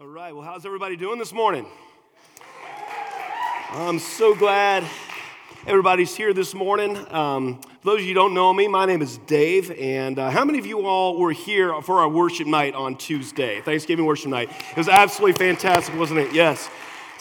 All 0.00 0.06
right, 0.06 0.34
well, 0.34 0.42
how's 0.42 0.64
everybody 0.64 0.96
doing 0.96 1.18
this 1.18 1.30
morning? 1.30 1.66
I'm 3.72 3.98
so 3.98 4.34
glad 4.34 4.82
everybody's 5.66 6.16
here 6.16 6.32
this 6.32 6.54
morning. 6.54 6.96
Um, 7.12 7.60
for 7.60 7.90
those 7.90 8.00
of 8.00 8.06
you 8.06 8.14
don't 8.14 8.32
know 8.32 8.50
me, 8.54 8.66
my 8.66 8.86
name 8.86 9.02
is 9.02 9.18
Dave, 9.26 9.70
and 9.72 10.18
uh, 10.18 10.30
how 10.30 10.42
many 10.46 10.58
of 10.58 10.64
you 10.64 10.86
all 10.86 11.18
were 11.18 11.32
here 11.32 11.82
for 11.82 12.00
our 12.00 12.08
worship 12.08 12.46
night 12.46 12.74
on 12.74 12.96
Tuesday, 12.96 13.60
Thanksgiving 13.60 14.06
worship 14.06 14.30
night? 14.30 14.50
It 14.70 14.76
was 14.78 14.88
absolutely 14.88 15.34
fantastic, 15.34 15.94
wasn't 15.98 16.20
it? 16.20 16.32
Yes. 16.32 16.70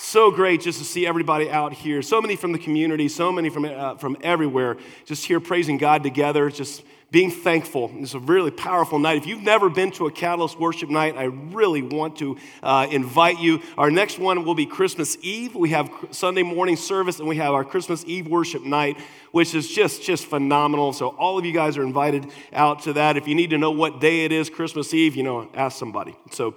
So 0.01 0.31
great 0.31 0.61
just 0.61 0.79
to 0.79 0.85
see 0.85 1.05
everybody 1.05 1.51
out 1.51 1.73
here. 1.73 2.01
So 2.01 2.21
many 2.21 2.37
from 2.37 2.53
the 2.53 2.57
community, 2.57 3.09
so 3.09 3.33
many 3.33 3.49
from, 3.49 3.65
uh, 3.65 3.95
from 3.95 4.15
everywhere, 4.21 4.77
just 5.03 5.25
here 5.25 5.41
praising 5.41 5.77
God 5.77 6.03
together, 6.03 6.49
just 6.49 6.83
being 7.11 7.31
thankful. 7.31 7.91
It's 7.95 8.13
a 8.13 8.19
really 8.19 8.51
powerful 8.51 8.97
night. 8.97 9.17
If 9.17 9.25
you've 9.25 9.41
never 9.41 9.69
been 9.69 9.91
to 9.91 10.05
a 10.05 10.11
Catalyst 10.11 10.57
worship 10.57 10.89
night, 10.89 11.17
I 11.17 11.23
really 11.23 11.81
want 11.81 12.17
to 12.19 12.37
uh, 12.63 12.87
invite 12.89 13.39
you. 13.39 13.61
Our 13.77 13.91
next 13.91 14.19
one 14.19 14.45
will 14.45 14.55
be 14.55 14.65
Christmas 14.65 15.17
Eve. 15.21 15.53
We 15.53 15.71
have 15.71 15.91
Sunday 16.11 16.43
morning 16.43 16.77
service 16.77 17.19
and 17.19 17.27
we 17.27 17.35
have 17.35 17.53
our 17.53 17.65
Christmas 17.65 18.05
Eve 18.05 18.27
worship 18.27 18.63
night, 18.63 18.97
which 19.31 19.53
is 19.53 19.67
just, 19.67 20.01
just 20.01 20.27
phenomenal. 20.27 20.93
So 20.93 21.09
all 21.09 21.37
of 21.37 21.43
you 21.43 21.51
guys 21.51 21.77
are 21.77 21.83
invited 21.83 22.27
out 22.53 22.83
to 22.83 22.93
that. 22.93 23.17
If 23.17 23.27
you 23.27 23.35
need 23.35 23.49
to 23.49 23.57
know 23.57 23.71
what 23.71 23.99
day 23.99 24.23
it 24.23 24.31
is, 24.31 24.49
Christmas 24.49 24.93
Eve, 24.93 25.17
you 25.17 25.23
know, 25.23 25.49
ask 25.55 25.77
somebody. 25.77 26.15
So, 26.31 26.55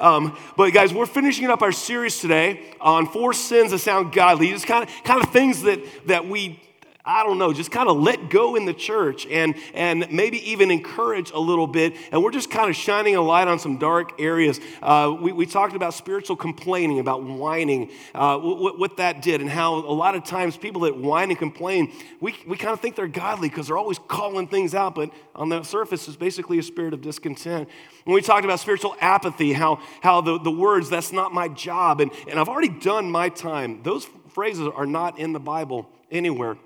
um, 0.00 0.36
but 0.56 0.72
guys, 0.72 0.92
we're 0.92 1.06
finishing 1.06 1.48
up 1.48 1.62
our 1.62 1.72
series 1.72 2.18
today 2.18 2.74
on 2.80 3.06
four 3.06 3.32
sins 3.32 3.70
that 3.72 3.78
sound 3.78 4.12
godly. 4.12 4.48
Just 4.48 4.66
kind 4.66 4.88
of, 4.88 5.04
kind 5.04 5.22
of 5.22 5.30
things 5.30 5.62
that, 5.62 5.80
that 6.06 6.26
we 6.26 6.60
I 7.04 7.24
don't 7.24 7.38
know, 7.38 7.52
just 7.52 7.70
kind 7.70 7.88
of 7.88 7.96
let 7.96 8.28
go 8.28 8.56
in 8.56 8.66
the 8.66 8.74
church 8.74 9.26
and, 9.26 9.54
and 9.72 10.06
maybe 10.10 10.50
even 10.50 10.70
encourage 10.70 11.30
a 11.30 11.38
little 11.38 11.66
bit. 11.66 11.94
And 12.12 12.22
we're 12.22 12.30
just 12.30 12.50
kind 12.50 12.68
of 12.68 12.76
shining 12.76 13.16
a 13.16 13.22
light 13.22 13.48
on 13.48 13.58
some 13.58 13.78
dark 13.78 14.20
areas. 14.20 14.60
Uh, 14.82 15.16
we, 15.18 15.32
we 15.32 15.46
talked 15.46 15.74
about 15.74 15.94
spiritual 15.94 16.36
complaining, 16.36 16.98
about 16.98 17.22
whining, 17.22 17.90
uh, 18.14 18.38
what, 18.38 18.78
what 18.78 18.96
that 18.98 19.22
did, 19.22 19.40
and 19.40 19.48
how 19.48 19.76
a 19.76 19.94
lot 19.94 20.14
of 20.14 20.24
times 20.24 20.58
people 20.58 20.82
that 20.82 20.96
whine 20.96 21.30
and 21.30 21.38
complain, 21.38 21.90
we, 22.20 22.36
we 22.46 22.58
kind 22.58 22.72
of 22.72 22.80
think 22.80 22.96
they're 22.96 23.08
godly 23.08 23.48
because 23.48 23.68
they're 23.68 23.78
always 23.78 23.98
calling 24.06 24.46
things 24.46 24.74
out, 24.74 24.94
but 24.94 25.10
on 25.34 25.48
the 25.48 25.62
surface, 25.62 26.06
it's 26.06 26.18
basically 26.18 26.58
a 26.58 26.62
spirit 26.62 26.92
of 26.92 27.00
discontent. 27.00 27.66
When 28.04 28.14
we 28.14 28.20
talked 28.20 28.44
about 28.44 28.60
spiritual 28.60 28.94
apathy, 29.00 29.54
how, 29.54 29.80
how 30.02 30.20
the, 30.20 30.38
the 30.38 30.50
words, 30.50 30.90
that's 30.90 31.12
not 31.12 31.32
my 31.32 31.48
job, 31.48 32.00
and, 32.00 32.10
and 32.28 32.38
I've 32.38 32.48
already 32.48 32.68
done 32.68 33.10
my 33.10 33.30
time, 33.30 33.82
those 33.82 34.06
phrases 34.28 34.68
are 34.74 34.86
not 34.86 35.18
in 35.18 35.32
the 35.32 35.40
Bible 35.40 35.88
anywhere. 36.10 36.58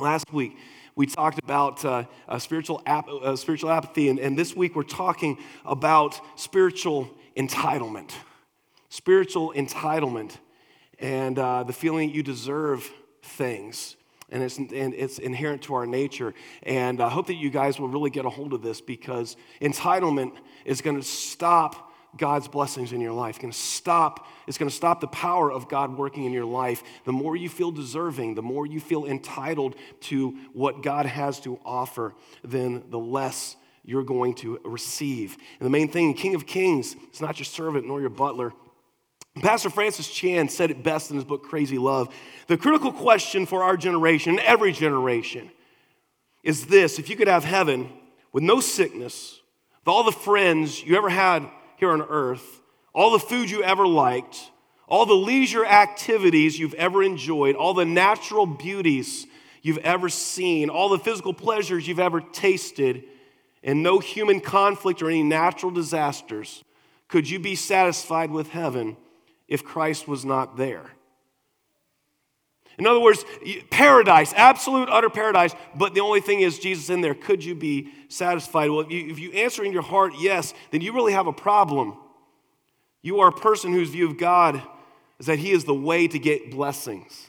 Last 0.00 0.32
week, 0.32 0.56
we 0.96 1.04
talked 1.04 1.38
about 1.38 1.84
uh, 1.84 2.04
uh, 2.26 2.38
spiritual, 2.38 2.80
ap- 2.86 3.06
uh, 3.06 3.36
spiritual 3.36 3.70
apathy, 3.70 4.08
and, 4.08 4.18
and 4.18 4.36
this 4.36 4.56
week 4.56 4.74
we're 4.74 4.82
talking 4.82 5.36
about 5.66 6.18
spiritual 6.36 7.10
entitlement. 7.36 8.12
Spiritual 8.88 9.52
entitlement 9.54 10.38
and 10.98 11.38
uh, 11.38 11.64
the 11.64 11.74
feeling 11.74 12.08
that 12.08 12.14
you 12.14 12.22
deserve 12.22 12.90
things. 13.22 13.96
And 14.30 14.42
it's, 14.42 14.56
and 14.56 14.72
it's 14.72 15.18
inherent 15.18 15.62
to 15.62 15.74
our 15.74 15.86
nature. 15.86 16.32
And 16.62 17.02
I 17.02 17.10
hope 17.10 17.26
that 17.26 17.34
you 17.34 17.50
guys 17.50 17.78
will 17.78 17.88
really 17.88 18.10
get 18.10 18.24
a 18.24 18.30
hold 18.30 18.54
of 18.54 18.62
this 18.62 18.80
because 18.80 19.36
entitlement 19.60 20.32
is 20.64 20.80
going 20.80 20.96
to 20.96 21.06
stop 21.06 21.89
God's 22.16 22.48
blessings 22.48 22.92
in 22.92 23.00
your 23.00 23.12
life. 23.12 23.36
It's 23.36 23.38
going 23.38 23.52
to 23.52 23.58
stop, 23.58 24.26
it's 24.46 24.58
going 24.58 24.68
to 24.68 24.74
stop 24.74 25.00
the 25.00 25.06
power 25.08 25.50
of 25.50 25.68
God 25.68 25.96
working 25.96 26.24
in 26.24 26.32
your 26.32 26.44
life. 26.44 26.82
The 27.04 27.12
more 27.12 27.36
you 27.36 27.48
feel 27.48 27.70
deserving, 27.70 28.34
the 28.34 28.42
more 28.42 28.66
you 28.66 28.80
feel 28.80 29.06
entitled 29.06 29.76
to 30.02 30.30
what 30.52 30.82
God 30.82 31.06
has 31.06 31.40
to 31.40 31.58
offer, 31.64 32.14
then 32.42 32.84
the 32.90 32.98
less 32.98 33.56
you're 33.84 34.02
going 34.02 34.34
to 34.34 34.60
receive. 34.64 35.36
And 35.58 35.66
the 35.66 35.70
main 35.70 35.88
thing, 35.88 36.14
King 36.14 36.34
of 36.34 36.46
Kings, 36.46 36.96
it's 37.08 37.20
not 37.20 37.38
your 37.38 37.46
servant 37.46 37.86
nor 37.86 38.00
your 38.00 38.10
butler. 38.10 38.52
Pastor 39.40 39.70
Francis 39.70 40.10
Chan 40.10 40.48
said 40.48 40.70
it 40.70 40.82
best 40.82 41.10
in 41.10 41.16
his 41.16 41.24
book, 41.24 41.44
Crazy 41.44 41.78
Love. 41.78 42.12
The 42.48 42.56
critical 42.56 42.92
question 42.92 43.46
for 43.46 43.62
our 43.62 43.76
generation, 43.76 44.40
every 44.40 44.72
generation, 44.72 45.50
is 46.42 46.66
this 46.66 46.98
if 46.98 47.08
you 47.08 47.16
could 47.16 47.28
have 47.28 47.44
heaven 47.44 47.90
with 48.32 48.42
no 48.42 48.60
sickness, 48.60 49.40
with 49.80 49.88
all 49.88 50.04
the 50.04 50.12
friends 50.12 50.82
you 50.82 50.96
ever 50.96 51.08
had 51.08 51.48
here 51.80 51.90
on 51.90 52.02
earth, 52.02 52.60
all 52.94 53.10
the 53.10 53.18
food 53.18 53.50
you 53.50 53.62
ever 53.62 53.86
liked, 53.86 54.50
all 54.86 55.06
the 55.06 55.14
leisure 55.14 55.64
activities 55.64 56.58
you've 56.58 56.74
ever 56.74 57.02
enjoyed, 57.02 57.56
all 57.56 57.74
the 57.74 57.84
natural 57.84 58.46
beauties 58.46 59.26
you've 59.62 59.78
ever 59.78 60.08
seen, 60.08 60.70
all 60.70 60.88
the 60.88 60.98
physical 60.98 61.34
pleasures 61.34 61.86
you've 61.86 61.98
ever 61.98 62.20
tasted, 62.20 63.04
and 63.62 63.82
no 63.82 63.98
human 63.98 64.40
conflict 64.40 65.02
or 65.02 65.08
any 65.08 65.22
natural 65.22 65.70
disasters, 65.70 66.64
could 67.08 67.28
you 67.28 67.38
be 67.38 67.54
satisfied 67.54 68.30
with 68.30 68.50
heaven 68.50 68.96
if 69.48 69.64
Christ 69.64 70.06
was 70.06 70.24
not 70.24 70.56
there? 70.56 70.90
In 72.80 72.86
other 72.86 72.98
words, 72.98 73.26
paradise, 73.68 74.32
absolute, 74.34 74.88
utter 74.88 75.10
paradise, 75.10 75.54
but 75.74 75.92
the 75.92 76.00
only 76.00 76.22
thing 76.22 76.40
is 76.40 76.58
Jesus 76.58 76.88
in 76.88 77.02
there. 77.02 77.14
Could 77.14 77.44
you 77.44 77.54
be 77.54 77.92
satisfied? 78.08 78.70
Well, 78.70 78.80
if 78.80 78.90
you, 78.90 79.10
if 79.10 79.18
you 79.18 79.32
answer 79.32 79.62
in 79.62 79.70
your 79.70 79.82
heart 79.82 80.14
yes, 80.18 80.54
then 80.70 80.80
you 80.80 80.94
really 80.94 81.12
have 81.12 81.26
a 81.26 81.32
problem. 81.32 81.98
You 83.02 83.20
are 83.20 83.28
a 83.28 83.32
person 83.32 83.74
whose 83.74 83.90
view 83.90 84.08
of 84.08 84.16
God 84.16 84.62
is 85.18 85.26
that 85.26 85.38
He 85.38 85.50
is 85.50 85.64
the 85.64 85.74
way 85.74 86.08
to 86.08 86.18
get 86.18 86.50
blessings. 86.50 87.28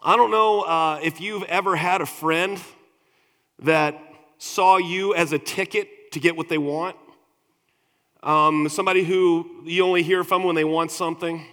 I 0.00 0.14
don't 0.14 0.30
know 0.30 0.60
uh, 0.60 1.00
if 1.02 1.20
you've 1.20 1.42
ever 1.42 1.74
had 1.74 2.00
a 2.00 2.06
friend 2.06 2.60
that 3.58 4.00
saw 4.38 4.76
you 4.76 5.12
as 5.12 5.32
a 5.32 5.40
ticket 5.40 6.12
to 6.12 6.20
get 6.20 6.36
what 6.36 6.48
they 6.48 6.56
want. 6.56 6.94
Um, 8.22 8.68
somebody 8.68 9.02
who 9.02 9.64
you 9.64 9.84
only 9.84 10.04
hear 10.04 10.22
from 10.22 10.44
when 10.44 10.54
they 10.54 10.62
want 10.62 10.92
something. 10.92 11.44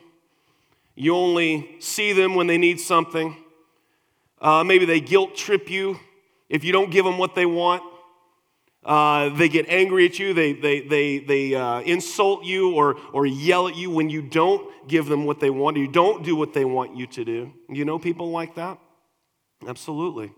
You 0.99 1.15
only 1.15 1.75
see 1.79 2.11
them 2.11 2.33
when 2.33 2.47
they 2.47 2.57
need 2.57 2.79
something. 2.79 3.37
Uh, 4.41 4.63
maybe 4.63 4.85
they 4.85 4.99
guilt 4.99 5.35
trip 5.35 5.69
you 5.69 5.99
if 6.49 6.63
you 6.63 6.71
don't 6.71 6.89
give 6.89 7.05
them 7.05 7.19
what 7.19 7.35
they 7.35 7.45
want. 7.45 7.83
Uh, 8.83 9.29
they 9.29 9.47
get 9.47 9.69
angry 9.69 10.07
at 10.07 10.17
you, 10.17 10.33
they, 10.33 10.53
they, 10.53 10.79
they, 10.79 11.19
they 11.19 11.53
uh, 11.53 11.81
insult 11.81 12.45
you 12.45 12.73
or, 12.73 12.95
or 13.13 13.27
yell 13.27 13.67
at 13.67 13.75
you 13.75 13.91
when 13.91 14.09
you 14.09 14.23
don't 14.23 14.71
give 14.87 15.05
them 15.05 15.25
what 15.25 15.39
they 15.39 15.51
want, 15.51 15.77
you 15.77 15.87
don't 15.87 16.23
do 16.23 16.35
what 16.35 16.53
they 16.53 16.65
want 16.65 16.95
you 16.95 17.05
to 17.05 17.23
do. 17.23 17.53
You 17.69 17.85
know 17.85 17.99
people 17.99 18.31
like 18.31 18.55
that? 18.55 18.79
Absolutely. 19.67 20.31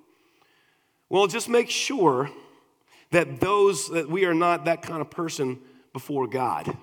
Well, 1.09 1.27
just 1.27 1.47
make 1.47 1.69
sure 1.69 2.31
that 3.11 3.39
those 3.39 3.89
that 3.89 4.09
we 4.09 4.25
are 4.25 4.33
not 4.33 4.65
that 4.65 4.81
kind 4.81 4.99
of 4.99 5.09
person 5.09 5.59
before 5.93 6.27
God. 6.27 6.75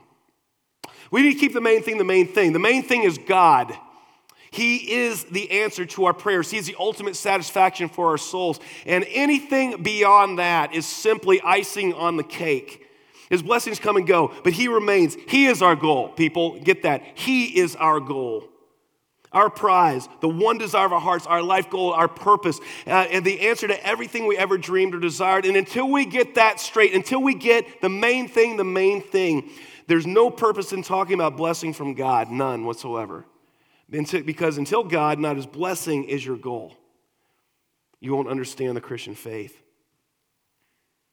We 1.10 1.22
need 1.22 1.34
to 1.34 1.38
keep 1.38 1.52
the 1.52 1.60
main 1.60 1.82
thing 1.82 1.98
the 1.98 2.04
main 2.04 2.28
thing. 2.28 2.52
The 2.52 2.58
main 2.58 2.82
thing 2.82 3.02
is 3.04 3.18
God. 3.18 3.76
He 4.50 4.92
is 4.92 5.24
the 5.24 5.50
answer 5.50 5.84
to 5.84 6.06
our 6.06 6.14
prayers. 6.14 6.50
He 6.50 6.56
is 6.56 6.66
the 6.66 6.76
ultimate 6.78 7.16
satisfaction 7.16 7.88
for 7.88 8.08
our 8.08 8.18
souls. 8.18 8.58
And 8.86 9.04
anything 9.10 9.82
beyond 9.82 10.38
that 10.38 10.74
is 10.74 10.86
simply 10.86 11.40
icing 11.42 11.92
on 11.92 12.16
the 12.16 12.24
cake. 12.24 12.86
His 13.28 13.42
blessings 13.42 13.78
come 13.78 13.96
and 13.96 14.06
go, 14.06 14.32
but 14.44 14.52
He 14.52 14.68
remains. 14.68 15.16
He 15.28 15.46
is 15.46 15.60
our 15.60 15.76
goal, 15.76 16.08
people. 16.08 16.58
Get 16.60 16.84
that. 16.84 17.02
He 17.14 17.58
is 17.58 17.76
our 17.76 18.00
goal. 18.00 18.48
Our 19.32 19.50
prize, 19.50 20.08
the 20.20 20.28
one 20.28 20.56
desire 20.56 20.86
of 20.86 20.92
our 20.92 21.00
hearts, 21.00 21.26
our 21.26 21.42
life 21.42 21.68
goal, 21.68 21.92
our 21.92 22.08
purpose, 22.08 22.58
uh, 22.86 22.90
and 22.90 23.24
the 23.24 23.48
answer 23.48 23.68
to 23.68 23.86
everything 23.86 24.26
we 24.26 24.38
ever 24.38 24.56
dreamed 24.56 24.94
or 24.94 25.00
desired. 25.00 25.44
And 25.44 25.56
until 25.56 25.90
we 25.90 26.06
get 26.06 26.36
that 26.36 26.60
straight, 26.60 26.94
until 26.94 27.20
we 27.20 27.34
get 27.34 27.82
the 27.82 27.90
main 27.90 28.28
thing, 28.28 28.56
the 28.56 28.64
main 28.64 29.02
thing, 29.02 29.50
there's 29.86 30.06
no 30.06 30.30
purpose 30.30 30.72
in 30.72 30.82
talking 30.82 31.14
about 31.14 31.36
blessing 31.36 31.72
from 31.72 31.94
God, 31.94 32.30
none 32.30 32.64
whatsoever. 32.64 33.24
Because 33.88 34.58
until 34.58 34.82
God, 34.82 35.18
not 35.18 35.36
His 35.36 35.46
blessing, 35.46 36.04
is 36.04 36.24
your 36.24 36.36
goal, 36.36 36.74
you 38.00 38.14
won't 38.14 38.28
understand 38.28 38.76
the 38.76 38.80
Christian 38.80 39.14
faith. 39.14 39.62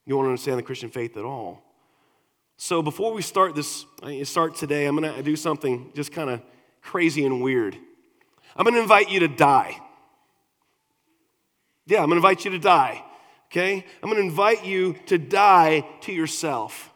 You 0.06 0.16
won't 0.16 0.26
understand 0.26 0.58
the 0.58 0.62
Christian 0.62 0.90
faith 0.90 1.16
at 1.16 1.24
all. 1.24 1.62
So 2.56 2.82
before 2.82 3.12
we 3.12 3.22
start 3.22 3.54
this, 3.54 3.86
start 4.24 4.54
today, 4.54 4.86
I'm 4.86 4.96
going 4.96 5.12
to 5.12 5.22
do 5.22 5.34
something 5.34 5.90
just 5.94 6.12
kind 6.12 6.30
of 6.30 6.42
crazy 6.82 7.24
and 7.24 7.42
weird. 7.42 7.76
I'm 8.56 8.64
going 8.64 8.74
to 8.74 8.82
invite 8.82 9.10
you 9.10 9.20
to 9.20 9.28
die. 9.28 9.80
Yeah, 11.86 11.98
I'm 11.98 12.08
going 12.08 12.20
to 12.20 12.26
invite 12.26 12.44
you 12.44 12.50
to 12.52 12.58
die. 12.58 13.04
Okay? 13.50 13.84
I'm 14.02 14.10
going 14.10 14.20
to 14.20 14.28
invite 14.28 14.64
you 14.64 14.94
to 15.06 15.18
die 15.18 15.86
to 16.02 16.12
yourself 16.12 16.92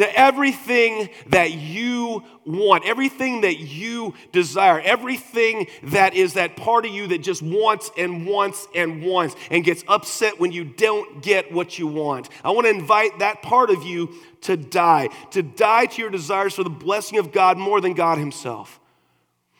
to 0.00 0.18
everything 0.18 1.10
that 1.26 1.52
you 1.52 2.24
want, 2.46 2.86
everything 2.86 3.42
that 3.42 3.58
you 3.58 4.14
desire, 4.32 4.80
everything 4.80 5.66
that 5.82 6.14
is 6.14 6.34
that 6.34 6.56
part 6.56 6.86
of 6.86 6.90
you 6.90 7.08
that 7.08 7.18
just 7.18 7.42
wants 7.42 7.90
and 7.98 8.26
wants 8.26 8.66
and 8.74 9.02
wants 9.02 9.36
and 9.50 9.62
gets 9.62 9.84
upset 9.86 10.40
when 10.40 10.52
you 10.52 10.64
don't 10.64 11.22
get 11.22 11.52
what 11.52 11.78
you 11.78 11.86
want. 11.86 12.30
I 12.42 12.50
want 12.52 12.64
to 12.64 12.70
invite 12.70 13.18
that 13.18 13.42
part 13.42 13.68
of 13.68 13.82
you 13.82 14.14
to 14.42 14.56
die, 14.56 15.10
to 15.32 15.42
die 15.42 15.84
to 15.84 16.00
your 16.00 16.10
desires 16.10 16.54
for 16.54 16.64
the 16.64 16.70
blessing 16.70 17.18
of 17.18 17.30
God 17.30 17.58
more 17.58 17.82
than 17.82 17.92
God 17.92 18.16
Himself. 18.16 18.80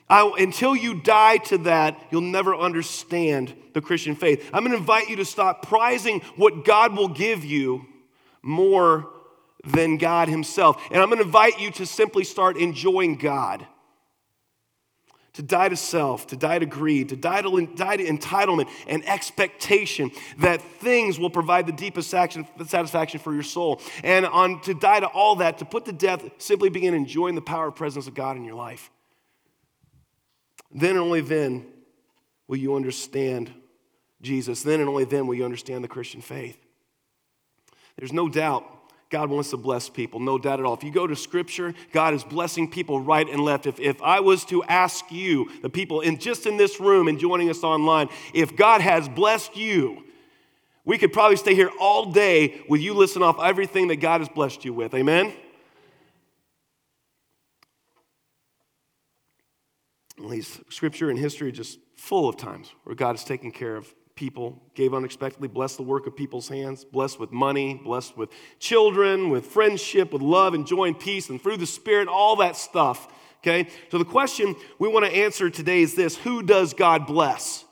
I, 0.09 0.29
until 0.39 0.75
you 0.75 1.01
die 1.01 1.37
to 1.37 1.59
that, 1.59 2.01
you'll 2.09 2.21
never 2.21 2.55
understand 2.55 3.53
the 3.73 3.81
Christian 3.81 4.15
faith. 4.15 4.49
I'm 4.51 4.63
going 4.63 4.71
to 4.71 4.79
invite 4.79 5.07
you 5.07 5.17
to 5.17 5.25
stop 5.25 5.67
prizing 5.67 6.21
what 6.35 6.65
God 6.65 6.97
will 6.97 7.09
give 7.09 7.45
you 7.45 7.85
more 8.41 9.07
than 9.63 9.97
God 9.97 10.27
Himself. 10.27 10.81
And 10.91 11.01
I'm 11.01 11.09
going 11.09 11.19
to 11.19 11.25
invite 11.25 11.59
you 11.59 11.71
to 11.71 11.85
simply 11.85 12.23
start 12.23 12.57
enjoying 12.57 13.17
God. 13.17 13.65
To 15.35 15.41
die 15.41 15.69
to 15.69 15.77
self, 15.77 16.27
to 16.27 16.35
die 16.35 16.59
to 16.59 16.65
greed, 16.65 17.09
to 17.09 17.15
die 17.15 17.41
to, 17.41 17.65
die 17.67 17.95
to 17.95 18.03
entitlement 18.03 18.67
and 18.85 19.07
expectation 19.07 20.11
that 20.39 20.61
things 20.61 21.17
will 21.17 21.29
provide 21.29 21.67
the 21.67 21.71
deepest 21.71 22.13
action, 22.13 22.45
satisfaction 22.65 23.21
for 23.21 23.33
your 23.33 23.43
soul. 23.43 23.79
And 24.03 24.25
on 24.25 24.59
to 24.63 24.73
die 24.73 24.99
to 24.99 25.07
all 25.07 25.37
that, 25.37 25.59
to 25.59 25.65
put 25.65 25.85
to 25.85 25.93
death, 25.93 26.29
simply 26.37 26.69
begin 26.69 26.93
enjoying 26.93 27.35
the 27.35 27.41
power 27.41 27.67
and 27.67 27.75
presence 27.75 28.07
of 28.07 28.13
God 28.13 28.35
in 28.35 28.43
your 28.43 28.55
life. 28.55 28.91
Then 30.73 30.91
and 30.91 30.99
only 30.99 31.21
then 31.21 31.65
will 32.47 32.57
you 32.57 32.75
understand 32.75 33.53
Jesus. 34.21 34.63
Then 34.63 34.81
and 34.81 34.89
only 34.89 35.05
then 35.05 35.27
will 35.27 35.35
you 35.35 35.45
understand 35.45 35.81
the 35.81 35.87
Christian 35.87 36.19
faith. 36.19 36.57
There's 37.97 38.13
no 38.13 38.27
doubt 38.27 38.65
God 39.11 39.29
wants 39.29 39.49
to 39.49 39.57
bless 39.57 39.89
people, 39.89 40.21
no 40.21 40.37
doubt 40.37 40.59
at 40.59 40.65
all. 40.65 40.73
If 40.73 40.85
you 40.85 40.91
go 40.91 41.05
to 41.05 41.17
scripture, 41.17 41.73
God 41.91 42.13
is 42.13 42.23
blessing 42.23 42.71
people 42.71 43.01
right 43.01 43.29
and 43.29 43.41
left. 43.43 43.67
If, 43.67 43.77
if 43.79 44.01
I 44.01 44.21
was 44.21 44.45
to 44.45 44.63
ask 44.63 45.11
you, 45.11 45.51
the 45.61 45.69
people 45.69 45.99
in 45.99 46.17
just 46.17 46.45
in 46.45 46.55
this 46.55 46.79
room 46.79 47.09
and 47.09 47.19
joining 47.19 47.49
us 47.49 47.61
online, 47.61 48.07
if 48.33 48.55
God 48.55 48.79
has 48.79 49.09
blessed 49.09 49.57
you, 49.57 50.03
we 50.85 50.97
could 50.97 51.11
probably 51.11 51.35
stay 51.35 51.53
here 51.53 51.69
all 51.79 52.11
day 52.11 52.63
with 52.69 52.79
you 52.79 52.93
listing 52.93 53.21
off 53.21 53.37
everything 53.39 53.89
that 53.89 53.97
God 53.97 54.21
has 54.21 54.29
blessed 54.29 54.63
you 54.63 54.73
with. 54.73 54.93
Amen? 54.93 55.33
These 60.29 60.61
scripture 60.69 61.09
and 61.09 61.19
history 61.19 61.49
are 61.49 61.51
just 61.51 61.79
full 61.97 62.29
of 62.29 62.37
times 62.37 62.71
where 62.85 62.95
God 62.95 63.13
has 63.13 63.25
taken 63.25 63.51
care 63.51 63.75
of 63.75 63.93
people, 64.21 64.61
gave 64.75 64.93
unexpectedly, 64.93 65.47
blessed 65.47 65.77
the 65.77 65.83
work 65.83 66.05
of 66.05 66.15
people's 66.15 66.47
hands, 66.47 66.85
blessed 66.85 67.19
with 67.19 67.31
money, 67.31 67.73
blessed 67.73 68.15
with 68.15 68.29
children, 68.59 69.31
with 69.31 69.47
friendship, 69.47 70.13
with 70.13 70.21
love 70.21 70.53
and 70.53 70.67
joy 70.67 70.85
and 70.85 70.99
peace, 70.99 71.31
and 71.31 71.41
through 71.41 71.57
the 71.57 71.65
Spirit, 71.65 72.07
all 72.07 72.35
that 72.35 72.55
stuff. 72.55 73.07
Okay? 73.39 73.67
So 73.89 73.97
the 73.97 74.05
question 74.05 74.55
we 74.77 74.87
want 74.87 75.05
to 75.05 75.11
answer 75.11 75.49
today 75.49 75.81
is 75.81 75.95
this 75.95 76.17
Who 76.17 76.43
does 76.43 76.75
God 76.75 77.07
bless? 77.07 77.65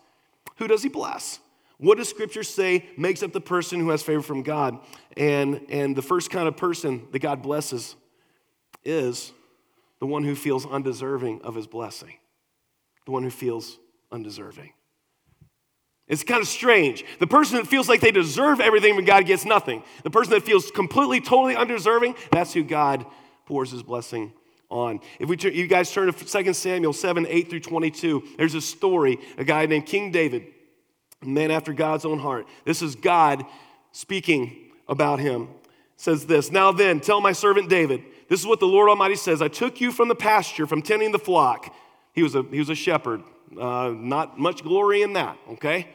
Who 0.58 0.68
does 0.68 0.82
He 0.82 0.90
bless? 0.90 1.40
What 1.78 2.00
does 2.00 2.10
Scripture 2.10 2.42
say 2.42 2.90
makes 2.98 3.22
up 3.22 3.32
the 3.32 3.40
person 3.40 3.80
who 3.80 3.90
has 3.90 4.02
favor 4.02 4.24
from 4.24 4.42
God? 4.42 4.80
And, 5.16 5.68
and 5.70 5.96
the 5.96 6.02
first 6.02 6.32
kind 6.32 6.48
of 6.48 6.58
person 6.58 7.08
that 7.12 7.20
God 7.20 7.44
blesses 7.44 7.96
is 8.84 9.34
the 10.00 10.08
one 10.08 10.24
who 10.24 10.34
feels 10.34 10.66
undeserving 10.66 11.44
of 11.44 11.54
His 11.54 11.68
blessing, 11.68 12.16
the 13.06 13.12
one 13.12 13.22
who 13.22 13.30
feels 13.30 13.78
undeserving. 14.12 14.72
It's 16.10 16.24
kind 16.24 16.42
of 16.42 16.48
strange. 16.48 17.06
The 17.20 17.28
person 17.28 17.58
that 17.58 17.68
feels 17.68 17.88
like 17.88 18.02
they 18.02 18.12
deserve 18.12 18.60
everything 18.60 18.96
but 18.96 19.06
God 19.06 19.28
gets 19.28 19.46
nothing. 19.46 19.84
The 20.04 20.10
person 20.10 20.34
that 20.34 20.44
feels 20.44 20.72
completely, 20.72 21.22
totally 21.22 21.56
undeserving, 21.56 22.16
that's 22.32 22.52
who 22.52 22.64
God 22.64 23.06
pours 23.46 23.72
his 23.72 23.84
blessing 23.84 24.34
on. 24.72 25.00
If 25.20 25.30
we 25.30 25.38
you 25.52 25.68
guys 25.68 25.92
turn 25.92 26.12
to 26.12 26.44
2 26.44 26.54
Samuel 26.54 26.94
7, 26.94 27.28
8 27.28 27.50
through 27.50 27.60
22, 27.60 28.24
there's 28.38 28.56
a 28.56 28.62
story, 28.62 29.20
a 29.38 29.44
guy 29.44 29.68
named 29.68 29.86
King 29.86 30.12
David, 30.12 30.48
a 31.22 31.28
man 31.28 31.52
after 31.52 31.74
God's 31.74 32.06
own 32.06 32.20
heart. 32.20 32.48
This 32.66 32.82
is 32.82 32.96
God 32.96 33.46
speaking 33.92 34.72
about 34.88 35.20
him. 35.20 35.44
It 35.44 35.48
says 35.98 36.26
this, 36.26 36.52
Now 36.52 36.72
then, 36.72 37.02
tell 37.02 37.22
my 37.22 37.34
servant 37.34 37.70
David, 37.70 38.04
this 38.30 38.40
is 38.40 38.48
what 38.48 38.60
the 38.60 38.68
Lord 38.68 38.90
Almighty 38.90 39.16
says. 39.16 39.42
I 39.42 39.48
took 39.48 39.80
you 39.80 39.92
from 39.92 40.08
the 40.08 40.16
pasture, 40.16 40.66
from 40.66 40.82
tending 40.82 41.12
the 41.12 41.20
flock. 41.20 41.74
He 42.14 42.24
was 42.24 42.36
a, 42.36 42.44
he 42.44 42.60
was 42.60 42.70
a 42.70 42.76
shepherd. 42.76 43.24
Uh, 43.58 43.94
not 43.96 44.38
much 44.38 44.64
glory 44.64 45.02
in 45.02 45.14
that, 45.14 45.38
okay? 45.52 45.88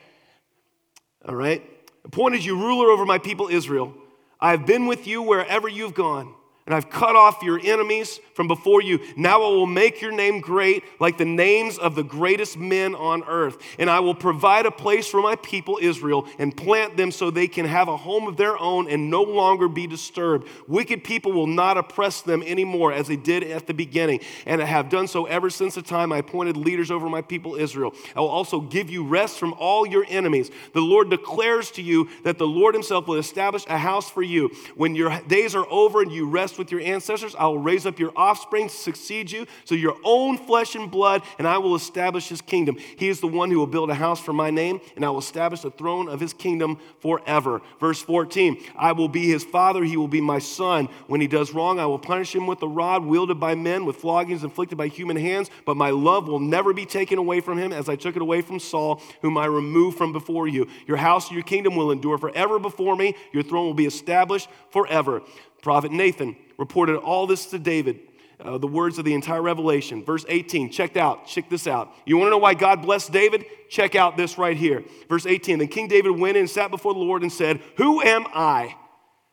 All 1.27 1.35
right? 1.35 1.63
Appointed 2.05 2.45
you 2.45 2.57
ruler 2.57 2.91
over 2.91 3.05
my 3.05 3.19
people 3.19 3.49
Israel. 3.49 3.95
I 4.41 4.51
have 4.51 4.67
been 4.67 4.87
with 4.87 5.07
you 5.07 5.23
wherever 5.23 5.69
you've 5.69 5.95
gone 5.95 6.35
and 6.67 6.75
I've 6.75 6.89
cut 6.89 7.15
off 7.15 7.43
your 7.43 7.61
enemies 7.63 8.21
from 8.33 8.49
before 8.49 8.81
you. 8.81 8.99
Now 9.19 9.43
I 9.43 9.49
will 9.49 9.67
make 9.67 10.01
your 10.01 10.13
name 10.13 10.41
great, 10.41 10.83
like 10.99 11.19
the 11.19 11.27
names 11.27 11.77
of 11.77 11.95
the 11.95 12.03
greatest 12.03 12.57
men 12.57 12.95
on 12.95 13.23
earth. 13.25 13.59
And 13.79 13.91
I 13.91 14.01
will 14.01 14.15
provide 14.15 14.65
a 14.65 14.71
place 14.71 15.07
for 15.07 15.21
my 15.21 15.37
people 15.37 15.79
Israel 15.83 16.27
and 16.39 16.57
plant 16.57 16.97
them 16.97 17.11
so 17.11 17.31
they 17.31 17.49
can 17.49 17.67
have 17.67 17.89
a 17.89 17.97
home 17.99 18.27
of 18.27 18.39
their 18.39 18.59
own 18.59 18.89
and 18.89 19.11
no 19.11 19.23
longer 19.23 19.69
be 19.69 19.87
disturbed. 19.87 20.49
Wicked 20.67 21.05
people 21.05 21.33
will 21.33 21.47
not 21.47 21.77
oppress 21.77 22.23
them 22.23 22.43
anymore 22.43 22.95
as 22.95 23.09
they 23.09 23.17
did 23.17 23.43
at 23.43 23.67
the 23.67 23.75
beginning, 23.75 24.21
and 24.47 24.63
I 24.63 24.65
have 24.65 24.89
done 24.89 25.07
so 25.07 25.27
ever 25.27 25.51
since 25.51 25.75
the 25.75 25.83
time 25.83 26.13
I 26.13 26.19
appointed 26.19 26.57
leaders 26.57 26.91
over 26.91 27.11
my 27.11 27.21
people 27.21 27.57
Israel. 27.57 27.95
I 28.17 28.21
will 28.21 28.29
also 28.29 28.61
give 28.61 28.89
you 28.89 29.05
rest 29.05 29.39
from 29.39 29.53
all 29.59 29.87
your 29.87 30.07
enemies. 30.09 30.51
The 30.73 30.81
Lord 30.81 31.11
declares 31.11 31.71
to 31.73 31.83
you 31.83 32.09
that 32.23 32.39
the 32.39 32.47
Lord 32.47 32.75
Himself 32.75 33.07
will 33.07 33.17
establish 33.17 33.65
a 33.69 33.77
house 33.77 34.09
for 34.09 34.23
you. 34.23 34.51
When 34.77 34.95
your 34.95 35.21
days 35.29 35.55
are 35.55 35.67
over 35.71 36.01
and 36.01 36.11
you 36.11 36.27
rest, 36.27 36.54
with 36.59 36.71
your 36.71 36.81
ancestors. 36.81 37.35
I 37.35 37.47
will 37.47 37.59
raise 37.59 37.87
up 37.87 37.99
your 37.99 38.13
offspring 38.17 38.69
to 38.69 38.75
succeed 38.75 39.31
you, 39.31 39.47
so 39.65 39.75
your 39.75 39.97
own 40.05 40.39
flesh 40.39 40.75
and 40.75 40.91
blood, 40.91 41.23
and 41.39 41.47
I 41.47 41.59
will 41.59 41.75
establish 41.75 42.29
his 42.29 42.41
kingdom. 42.41 42.77
He 42.97 43.09
is 43.09 43.21
the 43.21 43.29
one 43.29 43.51
who 43.51 43.59
will 43.59 43.67
build 43.67 43.91
a 43.91 43.95
house 43.95 44.21
for 44.21 44.33
my 44.33 44.51
name, 44.51 44.81
and 44.97 45.05
I 45.05 45.11
will 45.11 45.19
establish 45.19 45.61
the 45.61 45.71
throne 45.71 46.09
of 46.09 46.21
his 46.21 46.33
kingdom 46.33 46.79
forever. 47.01 47.61
Verse 47.81 48.03
14 48.03 48.57
I 48.77 48.93
will 48.93 49.09
be 49.09 49.27
his 49.27 49.45
father, 49.45 49.85
he 49.85 49.97
will 49.97 50.09
be 50.09 50.21
my 50.21 50.39
son. 50.39 50.89
When 51.07 51.21
he 51.21 51.27
does 51.27 51.53
wrong, 51.53 51.79
I 51.79 51.87
will 51.87 51.99
punish 51.99 52.35
him 52.35 52.47
with 52.47 52.61
the 52.61 52.69
rod 52.69 53.05
wielded 53.05 53.41
by 53.41 53.55
men, 53.55 53.85
with 53.85 53.97
floggings 53.97 54.45
inflicted 54.45 54.79
by 54.79 54.89
human 54.89 55.17
hands, 55.17 55.51
but 55.65 55.77
my 55.77 55.91
love 55.91 56.29
will 56.29 56.41
never 56.41 56.73
be 56.73 56.87
taken 56.87 57.19
away 57.19 57.41
from 57.41 57.59
him 57.59 57.73
as 57.73 57.89
I 57.89 57.97
took 57.97 58.17
it 58.17 58.23
away 58.23 58.41
from 58.41 58.59
Saul, 58.59 59.03
whom 59.23 59.39
I 59.39 59.47
removed 59.47 59.99
from 59.99 60.13
before 60.13 60.49
you. 60.49 60.69
Your 60.87 60.97
house 60.97 61.29
and 61.29 61.35
your 61.35 61.45
kingdom 61.45 61.77
will 61.77 61.91
endure 61.91 62.19
forever 62.19 62.59
before 62.59 62.97
me, 62.97 63.15
your 63.33 63.43
throne 63.43 63.67
will 63.67 63.75
be 63.75 63.87
established 63.87 64.49
forever. 64.71 65.23
Prophet 65.65 65.91
Nathan 65.91 66.37
reported 66.59 66.99
all 66.99 67.27
this 67.27 67.47
to 67.47 67.59
David, 67.59 67.99
uh, 68.39 68.59
the 68.59 68.67
words 68.67 68.99
of 68.99 69.07
the 69.07 69.15
entire 69.15 69.41
Revelation. 69.41 70.05
Verse 70.05 70.25
18, 70.29 70.71
check 70.71 70.99
out, 70.99 71.27
check 71.27 71.49
this 71.49 71.67
out. 71.67 71.91
You 72.05 72.19
want 72.19 72.27
to 72.27 72.33
know 72.33 72.39
why 72.39 72.53
God 72.53 72.83
blessed 72.83 73.13
David? 73.13 73.47
Check 73.71 73.95
out 73.95 74.19
this 74.19 74.37
right 74.37 74.59
here. 74.59 74.85
Verse 75.09 75.25
18, 75.25 75.59
then 75.59 75.69
King 75.69 75.89
David 75.89 76.11
went 76.11 76.37
in 76.37 76.43
and 76.43 76.51
sat 76.51 76.71
before 76.71 76.93
the 76.93 77.01
Lord 77.01 77.23
and 77.23 77.33
said, 77.33 77.63
Who 77.79 78.03
am 78.03 78.27
I, 78.35 78.77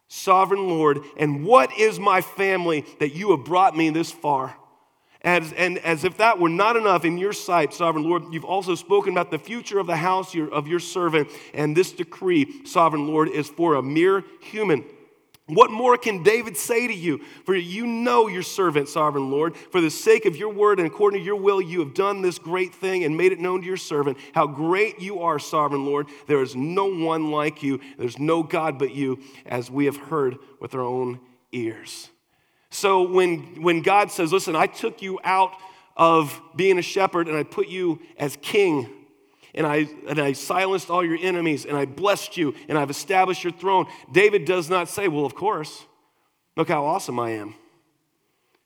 sovereign 0.07 0.69
Lord, 0.69 0.99
and 1.17 1.45
what 1.45 1.77
is 1.77 1.99
my 1.99 2.21
family 2.21 2.85
that 3.01 3.13
you 3.13 3.31
have 3.31 3.43
brought 3.43 3.75
me 3.75 3.89
this 3.89 4.09
far? 4.11 4.55
As, 5.23 5.51
and 5.51 5.79
as 5.79 6.05
if 6.05 6.17
that 6.17 6.39
were 6.39 6.49
not 6.49 6.77
enough 6.77 7.03
in 7.03 7.17
your 7.17 7.33
sight, 7.33 7.73
sovereign 7.73 8.05
Lord, 8.05 8.23
you've 8.31 8.45
also 8.45 8.75
spoken 8.75 9.11
about 9.11 9.31
the 9.31 9.37
future 9.37 9.79
of 9.79 9.85
the 9.85 9.97
house 9.97 10.33
of 10.33 10.67
your 10.67 10.79
servant. 10.79 11.27
And 11.53 11.75
this 11.75 11.91
decree, 11.91 12.65
sovereign 12.65 13.05
Lord, 13.05 13.27
is 13.27 13.49
for 13.49 13.75
a 13.75 13.83
mere 13.83 14.23
human 14.39 14.85
what 15.47 15.71
more 15.71 15.97
can 15.97 16.23
David 16.23 16.55
say 16.55 16.87
to 16.87 16.93
you? 16.93 17.19
For 17.45 17.55
you 17.55 17.85
know 17.85 18.27
your 18.27 18.43
servant, 18.43 18.87
sovereign 18.87 19.31
Lord. 19.31 19.57
For 19.57 19.81
the 19.81 19.89
sake 19.89 20.25
of 20.25 20.37
your 20.37 20.53
word 20.53 20.79
and 20.79 20.87
according 20.87 21.19
to 21.19 21.25
your 21.25 21.35
will, 21.35 21.61
you 21.61 21.79
have 21.79 21.93
done 21.93 22.21
this 22.21 22.39
great 22.39 22.73
thing 22.73 23.03
and 23.03 23.17
made 23.17 23.31
it 23.31 23.39
known 23.39 23.61
to 23.61 23.67
your 23.67 23.75
servant. 23.75 24.17
How 24.33 24.47
great 24.47 25.01
you 25.01 25.21
are, 25.21 25.39
sovereign 25.39 25.85
Lord. 25.85 26.07
There 26.27 26.41
is 26.41 26.55
no 26.55 26.85
one 26.85 27.31
like 27.31 27.63
you. 27.63 27.81
There's 27.97 28.17
no 28.17 28.43
God 28.43 28.79
but 28.79 28.93
you, 28.95 29.19
as 29.45 29.69
we 29.69 29.85
have 29.85 29.97
heard 29.97 30.37
with 30.61 30.73
our 30.73 30.81
own 30.81 31.19
ears. 31.51 32.09
So 32.69 33.01
when, 33.01 33.61
when 33.61 33.81
God 33.81 34.09
says, 34.09 34.31
Listen, 34.31 34.55
I 34.55 34.67
took 34.67 35.01
you 35.01 35.19
out 35.23 35.51
of 35.97 36.39
being 36.55 36.77
a 36.77 36.81
shepherd 36.81 37.27
and 37.27 37.35
I 37.35 37.43
put 37.43 37.67
you 37.67 37.99
as 38.17 38.37
king 38.41 38.89
and 39.53 39.67
I, 39.67 39.87
and 40.07 40.19
I 40.19 40.33
silenced 40.33 40.89
all 40.89 41.05
your 41.05 41.17
enemies, 41.21 41.65
and 41.65 41.75
I 41.75 41.85
blessed 41.85 42.37
you, 42.37 42.55
and 42.69 42.77
I've 42.77 42.89
established 42.89 43.43
your 43.43 43.53
throne. 43.53 43.85
David 44.11 44.45
does 44.45 44.69
not 44.69 44.89
say, 44.89 45.07
Well, 45.07 45.25
of 45.25 45.35
course, 45.35 45.85
look 46.55 46.69
how 46.69 46.85
awesome 46.85 47.19
I 47.19 47.31
am. 47.31 47.55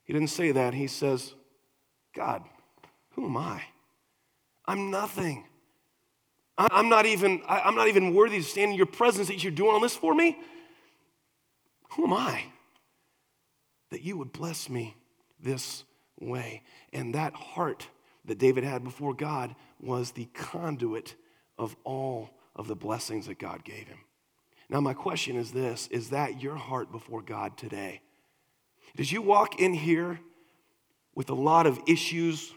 He 0.04 0.14
didn't 0.14 0.30
say 0.30 0.52
that. 0.52 0.74
He 0.74 0.88
says, 0.88 1.34
God, 2.16 2.44
who 3.12 3.26
am 3.26 3.38
I? 3.38 3.62
I'm 4.66 4.92
nothing. 4.92 5.46
I'm 6.58 6.90
not 6.90 7.06
even, 7.06 7.42
I'm 7.48 7.76
not 7.76 7.88
even 7.88 8.14
worthy 8.14 8.38
to 8.38 8.44
stand 8.44 8.72
in 8.72 8.78
your 8.78 8.86
presence 8.86 9.28
that 9.28 9.44
you're 9.44 9.52
doing 9.52 9.72
all 9.72 9.80
this 9.80 9.96
for 9.96 10.14
me. 10.14 10.38
Who 11.92 12.06
am 12.06 12.14
I 12.14 12.44
that 13.92 14.04
you 14.04 14.18
would 14.18 14.32
bless 14.32 14.70
me 14.70 14.96
this 15.40 15.84
way? 16.20 16.64
And 16.94 17.16
that 17.16 17.34
heart 17.34 17.88
that 18.26 18.38
David 18.38 18.64
had 18.64 18.84
before 18.84 19.14
God 19.14 19.56
was 19.80 20.12
the 20.12 20.26
conduit 20.34 21.16
of 21.58 21.76
all 21.84 22.30
of 22.56 22.68
the 22.68 22.76
blessings 22.76 23.28
that 23.28 23.40
God 23.40 23.64
gave 23.64 23.88
him. 23.88 24.00
Now, 24.70 24.82
my 24.82 24.94
question 24.94 25.36
is 25.36 25.52
this 25.52 25.88
Is 25.88 26.10
that 26.10 26.42
your 26.42 26.56
heart 26.56 26.92
before 26.92 27.22
God 27.22 27.58
today? 27.58 28.02
Did 28.96 29.12
you 29.12 29.22
walk 29.22 29.60
in 29.60 29.74
here 29.74 30.20
with 31.14 31.30
a 31.30 31.36
lot 31.36 31.68
of 31.68 31.80
issues 31.88 32.54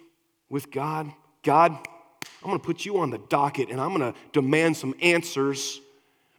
with 0.48 0.70
God? 0.70 1.12
God, 1.42 1.72
I'm 1.72 2.50
gonna 2.50 2.58
put 2.58 2.84
you 2.84 2.98
on 2.98 3.10
the 3.10 3.18
docket 3.18 3.70
and 3.70 3.80
I'm 3.80 3.92
gonna 3.92 4.14
demand 4.32 4.76
some 4.76 4.94
answers 5.02 5.80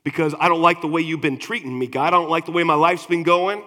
because 0.04 0.34
I 0.40 0.48
don't 0.48 0.62
like 0.62 0.82
the 0.82 0.88
way 0.88 1.02
you've 1.02 1.22
been 1.22 1.38
treating 1.38 1.78
me, 1.78 1.88
God. 1.88 2.08
I 2.08 2.12
don't 2.12 2.30
like 2.30 2.46
the 2.46 2.52
way 2.52 2.64
my 2.64 2.76
life's 2.76 3.06
been 3.06 3.24
going. 3.24 3.64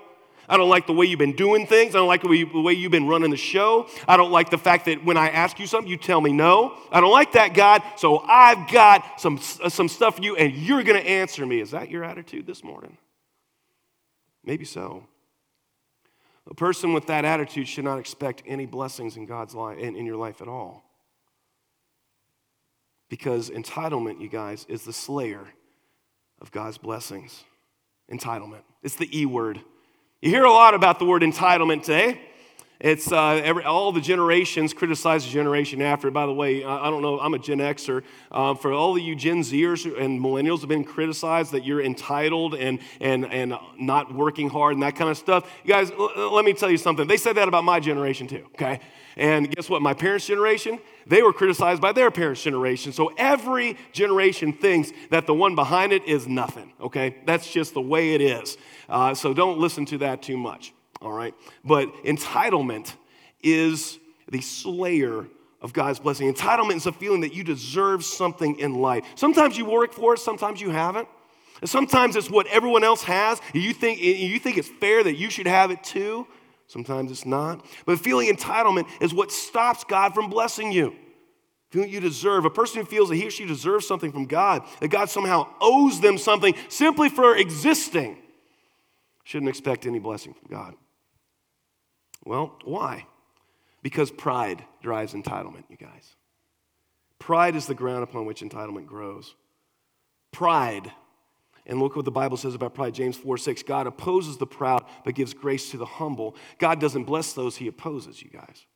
I 0.48 0.56
don't 0.56 0.68
like 0.68 0.86
the 0.86 0.92
way 0.92 1.06
you've 1.06 1.18
been 1.18 1.36
doing 1.36 1.66
things. 1.66 1.94
I 1.94 1.98
don't 1.98 2.08
like 2.08 2.22
the 2.22 2.28
way, 2.28 2.72
you've 2.72 2.92
been 2.92 3.08
running 3.08 3.30
the 3.30 3.36
show. 3.36 3.88
I 4.06 4.16
don't 4.16 4.32
like 4.32 4.50
the 4.50 4.58
fact 4.58 4.86
that 4.86 5.04
when 5.04 5.16
I 5.16 5.28
ask 5.30 5.58
you 5.58 5.66
something, 5.66 5.90
you 5.90 5.96
tell 5.96 6.20
me 6.20 6.32
no. 6.32 6.76
I 6.90 7.00
don't 7.00 7.12
like 7.12 7.32
that, 7.32 7.54
God. 7.54 7.82
So 7.96 8.18
I've 8.18 8.70
got 8.70 9.20
some, 9.20 9.40
uh, 9.62 9.68
some 9.68 9.88
stuff 9.88 10.16
for 10.16 10.22
you, 10.22 10.36
and 10.36 10.52
you're 10.54 10.82
going 10.82 11.00
to 11.00 11.08
answer 11.08 11.46
me. 11.46 11.60
Is 11.60 11.70
that 11.70 11.90
your 11.90 12.04
attitude 12.04 12.46
this 12.46 12.64
morning? 12.64 12.96
Maybe 14.44 14.64
so. 14.64 15.04
A 16.50 16.54
person 16.54 16.92
with 16.92 17.06
that 17.06 17.24
attitude 17.24 17.68
should 17.68 17.84
not 17.84 17.98
expect 17.98 18.42
any 18.46 18.66
blessings 18.66 19.16
in 19.16 19.26
God's 19.26 19.54
life, 19.54 19.78
in, 19.78 19.94
in 19.94 20.06
your 20.06 20.16
life 20.16 20.42
at 20.42 20.48
all. 20.48 20.84
Because 23.08 23.50
entitlement, 23.50 24.20
you 24.20 24.28
guys, 24.28 24.66
is 24.68 24.84
the 24.84 24.92
slayer 24.92 25.46
of 26.40 26.50
God's 26.50 26.78
blessings. 26.78 27.44
Entitlement. 28.10 28.62
It's 28.82 28.96
the 28.96 29.08
E 29.16 29.26
word. 29.26 29.60
You 30.24 30.30
hear 30.30 30.44
a 30.44 30.52
lot 30.52 30.74
about 30.74 31.00
the 31.00 31.04
word 31.04 31.22
entitlement 31.22 31.82
today. 31.82 32.20
It's 32.78 33.10
uh, 33.10 33.40
every, 33.42 33.64
all 33.64 33.90
the 33.90 34.00
generations 34.00 34.72
criticize 34.72 35.24
the 35.24 35.32
generation 35.32 35.82
after. 35.82 36.12
By 36.12 36.26
the 36.26 36.32
way, 36.32 36.62
I, 36.62 36.86
I 36.86 36.90
don't 36.90 37.02
know, 37.02 37.18
I'm 37.18 37.34
a 37.34 37.40
Gen 37.40 37.58
Xer. 37.58 38.04
Uh, 38.30 38.54
for 38.54 38.72
all 38.72 38.96
of 38.96 39.02
you 39.02 39.16
Gen 39.16 39.40
Zers 39.40 39.84
and 39.84 40.20
millennials 40.20 40.60
have 40.60 40.68
been 40.68 40.84
criticized 40.84 41.50
that 41.50 41.64
you're 41.64 41.82
entitled 41.82 42.54
and, 42.54 42.78
and, 43.00 43.26
and 43.32 43.54
not 43.80 44.14
working 44.14 44.48
hard 44.48 44.74
and 44.74 44.84
that 44.84 44.94
kind 44.94 45.10
of 45.10 45.18
stuff. 45.18 45.50
You 45.64 45.74
guys, 45.74 45.90
l- 45.90 46.32
let 46.32 46.44
me 46.44 46.52
tell 46.52 46.70
you 46.70 46.78
something. 46.78 47.08
They 47.08 47.16
said 47.16 47.34
that 47.34 47.48
about 47.48 47.64
my 47.64 47.80
generation 47.80 48.28
too, 48.28 48.44
okay? 48.54 48.78
And 49.16 49.50
guess 49.54 49.68
what? 49.68 49.82
My 49.82 49.94
parents' 49.94 50.26
generation, 50.26 50.78
they 51.06 51.22
were 51.22 51.32
criticized 51.32 51.82
by 51.82 51.92
their 51.92 52.10
parents' 52.10 52.42
generation. 52.42 52.92
So 52.92 53.12
every 53.16 53.76
generation 53.92 54.52
thinks 54.52 54.92
that 55.10 55.26
the 55.26 55.34
one 55.34 55.54
behind 55.54 55.92
it 55.92 56.04
is 56.06 56.26
nothing, 56.26 56.72
okay? 56.80 57.16
That's 57.26 57.50
just 57.50 57.74
the 57.74 57.82
way 57.82 58.14
it 58.14 58.20
is. 58.20 58.56
Uh, 58.88 59.14
so 59.14 59.34
don't 59.34 59.58
listen 59.58 59.84
to 59.86 59.98
that 59.98 60.22
too 60.22 60.36
much 60.36 60.72
all 61.02 61.12
right? 61.12 61.34
But 61.64 61.92
entitlement 62.04 62.94
is 63.42 63.98
the 64.28 64.40
slayer 64.40 65.26
of 65.60 65.72
God's 65.72 65.98
blessing. 65.98 66.32
Entitlement 66.32 66.76
is 66.76 66.86
a 66.86 66.92
feeling 66.92 67.20
that 67.20 67.34
you 67.34 67.44
deserve 67.44 68.04
something 68.04 68.58
in 68.58 68.74
life. 68.74 69.04
Sometimes 69.14 69.56
you 69.58 69.64
work 69.64 69.92
for 69.92 70.14
it, 70.14 70.18
sometimes 70.18 70.60
you 70.60 70.70
haven't. 70.70 71.08
And 71.60 71.70
sometimes 71.70 72.16
it's 72.16 72.30
what 72.30 72.46
everyone 72.48 72.82
else 72.82 73.04
has, 73.04 73.40
and 73.54 73.62
you 73.62 73.72
think, 73.72 74.00
you 74.00 74.38
think 74.40 74.58
it's 74.58 74.68
fair 74.68 75.04
that 75.04 75.16
you 75.16 75.30
should 75.30 75.46
have 75.46 75.70
it 75.70 75.84
too. 75.84 76.26
Sometimes 76.72 77.10
it's 77.10 77.26
not. 77.26 77.66
But 77.84 78.00
feeling 78.00 78.34
entitlement 78.34 78.88
is 79.02 79.12
what 79.12 79.30
stops 79.30 79.84
God 79.84 80.14
from 80.14 80.30
blessing 80.30 80.72
you. 80.72 80.94
Feeling 81.70 81.90
you 81.90 82.00
deserve. 82.00 82.46
A 82.46 82.50
person 82.50 82.80
who 82.80 82.86
feels 82.86 83.10
that 83.10 83.16
he 83.16 83.26
or 83.26 83.30
she 83.30 83.44
deserves 83.44 83.86
something 83.86 84.10
from 84.10 84.24
God, 84.24 84.62
that 84.80 84.88
God 84.88 85.10
somehow 85.10 85.48
owes 85.60 86.00
them 86.00 86.16
something 86.16 86.54
simply 86.70 87.10
for 87.10 87.36
existing, 87.36 88.16
shouldn't 89.22 89.50
expect 89.50 89.84
any 89.84 89.98
blessing 89.98 90.32
from 90.32 90.48
God. 90.50 90.74
Well, 92.24 92.56
why? 92.64 93.06
Because 93.82 94.10
pride 94.10 94.64
drives 94.80 95.12
entitlement, 95.12 95.64
you 95.68 95.76
guys. 95.76 96.16
Pride 97.18 97.54
is 97.54 97.66
the 97.66 97.74
ground 97.74 98.02
upon 98.02 98.24
which 98.24 98.40
entitlement 98.40 98.86
grows. 98.86 99.34
Pride. 100.30 100.90
And 101.66 101.80
look 101.80 101.94
what 101.94 102.04
the 102.04 102.10
Bible 102.10 102.36
says 102.36 102.54
about 102.54 102.74
pride. 102.74 102.94
James 102.94 103.16
4 103.16 103.38
6. 103.38 103.62
God 103.62 103.86
opposes 103.86 104.36
the 104.36 104.46
proud, 104.46 104.84
but 105.04 105.14
gives 105.14 105.32
grace 105.32 105.70
to 105.70 105.76
the 105.76 105.86
humble. 105.86 106.36
God 106.58 106.80
doesn't 106.80 107.04
bless 107.04 107.32
those 107.32 107.56
he 107.56 107.68
opposes, 107.68 108.22
you 108.22 108.30
guys. 108.30 108.66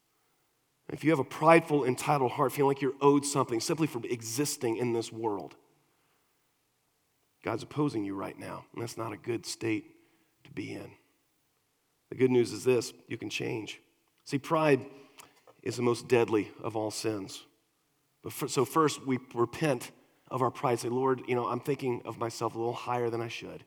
If 0.93 1.03
you 1.03 1.11
have 1.11 1.19
a 1.19 1.25
prideful, 1.25 1.85
entitled 1.85 2.33
heart, 2.33 2.53
feeling 2.53 2.69
like 2.69 2.81
you're 2.81 2.95
owed 3.01 3.27
something 3.27 3.61
simply 3.61 3.89
for 3.89 4.01
existing 4.05 4.77
in 4.77 4.93
this 4.93 5.13
world, 5.13 5.57
God's 7.45 7.65
opposing 7.65 8.05
you 8.05 8.15
right 8.15 8.39
now. 8.39 8.65
And 8.73 8.83
that's 8.83 8.97
not 8.97 9.13
a 9.13 9.17
good 9.17 9.47
state 9.47 9.85
to 10.45 10.51
be 10.53 10.73
in. 10.73 10.91
The 12.11 12.17
good 12.17 12.31
news 12.31 12.53
is 12.53 12.65
this 12.65 12.93
you 13.09 13.19
can 13.19 13.31
change. 13.31 13.81
See, 14.25 14.39
pride 14.39 14.85
is 15.63 15.77
the 15.77 15.83
most 15.83 16.07
deadly 16.07 16.53
of 16.63 16.77
all 16.77 16.91
sins. 16.93 17.43
But 18.23 18.33
for, 18.33 18.49
so, 18.49 18.65
first, 18.65 19.05
we 19.07 19.19
repent 19.35 19.91
of 20.31 20.43
our 20.43 20.51
pride. 20.51 20.81
Say, 20.81 20.89
Lord, 20.89 21.23
you 21.27 21.35
know, 21.35 21.47
I'm 21.47 21.61
thinking 21.61 22.03
of 22.05 22.19
myself 22.19 22.55
a 22.55 22.59
little 22.59 22.73
higher 22.73 23.11
than 23.11 23.21
I 23.21 23.29
should. 23.29 23.65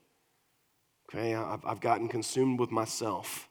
Okay, 1.10 1.34
I've, 1.34 1.66
I've 1.66 1.80
gotten 1.80 2.08
consumed 2.08 2.60
with 2.60 2.72
myself. 2.72 3.50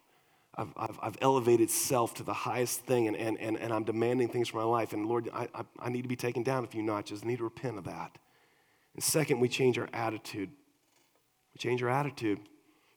I've, 0.55 0.73
I've, 0.77 0.99
I've, 1.03 1.17
elevated 1.21 1.71
self 1.71 2.15
to 2.15 2.23
the 2.25 2.33
highest 2.33 2.81
thing, 2.81 3.07
and, 3.07 3.17
and, 3.17 3.39
and, 3.39 3.57
and 3.57 3.73
I'm 3.73 3.85
demanding 3.85 4.29
things 4.29 4.49
from 4.49 4.61
my 4.61 4.67
life. 4.67 4.93
And 4.93 5.07
Lord, 5.07 5.29
I, 5.33 5.49
I, 5.55 5.63
I 5.79 5.89
need 5.89 6.03
to 6.03 6.09
be 6.09 6.17
taken 6.17 6.43
down 6.43 6.65
a 6.65 6.67
few 6.67 6.83
notches. 6.83 7.23
I 7.23 7.27
need 7.27 7.39
to 7.39 7.45
repent 7.45 7.79
of 7.79 7.85
that. 7.85 8.19
And 8.95 9.03
second, 9.03 9.39
we 9.41 9.49
change 9.49 9.79
our 9.79 9.89
attitude. 9.93 10.51
We 11.55 11.59
change 11.59 11.83
our 11.83 11.89
attitude. 11.89 12.41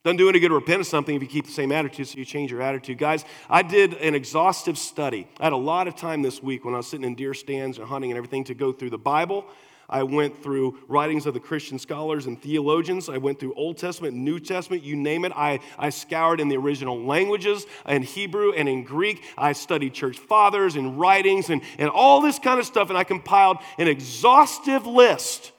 Doesn't 0.04 0.16
do 0.16 0.28
any 0.28 0.40
good 0.40 0.48
to 0.48 0.54
repent 0.54 0.80
of 0.80 0.86
something 0.88 1.14
if 1.14 1.22
you 1.22 1.28
keep 1.28 1.46
the 1.46 1.52
same 1.52 1.70
attitude, 1.70 2.08
so 2.08 2.18
you 2.18 2.24
change 2.24 2.50
your 2.50 2.60
attitude. 2.60 2.98
Guys, 2.98 3.24
I 3.48 3.62
did 3.62 3.94
an 3.94 4.16
exhaustive 4.16 4.76
study. 4.76 5.28
I 5.38 5.44
had 5.44 5.52
a 5.52 5.56
lot 5.56 5.86
of 5.86 5.94
time 5.94 6.22
this 6.22 6.42
week 6.42 6.64
when 6.64 6.74
I 6.74 6.78
was 6.78 6.88
sitting 6.88 7.06
in 7.06 7.14
deer 7.14 7.34
stands 7.34 7.78
and 7.78 7.86
hunting 7.86 8.10
and 8.10 8.18
everything 8.18 8.42
to 8.44 8.54
go 8.54 8.72
through 8.72 8.90
the 8.90 8.98
Bible. 8.98 9.44
I 9.92 10.02
went 10.02 10.42
through 10.42 10.78
writings 10.88 11.26
of 11.26 11.34
the 11.34 11.40
Christian 11.40 11.78
scholars 11.78 12.26
and 12.26 12.40
theologians. 12.40 13.08
I 13.10 13.18
went 13.18 13.38
through 13.38 13.54
Old 13.54 13.76
Testament, 13.76 14.16
New 14.16 14.40
Testament, 14.40 14.82
you 14.82 14.96
name 14.96 15.24
it. 15.26 15.32
I, 15.36 15.60
I 15.78 15.90
scoured 15.90 16.40
in 16.40 16.48
the 16.48 16.56
original 16.56 17.04
languages, 17.04 17.66
in 17.86 18.02
Hebrew 18.02 18.52
and 18.52 18.68
in 18.68 18.84
Greek. 18.84 19.22
I 19.36 19.52
studied 19.52 19.92
church 19.92 20.18
fathers 20.18 20.76
and 20.76 20.98
writings 20.98 21.50
and, 21.50 21.60
and 21.78 21.90
all 21.90 22.22
this 22.22 22.38
kind 22.38 22.58
of 22.58 22.64
stuff, 22.64 22.88
and 22.88 22.96
I 22.96 23.04
compiled 23.04 23.58
an 23.76 23.86
exhaustive 23.86 24.86
list 24.86 25.52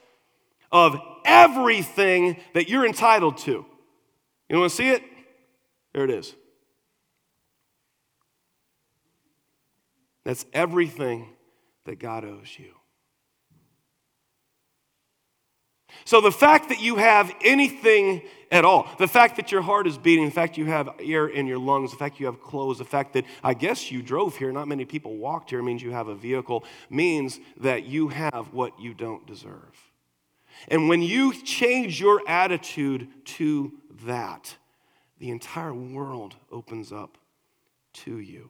of 0.71 0.99
everything 1.23 2.37
that 2.55 2.67
you're 2.67 2.85
entitled 2.85 3.37
to. 3.37 3.65
You 4.49 4.57
want 4.57 4.71
to 4.71 4.75
see 4.75 4.89
it? 4.89 5.03
There 5.93 6.03
it 6.03 6.09
is. 6.09 6.33
That's 10.23 10.45
everything 10.53 11.29
that 11.85 11.99
God 11.99 12.25
owes 12.25 12.57
you. 12.57 12.73
So, 16.05 16.21
the 16.21 16.31
fact 16.31 16.69
that 16.69 16.81
you 16.81 16.97
have 16.97 17.33
anything 17.43 18.23
at 18.51 18.65
all, 18.65 18.87
the 18.99 19.07
fact 19.07 19.37
that 19.37 19.51
your 19.51 19.61
heart 19.61 19.87
is 19.87 19.97
beating, 19.97 20.25
the 20.25 20.31
fact 20.31 20.57
you 20.57 20.65
have 20.65 20.89
air 20.99 21.27
in 21.27 21.47
your 21.47 21.57
lungs, 21.57 21.91
the 21.91 21.97
fact 21.97 22.19
you 22.19 22.25
have 22.25 22.41
clothes, 22.41 22.77
the 22.77 22.85
fact 22.85 23.13
that 23.13 23.25
I 23.43 23.53
guess 23.53 23.91
you 23.91 24.01
drove 24.01 24.37
here, 24.37 24.51
not 24.51 24.67
many 24.67 24.85
people 24.85 25.17
walked 25.17 25.49
here, 25.49 25.63
means 25.63 25.81
you 25.81 25.91
have 25.91 26.07
a 26.07 26.15
vehicle, 26.15 26.63
means 26.89 27.39
that 27.61 27.85
you 27.85 28.09
have 28.09 28.53
what 28.53 28.79
you 28.79 28.93
don't 28.93 29.25
deserve. 29.25 29.91
And 30.67 30.87
when 30.87 31.01
you 31.01 31.33
change 31.33 31.99
your 31.99 32.21
attitude 32.27 33.07
to 33.25 33.73
that, 34.05 34.55
the 35.19 35.29
entire 35.29 35.73
world 35.73 36.35
opens 36.51 36.91
up 36.91 37.17
to 37.93 38.19
you. 38.19 38.49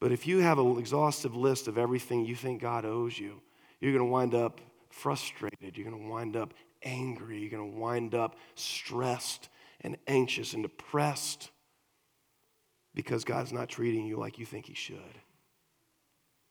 But 0.00 0.12
if 0.12 0.26
you 0.26 0.40
have 0.40 0.58
an 0.58 0.78
exhaustive 0.78 1.34
list 1.34 1.68
of 1.68 1.78
everything 1.78 2.24
you 2.24 2.36
think 2.36 2.60
God 2.60 2.84
owes 2.84 3.18
you, 3.18 3.40
you're 3.80 3.92
going 3.92 4.04
to 4.04 4.10
wind 4.10 4.34
up 4.34 4.60
frustrated. 4.96 5.76
You're 5.76 5.88
going 5.88 6.02
to 6.02 6.08
wind 6.08 6.36
up 6.36 6.54
angry. 6.82 7.38
You're 7.38 7.50
going 7.50 7.72
to 7.72 7.78
wind 7.78 8.14
up 8.14 8.36
stressed 8.54 9.48
and 9.82 9.96
anxious 10.06 10.54
and 10.54 10.62
depressed 10.62 11.50
because 12.94 13.24
God's 13.24 13.52
not 13.52 13.68
treating 13.68 14.06
you 14.06 14.16
like 14.16 14.38
you 14.38 14.46
think 14.46 14.66
He 14.66 14.74
should. 14.74 14.96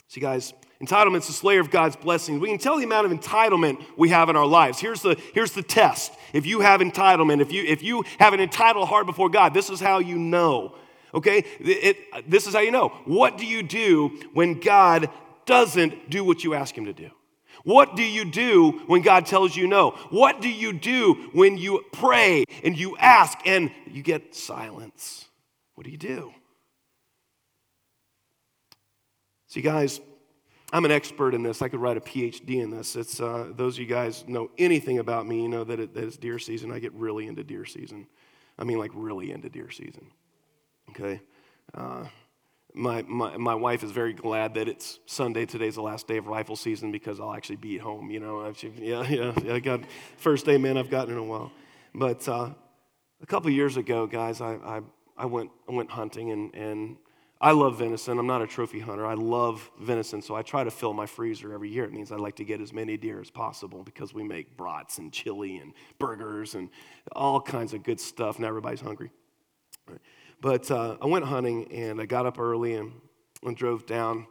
See, 0.07 0.21
guys, 0.21 0.53
entitlement's 0.81 1.25
the 1.25 1.33
slayer 1.33 1.59
of 1.59 1.71
God's 1.71 1.95
blessings. 1.95 2.39
We 2.39 2.49
can 2.49 2.59
tell 2.59 2.77
the 2.77 2.83
amount 2.83 3.11
of 3.11 3.19
entitlement 3.19 3.83
we 3.97 4.09
have 4.09 4.29
in 4.29 4.35
our 4.35 4.45
lives. 4.45 4.79
Here's 4.79 5.01
the, 5.01 5.19
here's 5.33 5.53
the 5.53 5.63
test. 5.63 6.13
If 6.31 6.45
you 6.45 6.59
have 6.59 6.81
entitlement, 6.81 7.41
if 7.41 7.51
you, 7.51 7.63
if 7.63 7.81
you 7.81 8.03
have 8.19 8.33
an 8.33 8.39
entitled 8.39 8.87
heart 8.87 9.07
before 9.07 9.29
God, 9.29 9.55
this 9.55 9.71
is 9.71 9.79
how 9.79 9.97
you 9.97 10.19
know. 10.19 10.75
Okay? 11.15 11.39
It, 11.59 11.97
it, 12.13 12.29
this 12.29 12.45
is 12.45 12.53
how 12.53 12.59
you 12.59 12.71
know. 12.71 12.89
What 13.05 13.39
do 13.39 13.45
you 13.47 13.63
do 13.63 14.19
when 14.33 14.59
God 14.59 15.09
doesn't 15.47 16.11
do 16.11 16.23
what 16.23 16.43
you 16.43 16.53
ask 16.53 16.77
Him 16.77 16.85
to 16.85 16.93
do? 16.93 17.09
What 17.65 17.95
do 17.95 18.03
you 18.03 18.25
do 18.25 18.83
when 18.85 19.01
God 19.01 19.25
tells 19.25 19.55
you 19.55 19.67
no? 19.67 19.91
What 20.11 20.39
do 20.39 20.47
you 20.47 20.71
do 20.71 21.29
when 21.33 21.57
you 21.57 21.83
pray 21.91 22.45
and 22.63 22.77
you 22.77 22.95
ask 22.97 23.37
and 23.45 23.71
you 23.87 24.03
get 24.03 24.35
silence? 24.35 25.25
What 25.73 25.83
do 25.83 25.91
you 25.91 25.97
do? 25.97 26.31
See, 29.47 29.61
guys, 29.61 29.99
I'm 30.71 30.85
an 30.85 30.91
expert 30.91 31.33
in 31.33 31.41
this. 31.41 31.63
I 31.63 31.67
could 31.67 31.79
write 31.79 31.97
a 31.97 32.01
PhD 32.01 32.61
in 32.61 32.69
this. 32.69 32.95
It's 32.95 33.19
uh, 33.19 33.51
those 33.55 33.75
of 33.75 33.79
you 33.79 33.87
guys 33.87 34.25
know 34.27 34.51
anything 34.59 34.99
about 34.99 35.25
me, 35.25 35.41
you 35.41 35.49
know 35.49 35.63
that, 35.63 35.79
it, 35.79 35.93
that 35.95 36.03
it's 36.03 36.17
deer 36.17 36.37
season. 36.37 36.71
I 36.71 36.77
get 36.77 36.93
really 36.93 37.25
into 37.25 37.43
deer 37.43 37.65
season. 37.65 38.05
I 38.59 38.63
mean, 38.63 38.77
like 38.77 38.91
really 38.93 39.31
into 39.31 39.49
deer 39.49 39.71
season. 39.71 40.11
Okay. 40.91 41.19
Uh, 41.73 42.05
my, 42.75 43.01
my, 43.03 43.37
my 43.37 43.55
wife 43.55 43.83
is 43.83 43.91
very 43.91 44.13
glad 44.13 44.53
that 44.55 44.67
it's 44.67 44.99
Sunday. 45.05 45.45
Today's 45.45 45.75
the 45.75 45.81
last 45.81 46.07
day 46.07 46.17
of 46.17 46.27
rifle 46.27 46.55
season 46.55 46.91
because 46.91 47.19
I'll 47.19 47.33
actually 47.33 47.55
be 47.55 47.77
at 47.77 47.81
home. 47.81 48.11
You 48.11 48.19
know, 48.19 48.41
I've, 48.41 48.61
yeah, 48.63 49.03
yeah, 49.09 49.33
yeah. 49.43 49.53
I 49.53 49.59
got 49.59 49.81
first 50.17 50.47
amen 50.49 50.77
I've 50.77 50.89
gotten 50.89 51.13
in 51.13 51.19
a 51.19 51.23
while. 51.23 51.51
But 51.93 52.27
uh, 52.27 52.49
a 53.21 53.25
couple 53.25 53.49
years 53.49 53.77
ago, 53.77 54.05
guys, 54.07 54.41
I, 54.41 54.55
I, 54.55 54.81
I 55.17 55.25
went 55.25 55.51
I 55.69 55.71
went 55.71 55.89
hunting 55.89 56.31
and 56.31 56.53
and 56.53 56.97
I 57.39 57.51
love 57.51 57.79
venison. 57.79 58.17
I'm 58.17 58.27
not 58.27 58.41
a 58.41 58.47
trophy 58.47 58.79
hunter. 58.79 59.05
I 59.05 59.13
love 59.13 59.69
venison, 59.79 60.21
so 60.21 60.35
I 60.35 60.41
try 60.41 60.63
to 60.63 60.71
fill 60.71 60.93
my 60.93 61.05
freezer 61.05 61.53
every 61.53 61.69
year. 61.69 61.83
It 61.83 61.93
means 61.93 62.11
I 62.11 62.15
like 62.15 62.35
to 62.37 62.45
get 62.45 62.61
as 62.61 62.73
many 62.73 62.97
deer 62.97 63.21
as 63.21 63.29
possible 63.29 63.83
because 63.83 64.13
we 64.13 64.23
make 64.23 64.57
brats 64.57 64.97
and 64.97 65.11
chili 65.11 65.57
and 65.57 65.73
burgers 65.99 66.55
and 66.55 66.69
all 67.11 67.41
kinds 67.41 67.73
of 67.73 67.83
good 67.83 67.99
stuff. 67.99 68.39
Now 68.39 68.47
everybody's 68.47 68.81
hungry. 68.81 69.11
But 70.45 70.69
uh, 70.69 70.97
I 71.01 71.07
went 71.07 71.25
hunting 71.25 71.71
and 71.71 71.99
I 71.99 72.05
got 72.05 72.27
up 72.27 72.37
early 72.37 72.75
and, 72.75 72.91
and 73.43 73.57
drove 73.57 73.87
down 73.87 74.27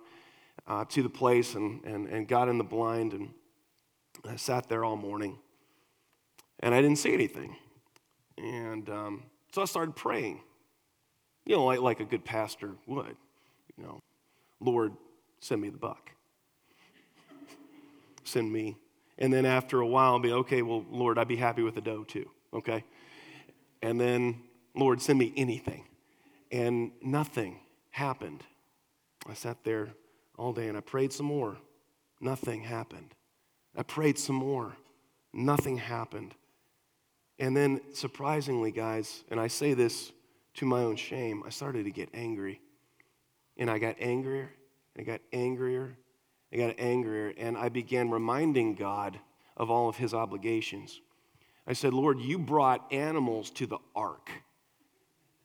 uh, 0.64 0.84
to 0.90 1.02
the 1.02 1.08
place 1.08 1.56
and, 1.56 1.84
and, 1.84 2.06
and 2.06 2.28
got 2.28 2.48
in 2.48 2.56
the 2.56 2.62
blind 2.62 3.14
and 3.14 3.30
I 4.24 4.36
sat 4.36 4.68
there 4.68 4.84
all 4.84 4.94
morning 4.94 5.36
and 6.60 6.72
I 6.72 6.80
didn't 6.80 6.98
see 6.98 7.12
anything. 7.12 7.56
And 8.38 8.88
um, 8.88 9.24
so 9.52 9.62
I 9.62 9.64
started 9.64 9.96
praying. 9.96 10.40
You 11.46 11.56
know, 11.56 11.64
like, 11.64 11.80
like 11.80 11.98
a 11.98 12.04
good 12.04 12.24
pastor 12.24 12.70
would. 12.86 13.16
You 13.76 13.82
know, 13.82 14.00
Lord, 14.60 14.92
send 15.40 15.60
me 15.60 15.68
the 15.68 15.78
buck. 15.78 16.12
send 18.22 18.52
me. 18.52 18.76
And 19.18 19.32
then 19.32 19.46
after 19.46 19.80
a 19.80 19.86
while, 19.88 20.12
I'll 20.12 20.20
be, 20.20 20.30
okay, 20.30 20.62
well, 20.62 20.86
Lord, 20.88 21.18
I'd 21.18 21.26
be 21.26 21.34
happy 21.34 21.64
with 21.64 21.74
the 21.74 21.80
doe 21.80 22.04
too, 22.04 22.30
okay? 22.52 22.84
And 23.82 24.00
then, 24.00 24.42
Lord, 24.76 25.02
send 25.02 25.18
me 25.18 25.32
anything. 25.36 25.86
And 26.54 26.92
nothing 27.02 27.58
happened. 27.90 28.44
I 29.26 29.34
sat 29.34 29.64
there 29.64 29.88
all 30.38 30.52
day 30.52 30.68
and 30.68 30.78
I 30.78 30.82
prayed 30.82 31.12
some 31.12 31.26
more. 31.26 31.56
Nothing 32.20 32.62
happened. 32.62 33.12
I 33.76 33.82
prayed 33.82 34.16
some 34.20 34.36
more. 34.36 34.76
Nothing 35.32 35.78
happened. 35.78 36.32
And 37.40 37.56
then, 37.56 37.80
surprisingly, 37.92 38.70
guys, 38.70 39.24
and 39.32 39.40
I 39.40 39.48
say 39.48 39.74
this 39.74 40.12
to 40.54 40.64
my 40.64 40.78
own 40.78 40.94
shame, 40.94 41.42
I 41.44 41.50
started 41.50 41.86
to 41.86 41.90
get 41.90 42.08
angry. 42.14 42.60
And 43.56 43.68
I 43.68 43.80
got 43.80 43.96
angrier, 43.98 44.52
and 44.94 45.08
I 45.08 45.10
got 45.10 45.22
angrier, 45.32 45.96
and 46.52 46.62
I 46.62 46.66
got 46.68 46.78
angrier, 46.78 47.34
and 47.36 47.58
I 47.58 47.68
began 47.68 48.10
reminding 48.10 48.76
God 48.76 49.18
of 49.56 49.72
all 49.72 49.88
of 49.88 49.96
his 49.96 50.14
obligations. 50.14 51.00
I 51.66 51.72
said, 51.72 51.92
Lord, 51.92 52.20
you 52.20 52.38
brought 52.38 52.92
animals 52.92 53.50
to 53.50 53.66
the 53.66 53.78
ark 53.96 54.30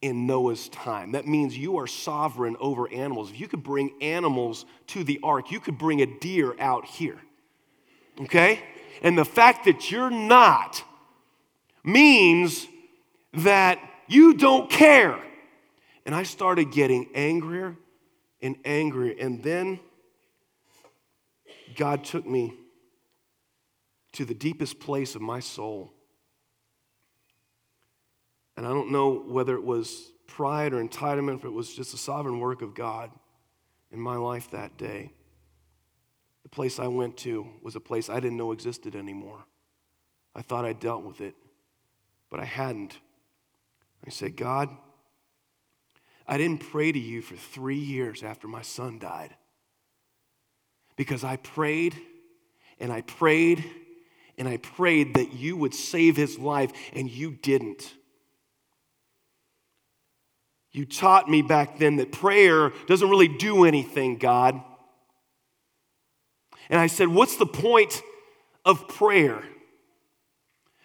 in 0.02 0.26
Noah's 0.26 0.70
time. 0.70 1.12
That 1.12 1.28
means 1.28 1.58
you 1.58 1.78
are 1.78 1.88
sovereign 1.88 2.56
over 2.60 2.92
animals. 2.92 3.32
If 3.32 3.40
you 3.40 3.48
could 3.48 3.64
bring 3.64 3.92
animals 4.02 4.66
to 4.88 5.04
the 5.04 5.20
ark, 5.24 5.52
you 5.52 5.60
could 5.60 5.78
bring 5.78 6.02
a 6.02 6.06
deer 6.06 6.56
out 6.60 6.86
here. 6.86 7.20
Okay? 8.22 8.62
And 9.02 9.18
the 9.18 9.26
fact 9.26 9.66
that 9.66 9.92
you're 9.92 10.10
not 10.10 10.84
means 11.84 12.66
that 13.34 13.80
you 14.08 14.34
don't 14.34 14.70
care. 14.70 15.20
And 16.06 16.16
I 16.16 16.24
started 16.24 16.72
getting 16.72 17.10
angrier 17.14 17.76
and 18.42 18.56
angrier. 18.66 19.16
And 19.20 19.44
then 19.44 19.80
God 21.76 22.04
took 22.04 22.26
me 22.26 22.54
to 24.14 24.26
the 24.26 24.34
deepest 24.34 24.80
place 24.80 25.16
of 25.16 25.22
my 25.22 25.40
soul. 25.40 25.94
And 28.60 28.68
I 28.68 28.72
don't 28.72 28.92
know 28.92 29.14
whether 29.14 29.56
it 29.56 29.64
was 29.64 30.12
pride 30.28 30.74
or 30.74 30.84
entitlement, 30.84 31.38
if 31.38 31.46
it 31.46 31.50
was 31.50 31.74
just 31.74 31.94
a 31.94 31.98
sovereign 31.98 32.42
work 32.42 32.62
of 32.62 32.76
God 32.76 33.10
in 33.90 34.02
my 34.02 34.18
life 34.18 34.52
that 34.52 34.76
day. 34.76 35.14
The 36.44 36.50
place 36.50 36.78
I 36.78 36.88
went 36.88 37.16
to 37.20 37.48
was 37.64 37.78
a 37.78 37.80
place 37.80 38.10
I 38.10 38.20
didn't 38.20 38.36
know 38.36 38.52
existed 38.52 38.98
anymore. 38.98 39.46
I 40.36 40.42
thought 40.42 40.66
I 40.66 40.74
dealt 40.74 41.06
with 41.06 41.22
it, 41.22 41.36
but 42.30 42.42
I 42.42 42.44
hadn't. 42.44 42.98
I 44.06 44.10
said, 44.10 44.36
God, 44.36 44.68
I 46.28 46.38
didn't 46.38 46.70
pray 46.70 46.92
to 46.92 47.00
you 47.00 47.22
for 47.22 47.38
three 47.38 47.80
years 47.80 48.24
after 48.24 48.50
my 48.50 48.62
son 48.62 49.00
died 49.00 49.34
because 50.98 51.24
I 51.24 51.38
prayed 51.38 51.96
and 52.78 52.92
I 52.92 53.04
prayed 53.04 53.64
and 54.38 54.50
I 54.50 54.58
prayed 54.58 55.14
that 55.14 55.32
you 55.32 55.56
would 55.56 55.74
save 55.74 56.18
his 56.18 56.40
life, 56.40 56.72
and 56.94 57.10
you 57.10 57.32
didn't. 57.32 57.94
You 60.72 60.86
taught 60.86 61.30
me 61.30 61.42
back 61.42 61.80
then 61.80 61.98
that 61.98 62.12
prayer 62.12 62.72
doesn't 62.88 63.10
really 63.10 63.28
do 63.28 63.66
anything, 63.66 64.18
God. 64.18 64.62
And 66.70 66.80
I 66.80 66.88
said, 66.88 67.08
What's 67.08 67.38
the 67.38 67.46
point 67.46 68.02
of 68.66 68.88
prayer? 68.88 69.44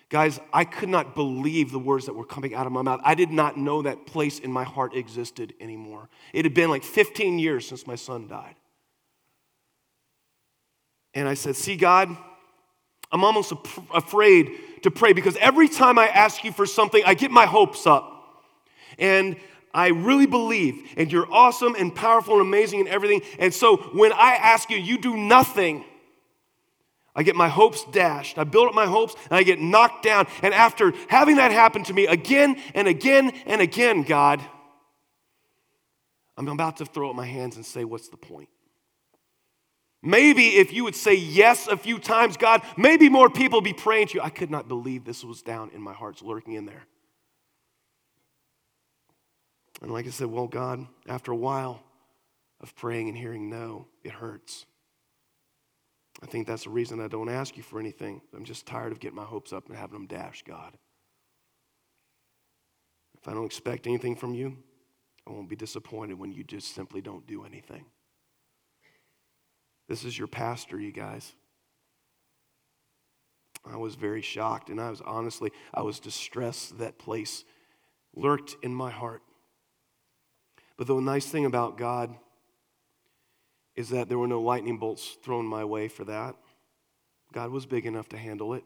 Guys, 0.08 0.38
I 0.52 0.64
could 0.64 0.88
not 0.88 1.14
believe 1.14 1.72
the 1.72 1.78
words 1.78 2.06
that 2.06 2.14
were 2.14 2.24
coming 2.24 2.54
out 2.54 2.66
of 2.66 2.72
my 2.72 2.82
mouth. 2.82 3.00
I 3.04 3.14
did 3.14 3.30
not 3.30 3.58
know 3.58 3.82
that 3.82 4.06
place 4.06 4.38
in 4.38 4.52
my 4.52 4.62
heart 4.62 4.94
existed 4.94 5.54
anymore. 5.60 6.08
It 6.32 6.44
had 6.44 6.54
been 6.54 6.70
like 6.70 6.84
15 6.84 7.38
years 7.38 7.66
since 7.66 7.86
my 7.86 7.96
son 7.96 8.28
died. 8.28 8.54
And 11.14 11.28
I 11.28 11.34
said, 11.34 11.56
See, 11.56 11.76
God, 11.76 12.16
I'm 13.12 13.24
almost 13.24 13.52
afraid 13.92 14.50
to 14.82 14.90
pray 14.90 15.12
because 15.12 15.36
every 15.36 15.68
time 15.68 15.98
I 15.98 16.08
ask 16.08 16.44
you 16.44 16.52
for 16.52 16.66
something, 16.66 17.02
I 17.04 17.14
get 17.14 17.30
my 17.30 17.46
hopes 17.46 17.86
up. 17.86 18.10
And 18.98 19.36
I 19.74 19.88
really 19.88 20.26
believe, 20.26 20.94
and 20.96 21.10
you're 21.10 21.30
awesome 21.30 21.74
and 21.76 21.92
powerful 21.92 22.34
and 22.34 22.42
amazing 22.42 22.80
and 22.80 22.88
everything. 22.88 23.22
And 23.40 23.52
so 23.52 23.76
when 23.76 24.12
I 24.12 24.36
ask 24.36 24.70
you, 24.70 24.76
you 24.76 24.98
do 24.98 25.16
nothing. 25.16 25.84
I 27.16 27.24
get 27.24 27.34
my 27.34 27.48
hopes 27.48 27.84
dashed. 27.90 28.38
I 28.38 28.44
build 28.44 28.68
up 28.68 28.74
my 28.74 28.86
hopes 28.86 29.16
and 29.24 29.32
I 29.32 29.42
get 29.42 29.60
knocked 29.60 30.04
down. 30.04 30.28
And 30.42 30.54
after 30.54 30.92
having 31.08 31.36
that 31.36 31.50
happen 31.50 31.82
to 31.84 31.92
me 31.92 32.06
again 32.06 32.56
and 32.74 32.86
again 32.86 33.32
and 33.46 33.60
again, 33.60 34.02
God, 34.02 34.40
I'm 36.36 36.48
about 36.48 36.76
to 36.78 36.86
throw 36.86 37.10
up 37.10 37.16
my 37.16 37.26
hands 37.26 37.56
and 37.56 37.66
say, 37.66 37.84
What's 37.84 38.08
the 38.08 38.16
point? 38.16 38.48
Maybe 40.02 40.48
if 40.56 40.72
you 40.72 40.84
would 40.84 40.94
say 40.94 41.14
yes 41.14 41.66
a 41.66 41.76
few 41.76 41.98
times, 41.98 42.36
God, 42.36 42.62
maybe 42.76 43.08
more 43.08 43.30
people 43.30 43.60
be 43.60 43.72
praying 43.72 44.08
to 44.08 44.14
you. 44.14 44.20
I 44.20 44.28
could 44.28 44.50
not 44.50 44.68
believe 44.68 45.04
this 45.04 45.24
was 45.24 45.42
down 45.42 45.70
in 45.74 45.80
my 45.80 45.94
heart, 45.94 46.20
lurking 46.20 46.54
in 46.54 46.66
there. 46.66 46.84
And 49.84 49.92
like 49.92 50.06
I 50.06 50.10
said, 50.10 50.28
well, 50.28 50.46
God, 50.46 50.86
after 51.06 51.30
a 51.30 51.36
while 51.36 51.82
of 52.62 52.74
praying 52.74 53.10
and 53.10 53.18
hearing 53.18 53.50
no, 53.50 53.86
it 54.02 54.12
hurts. 54.12 54.64
I 56.22 56.26
think 56.26 56.46
that's 56.46 56.64
the 56.64 56.70
reason 56.70 57.02
I 57.02 57.08
don't 57.08 57.28
ask 57.28 57.54
you 57.58 57.62
for 57.62 57.78
anything. 57.78 58.22
I'm 58.34 58.44
just 58.44 58.64
tired 58.64 58.92
of 58.92 58.98
getting 58.98 59.16
my 59.16 59.24
hopes 59.24 59.52
up 59.52 59.68
and 59.68 59.76
having 59.76 59.92
them 59.92 60.06
dashed, 60.06 60.46
God. 60.46 60.78
If 63.20 63.28
I 63.28 63.34
don't 63.34 63.44
expect 63.44 63.86
anything 63.86 64.16
from 64.16 64.32
you, 64.32 64.56
I 65.28 65.32
won't 65.32 65.50
be 65.50 65.56
disappointed 65.56 66.18
when 66.18 66.32
you 66.32 66.44
just 66.44 66.74
simply 66.74 67.02
don't 67.02 67.26
do 67.26 67.44
anything. 67.44 67.84
This 69.86 70.02
is 70.02 70.18
your 70.18 70.28
pastor, 70.28 70.80
you 70.80 70.92
guys. 70.92 71.34
I 73.70 73.76
was 73.76 73.96
very 73.96 74.22
shocked, 74.22 74.70
and 74.70 74.80
I 74.80 74.88
was 74.88 75.02
honestly, 75.02 75.50
I 75.74 75.82
was 75.82 76.00
distressed 76.00 76.78
that 76.78 76.96
place 76.96 77.44
lurked 78.14 78.56
in 78.62 78.74
my 78.74 78.90
heart. 78.90 79.20
But 80.76 80.86
the 80.86 81.00
nice 81.00 81.26
thing 81.26 81.44
about 81.44 81.78
God 81.78 82.14
is 83.76 83.90
that 83.90 84.08
there 84.08 84.18
were 84.18 84.28
no 84.28 84.40
lightning 84.40 84.78
bolts 84.78 85.16
thrown 85.22 85.46
my 85.46 85.64
way 85.64 85.88
for 85.88 86.04
that. 86.04 86.36
God 87.32 87.50
was 87.50 87.66
big 87.66 87.86
enough 87.86 88.08
to 88.10 88.16
handle 88.16 88.54
it. 88.54 88.64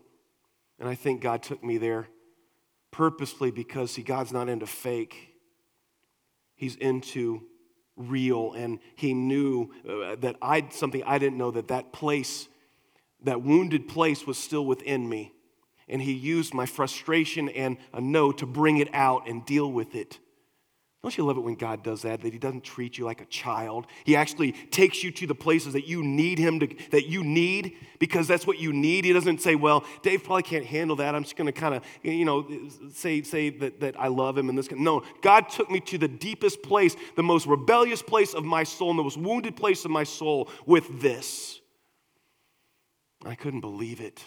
And 0.79 0.89
I 0.89 0.95
think 0.95 1.23
God 1.23 1.43
took 1.43 1.65
me 1.65 1.79
there 1.79 2.09
purposely 2.91 3.51
because, 3.51 3.91
see, 3.93 4.03
God's 4.03 4.33
not 4.33 4.49
into 4.49 4.67
fake, 4.67 5.35
He's 6.55 6.75
into 6.77 7.43
real. 7.97 8.53
And 8.53 8.81
He 8.97 9.15
knew 9.15 9.71
uh, 9.89 10.17
that 10.17 10.37
I 10.43 10.69
something 10.71 11.03
I 11.05 11.19
didn't 11.19 11.39
know 11.39 11.51
that 11.51 11.69
that 11.69 11.93
place, 11.93 12.49
that 13.23 13.43
wounded 13.43 13.89
place, 13.89 14.27
was 14.27 14.39
still 14.39 14.67
within 14.67 15.09
me. 15.09 15.33
And 15.89 16.03
He 16.03 16.13
used 16.13 16.53
my 16.53 16.67
frustration 16.67 17.49
and 17.49 17.79
a 17.93 18.01
no 18.01 18.33
to 18.33 18.47
bring 18.47 18.79
it 18.79 18.89
out 18.93 19.29
and 19.29 19.45
deal 19.45 19.71
with 19.71 19.95
it. 19.95 20.19
Don't 21.09 21.17
you 21.17 21.25
love 21.25 21.39
it 21.39 21.41
when 21.41 21.55
God 21.55 21.83
does 21.83 22.03
that? 22.03 22.21
That 22.21 22.35
He 22.35 22.39
doesn't 22.39 22.65
treat 22.65 22.99
you 22.99 23.07
like 23.07 23.23
a 23.23 23.25
child. 23.25 23.87
He 24.05 24.15
actually 24.15 24.53
takes 24.53 25.03
you 25.03 25.11
to 25.13 25.27
the 25.27 25.35
places 25.35 25.73
that 25.73 25.89
you 25.89 26.05
need 26.05 26.39
Him 26.39 26.61
to, 26.61 26.69
that 26.91 27.07
you 27.07 27.25
need, 27.25 27.79
because 27.99 28.29
that's 28.29 28.47
what 28.47 28.59
you 28.59 28.75
need. 28.75 29.07
He 29.07 29.15
doesn't 29.15 29.41
say, 29.41 29.55
Well, 29.55 29.87
Dave 30.03 30.23
probably 30.23 30.43
can't 30.43 30.67
handle 30.67 30.97
that. 30.97 31.15
I'm 31.15 31.23
just 31.23 31.35
gonna 31.35 31.51
kind 31.51 31.75
of, 31.75 31.83
you 32.03 32.27
know, 32.27 32.47
say, 32.93 33.23
say 33.23 33.49
that, 33.49 33.81
that 33.81 33.99
I 33.99 34.09
love 34.09 34.37
him 34.37 34.51
and 34.51 34.59
this. 34.59 34.71
No, 34.71 35.03
God 35.23 35.49
took 35.49 35.71
me 35.71 35.81
to 35.81 35.97
the 35.97 36.09
deepest 36.09 36.63
place, 36.63 36.95
the 37.17 37.23
most 37.23 37.47
rebellious 37.47 38.03
place 38.03 38.35
of 38.35 38.45
my 38.45 38.63
soul, 38.65 38.91
and 38.91 38.99
the 38.99 39.05
most 39.05 39.17
wounded 39.17 39.57
place 39.57 39.87
of 39.87 39.91
my 39.91 40.05
soul 40.05 40.51
with 40.67 41.01
this. 41.01 41.59
I 43.25 43.35
couldn't 43.35 43.63
believe 43.63 44.03
it. 44.03 44.23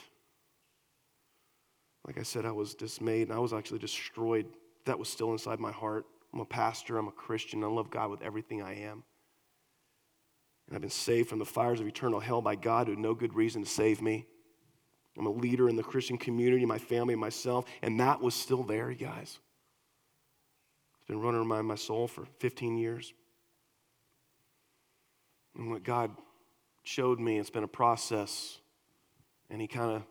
Like 2.07 2.17
I 2.17 2.23
said, 2.23 2.43
I 2.43 2.51
was 2.51 2.73
dismayed 2.73 3.27
and 3.27 3.37
I 3.37 3.39
was 3.39 3.53
actually 3.53 3.77
destroyed. 3.77 4.47
That 4.85 4.97
was 4.97 5.09
still 5.09 5.31
inside 5.31 5.59
my 5.59 5.71
heart. 5.71 6.07
I'm 6.33 6.39
a 6.39 6.45
pastor, 6.45 6.97
I'm 6.97 7.07
a 7.07 7.11
Christian, 7.11 7.63
I 7.63 7.67
love 7.67 7.89
God 7.89 8.09
with 8.09 8.21
everything 8.21 8.61
I 8.61 8.81
am. 8.81 9.03
And 10.67 10.75
I've 10.75 10.81
been 10.81 10.89
saved 10.89 11.29
from 11.29 11.39
the 11.39 11.45
fires 11.45 11.81
of 11.81 11.87
eternal 11.87 12.19
hell 12.19 12.41
by 12.41 12.55
God 12.55 12.87
who 12.87 12.93
had 12.93 12.99
no 12.99 13.13
good 13.13 13.33
reason 13.33 13.63
to 13.63 13.69
save 13.69 14.01
me. 14.01 14.25
I'm 15.17 15.25
a 15.25 15.31
leader 15.31 15.67
in 15.67 15.75
the 15.75 15.83
Christian 15.83 16.17
community, 16.17 16.65
my 16.65 16.77
family, 16.77 17.15
myself, 17.15 17.65
and 17.81 17.99
that 17.99 18.21
was 18.21 18.33
still 18.33 18.63
there, 18.63 18.93
guys. 18.93 19.39
It's 20.95 21.07
been 21.07 21.19
running 21.19 21.41
around 21.41 21.65
my 21.65 21.75
soul 21.75 22.07
for 22.07 22.25
15 22.39 22.77
years. 22.77 23.13
And 25.57 25.69
what 25.69 25.83
God 25.83 26.11
showed 26.83 27.19
me, 27.19 27.37
it's 27.37 27.49
been 27.49 27.65
a 27.65 27.67
process, 27.67 28.59
and 29.49 29.59
He 29.59 29.67
kind 29.67 29.91
of 29.91 30.03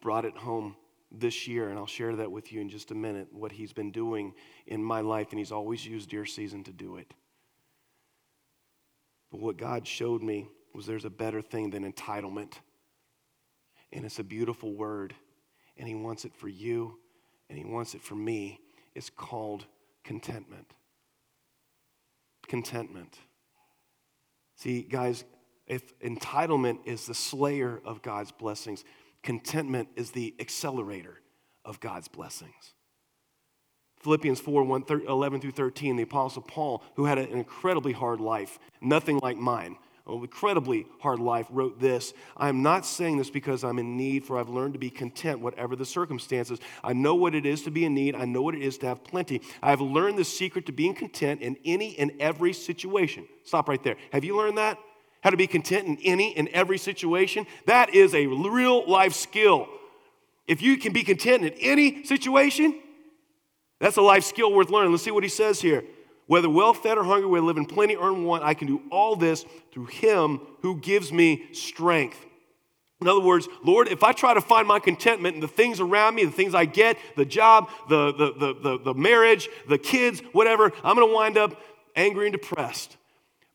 brought 0.00 0.24
it 0.24 0.36
home 0.36 0.76
this 1.10 1.46
year, 1.46 1.68
and 1.68 1.78
I'll 1.78 1.86
share 1.86 2.16
that 2.16 2.30
with 2.30 2.52
you 2.52 2.60
in 2.60 2.68
just 2.68 2.90
a 2.90 2.94
minute, 2.94 3.28
what 3.32 3.52
he's 3.52 3.72
been 3.72 3.92
doing 3.92 4.34
in 4.66 4.82
my 4.82 5.00
life, 5.00 5.28
and 5.30 5.38
he's 5.38 5.52
always 5.52 5.86
used 5.86 6.10
deer 6.10 6.26
season 6.26 6.64
to 6.64 6.72
do 6.72 6.96
it. 6.96 7.14
But 9.30 9.40
what 9.40 9.56
God 9.56 9.86
showed 9.86 10.22
me 10.22 10.48
was 10.74 10.86
there's 10.86 11.04
a 11.04 11.10
better 11.10 11.40
thing 11.40 11.70
than 11.70 11.90
entitlement. 11.90 12.54
And 13.92 14.04
it's 14.04 14.18
a 14.18 14.24
beautiful 14.24 14.74
word, 14.74 15.14
and 15.76 15.88
he 15.88 15.94
wants 15.94 16.24
it 16.24 16.34
for 16.34 16.48
you, 16.48 16.98
and 17.48 17.56
he 17.56 17.64
wants 17.64 17.94
it 17.94 18.02
for 18.02 18.16
me. 18.16 18.60
It's 18.94 19.10
called 19.10 19.66
contentment. 20.04 20.74
contentment. 22.48 23.18
See, 24.56 24.82
guys, 24.82 25.24
if 25.66 25.98
entitlement 26.00 26.78
is 26.84 27.06
the 27.06 27.14
slayer 27.14 27.80
of 27.84 28.02
God's 28.02 28.32
blessings, 28.32 28.84
contentment 29.26 29.88
is 29.96 30.12
the 30.12 30.34
accelerator 30.38 31.20
of 31.64 31.80
God's 31.80 32.08
blessings. 32.08 32.72
Philippians 33.98 34.40
4 34.40 34.62
1, 34.62 34.84
11 35.08 35.40
through 35.40 35.50
13, 35.50 35.96
the 35.96 36.04
Apostle 36.04 36.42
Paul, 36.42 36.82
who 36.94 37.06
had 37.06 37.18
an 37.18 37.26
incredibly 37.32 37.92
hard 37.92 38.20
life, 38.20 38.58
nothing 38.80 39.18
like 39.18 39.36
mine, 39.36 39.76
an 40.06 40.20
incredibly 40.20 40.86
hard 41.00 41.18
life, 41.18 41.46
wrote 41.50 41.80
this 41.80 42.14
I 42.36 42.48
am 42.48 42.62
not 42.62 42.86
saying 42.86 43.18
this 43.18 43.30
because 43.30 43.64
I'm 43.64 43.80
in 43.80 43.96
need, 43.96 44.24
for 44.24 44.38
I've 44.38 44.48
learned 44.48 44.74
to 44.74 44.78
be 44.78 44.90
content, 44.90 45.40
whatever 45.40 45.74
the 45.74 45.84
circumstances. 45.84 46.60
I 46.84 46.92
know 46.92 47.16
what 47.16 47.34
it 47.34 47.44
is 47.44 47.62
to 47.62 47.72
be 47.72 47.84
in 47.84 47.94
need, 47.94 48.14
I 48.14 48.26
know 48.26 48.42
what 48.42 48.54
it 48.54 48.62
is 48.62 48.78
to 48.78 48.86
have 48.86 49.02
plenty. 49.02 49.42
I 49.60 49.70
have 49.70 49.80
learned 49.80 50.18
the 50.18 50.24
secret 50.24 50.66
to 50.66 50.72
being 50.72 50.94
content 50.94 51.42
in 51.42 51.56
any 51.64 51.98
and 51.98 52.12
every 52.20 52.52
situation. 52.52 53.26
Stop 53.42 53.68
right 53.68 53.82
there. 53.82 53.96
Have 54.12 54.24
you 54.24 54.36
learned 54.36 54.58
that? 54.58 54.78
How 55.26 55.30
to 55.30 55.36
be 55.36 55.48
content 55.48 55.88
in 55.88 55.98
any 56.04 56.36
and 56.36 56.46
every 56.50 56.78
situation? 56.78 57.48
That 57.66 57.92
is 57.92 58.14
a 58.14 58.28
real 58.28 58.88
life 58.88 59.12
skill. 59.12 59.66
If 60.46 60.62
you 60.62 60.76
can 60.76 60.92
be 60.92 61.02
content 61.02 61.42
in 61.42 61.52
any 61.54 62.04
situation, 62.04 62.80
that's 63.80 63.96
a 63.96 64.02
life 64.02 64.22
skill 64.22 64.52
worth 64.52 64.70
learning. 64.70 64.92
Let's 64.92 65.02
see 65.02 65.10
what 65.10 65.24
he 65.24 65.28
says 65.28 65.60
here. 65.60 65.82
Whether 66.28 66.48
well 66.48 66.72
fed 66.72 66.96
or 66.96 67.02
hungry, 67.02 67.28
whether 67.28 67.44
live 67.44 67.56
in 67.56 67.66
plenty 67.66 67.96
or 67.96 68.10
in 68.10 68.22
want, 68.22 68.44
I 68.44 68.54
can 68.54 68.68
do 68.68 68.82
all 68.92 69.16
this 69.16 69.44
through 69.72 69.86
him 69.86 70.40
who 70.62 70.76
gives 70.76 71.12
me 71.12 71.52
strength. 71.52 72.24
In 73.00 73.08
other 73.08 73.18
words, 73.18 73.48
Lord, 73.64 73.88
if 73.88 74.04
I 74.04 74.12
try 74.12 74.32
to 74.32 74.40
find 74.40 74.68
my 74.68 74.78
contentment 74.78 75.34
in 75.34 75.40
the 75.40 75.48
things 75.48 75.80
around 75.80 76.14
me, 76.14 76.24
the 76.24 76.30
things 76.30 76.54
I 76.54 76.66
get, 76.66 76.98
the 77.16 77.24
job, 77.24 77.68
the, 77.88 78.12
the, 78.12 78.32
the, 78.32 78.54
the, 78.62 78.78
the 78.78 78.94
marriage, 78.94 79.48
the 79.68 79.76
kids, 79.76 80.20
whatever, 80.30 80.72
I'm 80.84 80.94
going 80.94 81.08
to 81.08 81.12
wind 81.12 81.36
up 81.36 81.60
angry 81.96 82.26
and 82.26 82.32
depressed. 82.32 82.96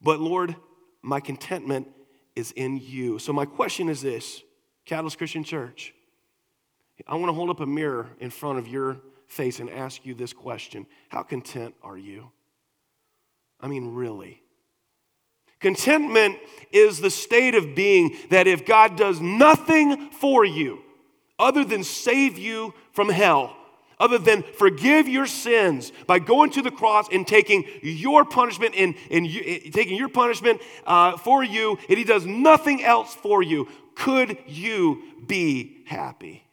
But 0.01 0.19
Lord, 0.19 0.57
my 1.01 1.19
contentment 1.19 1.87
is 2.35 2.51
in 2.51 2.77
you. 2.77 3.19
So 3.19 3.33
my 3.33 3.45
question 3.45 3.89
is 3.89 4.01
this 4.01 4.41
Catalyst 4.85 5.17
Christian 5.17 5.43
Church, 5.43 5.93
I 7.07 7.15
want 7.15 7.29
to 7.29 7.33
hold 7.33 7.49
up 7.49 7.59
a 7.59 7.65
mirror 7.65 8.09
in 8.19 8.29
front 8.29 8.59
of 8.59 8.67
your 8.67 8.97
face 9.27 9.59
and 9.59 9.69
ask 9.69 10.05
you 10.05 10.13
this 10.13 10.33
question 10.33 10.85
How 11.09 11.23
content 11.23 11.75
are 11.83 11.97
you? 11.97 12.31
I 13.59 13.67
mean, 13.67 13.93
really. 13.93 14.41
Contentment 15.59 16.37
is 16.71 16.99
the 16.99 17.11
state 17.11 17.53
of 17.53 17.75
being 17.75 18.17
that 18.31 18.47
if 18.47 18.65
God 18.65 18.95
does 18.95 19.21
nothing 19.21 20.09
for 20.09 20.43
you 20.43 20.79
other 21.37 21.63
than 21.63 21.83
save 21.83 22.37
you 22.37 22.73
from 22.93 23.09
hell, 23.09 23.55
other 24.01 24.17
than 24.17 24.41
forgive 24.41 25.07
your 25.07 25.27
sins 25.27 25.93
by 26.07 26.17
going 26.19 26.49
to 26.49 26.61
the 26.61 26.71
cross 26.71 27.07
and 27.11 27.25
taking 27.25 27.63
your 27.83 28.25
punishment 28.25 28.73
and, 28.75 28.95
and 29.11 29.27
you, 29.27 29.41
eh, 29.45 29.69
taking 29.71 29.95
your 29.95 30.09
punishment 30.09 30.59
uh, 30.85 31.15
for 31.17 31.43
you, 31.43 31.77
and 31.87 31.97
He 31.97 32.03
does 32.03 32.25
nothing 32.25 32.83
else 32.83 33.13
for 33.13 33.43
you, 33.43 33.69
could 33.95 34.37
you 34.47 35.03
be 35.25 35.83
happy? 35.85 36.43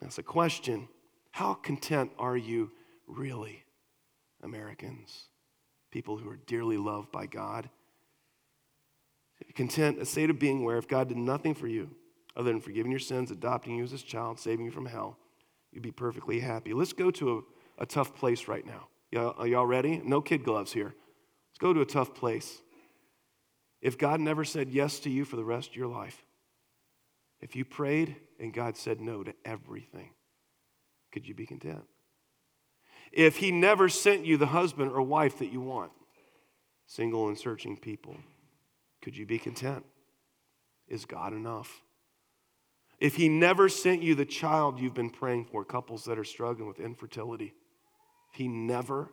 That's 0.00 0.18
a 0.18 0.22
question. 0.22 0.88
How 1.30 1.54
content 1.54 2.10
are 2.18 2.36
you 2.36 2.72
really, 3.06 3.64
Americans? 4.42 5.28
People 5.92 6.18
who 6.18 6.28
are 6.28 6.40
dearly 6.46 6.76
loved 6.76 7.12
by 7.12 7.26
God. 7.26 7.70
Content, 9.54 10.00
a 10.00 10.04
state 10.04 10.30
of 10.30 10.40
being 10.40 10.64
where 10.64 10.78
if 10.78 10.88
God 10.88 11.08
did 11.08 11.16
nothing 11.16 11.54
for 11.54 11.68
you 11.68 11.90
other 12.36 12.50
than 12.50 12.60
forgiving 12.60 12.90
your 12.90 13.00
sins, 13.00 13.30
adopting 13.30 13.76
you 13.76 13.84
as 13.84 13.90
his 13.90 14.02
child, 14.02 14.38
saving 14.38 14.64
you 14.64 14.70
from 14.70 14.86
hell, 14.86 15.18
you'd 15.72 15.82
be 15.82 15.90
perfectly 15.90 16.40
happy. 16.40 16.72
Let's 16.72 16.92
go 16.92 17.10
to 17.12 17.38
a, 17.78 17.82
a 17.82 17.86
tough 17.86 18.14
place 18.14 18.48
right 18.48 18.66
now. 18.66 18.88
Y'all, 19.10 19.34
are 19.38 19.46
y'all 19.46 19.66
ready? 19.66 20.00
No 20.04 20.20
kid 20.20 20.44
gloves 20.44 20.72
here. 20.72 20.94
Let's 21.50 21.58
go 21.60 21.72
to 21.72 21.80
a 21.80 21.86
tough 21.86 22.14
place. 22.14 22.62
If 23.80 23.98
God 23.98 24.20
never 24.20 24.44
said 24.44 24.70
yes 24.70 24.98
to 25.00 25.10
you 25.10 25.24
for 25.24 25.36
the 25.36 25.44
rest 25.44 25.70
of 25.70 25.76
your 25.76 25.86
life, 25.86 26.24
if 27.40 27.54
you 27.54 27.64
prayed 27.64 28.16
and 28.40 28.52
God 28.52 28.76
said 28.76 29.00
no 29.00 29.22
to 29.22 29.34
everything, 29.44 30.10
could 31.12 31.28
you 31.28 31.34
be 31.34 31.46
content? 31.46 31.84
If 33.12 33.36
He 33.36 33.52
never 33.52 33.88
sent 33.88 34.24
you 34.24 34.36
the 34.36 34.46
husband 34.46 34.90
or 34.90 35.02
wife 35.02 35.38
that 35.38 35.52
you 35.52 35.60
want, 35.60 35.92
single 36.86 37.28
and 37.28 37.38
searching 37.38 37.76
people, 37.76 38.16
could 39.02 39.16
you 39.16 39.26
be 39.26 39.38
content? 39.38 39.84
Is 40.88 41.04
God 41.04 41.32
enough? 41.32 41.83
If 43.04 43.16
He 43.16 43.28
never 43.28 43.68
sent 43.68 44.02
you 44.02 44.14
the 44.14 44.24
child 44.24 44.80
you've 44.80 44.94
been 44.94 45.10
praying 45.10 45.44
for, 45.44 45.62
couples 45.62 46.06
that 46.06 46.18
are 46.18 46.24
struggling 46.24 46.66
with 46.66 46.80
infertility, 46.80 47.52
if 48.32 48.38
He 48.38 48.48
never 48.48 49.12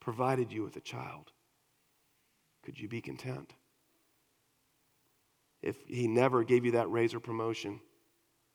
provided 0.00 0.50
you 0.50 0.64
with 0.64 0.74
a 0.74 0.80
child, 0.80 1.30
could 2.64 2.76
you 2.76 2.88
be 2.88 3.00
content? 3.00 3.54
If 5.62 5.76
He 5.86 6.08
never 6.08 6.42
gave 6.42 6.64
you 6.64 6.72
that 6.72 6.90
raise 6.90 7.14
or 7.14 7.20
promotion, 7.20 7.78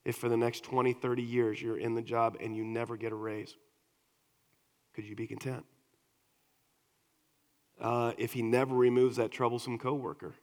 if 0.03 0.17
for 0.17 0.27
the 0.27 0.35
next 0.35 0.65
20, 0.65 0.91
30 0.91 1.23
years 1.23 1.61
you're 1.61 1.79
in 1.79 1.95
the 1.95 2.01
job 2.01 2.35
and 2.41 2.53
you 2.53 2.65
never 2.65 2.97
get 2.97 3.13
a 3.13 3.15
raise? 3.15 3.55
Could 4.93 5.05
you 5.05 5.15
be 5.15 5.25
content? 5.25 5.63
Uh, 7.79 8.11
if 8.17 8.33
he 8.33 8.41
never 8.41 8.75
removes 8.75 9.15
that 9.15 9.31
troublesome 9.31 9.77
coworker, 9.77 10.35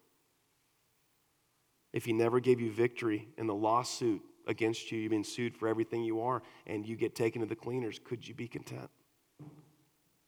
if 1.96 2.04
he 2.04 2.12
never 2.12 2.40
gave 2.40 2.60
you 2.60 2.70
victory 2.70 3.26
in 3.38 3.46
the 3.46 3.54
lawsuit 3.54 4.20
against 4.46 4.92
you, 4.92 4.98
you've 4.98 5.08
been 5.08 5.24
sued 5.24 5.56
for 5.56 5.66
everything 5.66 6.04
you 6.04 6.20
are, 6.20 6.42
and 6.66 6.86
you 6.86 6.94
get 6.94 7.14
taken 7.14 7.40
to 7.40 7.48
the 7.48 7.56
cleaners, 7.56 7.98
could 8.04 8.28
you 8.28 8.34
be 8.34 8.46
content? 8.46 8.90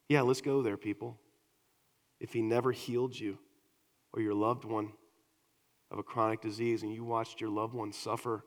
Yeah, 0.08 0.22
let's 0.22 0.40
go 0.40 0.62
there, 0.62 0.78
people. 0.78 1.18
If 2.20 2.32
he 2.32 2.40
never 2.40 2.72
healed 2.72 3.20
you 3.20 3.38
or 4.14 4.22
your 4.22 4.32
loved 4.32 4.64
one 4.64 4.92
of 5.90 5.98
a 5.98 6.02
chronic 6.02 6.40
disease 6.40 6.84
and 6.84 6.94
you 6.94 7.04
watched 7.04 7.38
your 7.38 7.50
loved 7.50 7.74
one 7.74 7.92
suffer 7.92 8.46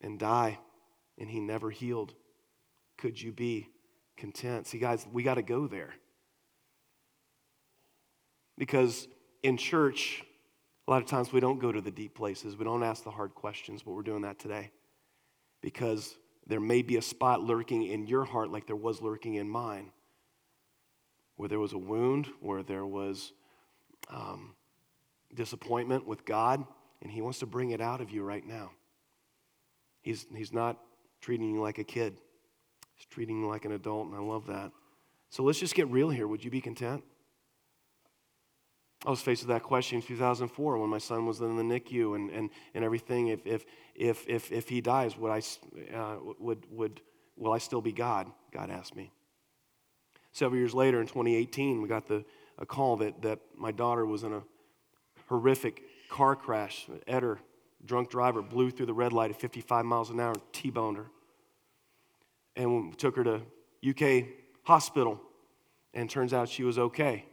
and 0.00 0.16
die, 0.16 0.60
and 1.18 1.28
he 1.28 1.40
never 1.40 1.72
healed. 1.72 2.14
Could 2.98 3.20
you 3.20 3.32
be 3.32 3.66
content? 4.16 4.68
See, 4.68 4.78
guys, 4.78 5.08
we 5.12 5.24
got 5.24 5.34
to 5.34 5.42
go 5.42 5.66
there. 5.66 5.92
Because 8.56 9.08
in 9.42 9.56
church, 9.56 10.22
a 10.86 10.90
lot 10.90 11.02
of 11.02 11.08
times 11.08 11.32
we 11.32 11.40
don't 11.40 11.60
go 11.60 11.72
to 11.72 11.80
the 11.80 11.90
deep 11.90 12.14
places, 12.14 12.56
we 12.56 12.64
don't 12.64 12.82
ask 12.82 13.04
the 13.04 13.10
hard 13.10 13.34
questions, 13.34 13.82
but 13.82 13.92
we're 13.92 14.02
doing 14.02 14.22
that 14.22 14.38
today. 14.38 14.70
Because 15.62 16.16
there 16.46 16.60
may 16.60 16.82
be 16.82 16.96
a 16.96 17.02
spot 17.02 17.42
lurking 17.42 17.84
in 17.84 18.06
your 18.06 18.24
heart 18.24 18.50
like 18.50 18.66
there 18.66 18.76
was 18.76 19.00
lurking 19.00 19.34
in 19.34 19.48
mine, 19.48 19.92
where 21.36 21.48
there 21.48 21.58
was 21.58 21.72
a 21.72 21.78
wound, 21.78 22.28
where 22.40 22.62
there 22.62 22.84
was 22.84 23.32
um, 24.10 24.54
disappointment 25.34 26.06
with 26.06 26.26
God, 26.26 26.64
and 27.00 27.10
He 27.10 27.22
wants 27.22 27.38
to 27.38 27.46
bring 27.46 27.70
it 27.70 27.80
out 27.80 28.02
of 28.02 28.10
you 28.10 28.22
right 28.22 28.46
now. 28.46 28.70
He's, 30.02 30.26
he's 30.36 30.52
not 30.52 30.78
treating 31.22 31.54
you 31.54 31.62
like 31.62 31.78
a 31.78 31.84
kid, 31.84 32.18
he's 32.94 33.06
treating 33.06 33.40
you 33.40 33.48
like 33.48 33.64
an 33.64 33.72
adult, 33.72 34.08
and 34.08 34.16
I 34.16 34.20
love 34.20 34.46
that. 34.48 34.70
So 35.30 35.42
let's 35.42 35.58
just 35.58 35.74
get 35.74 35.88
real 35.88 36.10
here. 36.10 36.28
Would 36.28 36.44
you 36.44 36.50
be 36.50 36.60
content? 36.60 37.02
I 39.04 39.10
was 39.10 39.20
faced 39.20 39.42
with 39.42 39.48
that 39.48 39.62
question 39.62 39.96
in 39.96 40.02
2004 40.02 40.78
when 40.78 40.88
my 40.88 40.98
son 40.98 41.26
was 41.26 41.40
in 41.40 41.56
the 41.56 41.62
NICU 41.62 42.16
and, 42.16 42.30
and, 42.30 42.50
and 42.74 42.84
everything. 42.84 43.28
If, 43.28 43.46
if, 43.46 43.66
if, 43.94 44.24
if, 44.28 44.50
if 44.50 44.68
he 44.68 44.80
dies, 44.80 45.16
would 45.18 45.30
I, 45.30 45.42
uh, 45.94 46.16
would, 46.38 46.64
would, 46.70 47.00
will 47.36 47.52
I 47.52 47.58
still 47.58 47.82
be 47.82 47.92
God? 47.92 48.30
God 48.52 48.70
asked 48.70 48.96
me. 48.96 49.12
Several 50.32 50.58
years 50.58 50.74
later, 50.74 51.00
in 51.00 51.06
2018, 51.06 51.82
we 51.82 51.88
got 51.88 52.06
the, 52.06 52.24
a 52.58 52.64
call 52.64 52.96
that, 52.96 53.20
that 53.22 53.40
my 53.56 53.72
daughter 53.72 54.06
was 54.06 54.24
in 54.24 54.32
a 54.32 54.42
horrific 55.28 55.82
car 56.08 56.34
crash. 56.34 56.86
Eder 57.06 57.38
drunk 57.84 58.10
driver 58.10 58.40
blew 58.40 58.70
through 58.70 58.86
the 58.86 58.94
red 58.94 59.12
light 59.12 59.30
at 59.30 59.38
55 59.38 59.84
miles 59.84 60.08
an 60.08 60.18
hour 60.18 60.32
and 60.32 60.42
T-boned 60.52 60.96
her. 60.96 61.06
And 62.56 62.90
we 62.90 62.96
took 62.96 63.16
her 63.16 63.24
to 63.24 63.42
UK 63.86 64.24
hospital, 64.64 65.20
and 65.92 66.10
turns 66.10 66.32
out 66.32 66.48
she 66.48 66.64
was 66.64 66.78
okay. 66.78 67.26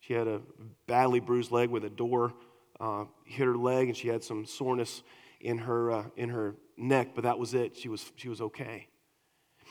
She 0.00 0.12
had 0.14 0.26
a 0.26 0.40
badly 0.86 1.20
bruised 1.20 1.50
leg 1.50 1.70
with 1.70 1.84
a 1.84 1.90
door 1.90 2.32
uh, 2.80 3.04
hit 3.24 3.46
her 3.46 3.56
leg, 3.56 3.88
and 3.88 3.96
she 3.96 4.08
had 4.08 4.22
some 4.22 4.46
soreness 4.46 5.02
in 5.40 5.58
her 5.58 5.90
uh, 5.90 6.04
in 6.16 6.28
her 6.28 6.54
neck, 6.76 7.08
but 7.14 7.24
that 7.24 7.38
was 7.38 7.54
it. 7.54 7.76
She 7.76 7.88
was 7.88 8.12
she 8.16 8.28
was 8.28 8.40
okay. 8.40 8.88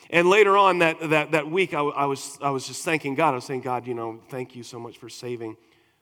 And 0.10 0.30
later 0.30 0.58
on 0.58 0.80
that 0.80 1.10
that 1.10 1.32
that 1.32 1.50
week, 1.50 1.74
I, 1.74 1.80
I 1.80 2.06
was 2.06 2.38
I 2.42 2.50
was 2.50 2.68
just 2.68 2.84
thanking 2.84 3.16
God. 3.16 3.32
I 3.32 3.36
was 3.36 3.46
saying, 3.46 3.62
God, 3.62 3.88
you 3.88 3.94
know, 3.94 4.22
thank 4.30 4.56
you 4.56 4.64
so 4.64 4.80
much 4.80 4.98
for 4.98 5.10
saving 5.10 5.58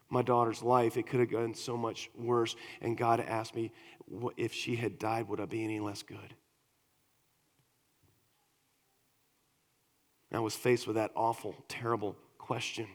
my 0.09 0.21
daughter's 0.21 0.61
life. 0.61 0.97
It 0.97 1.07
could 1.07 1.19
have 1.19 1.31
gone 1.31 1.53
so 1.53 1.77
much 1.77 2.09
worse. 2.17 2.55
And 2.81 2.97
God 2.97 3.19
asked 3.19 3.55
me, 3.55 3.71
if 4.37 4.53
she 4.53 4.75
had 4.75 4.99
died, 4.99 5.27
would 5.27 5.39
I 5.39 5.45
be 5.45 5.63
any 5.63 5.79
less 5.79 6.03
good? 6.03 6.35
I 10.31 10.39
was 10.39 10.55
faced 10.55 10.85
with 10.85 10.97
that 10.97 11.11
awful, 11.15 11.55
terrible 11.69 12.15
question. 12.37 12.87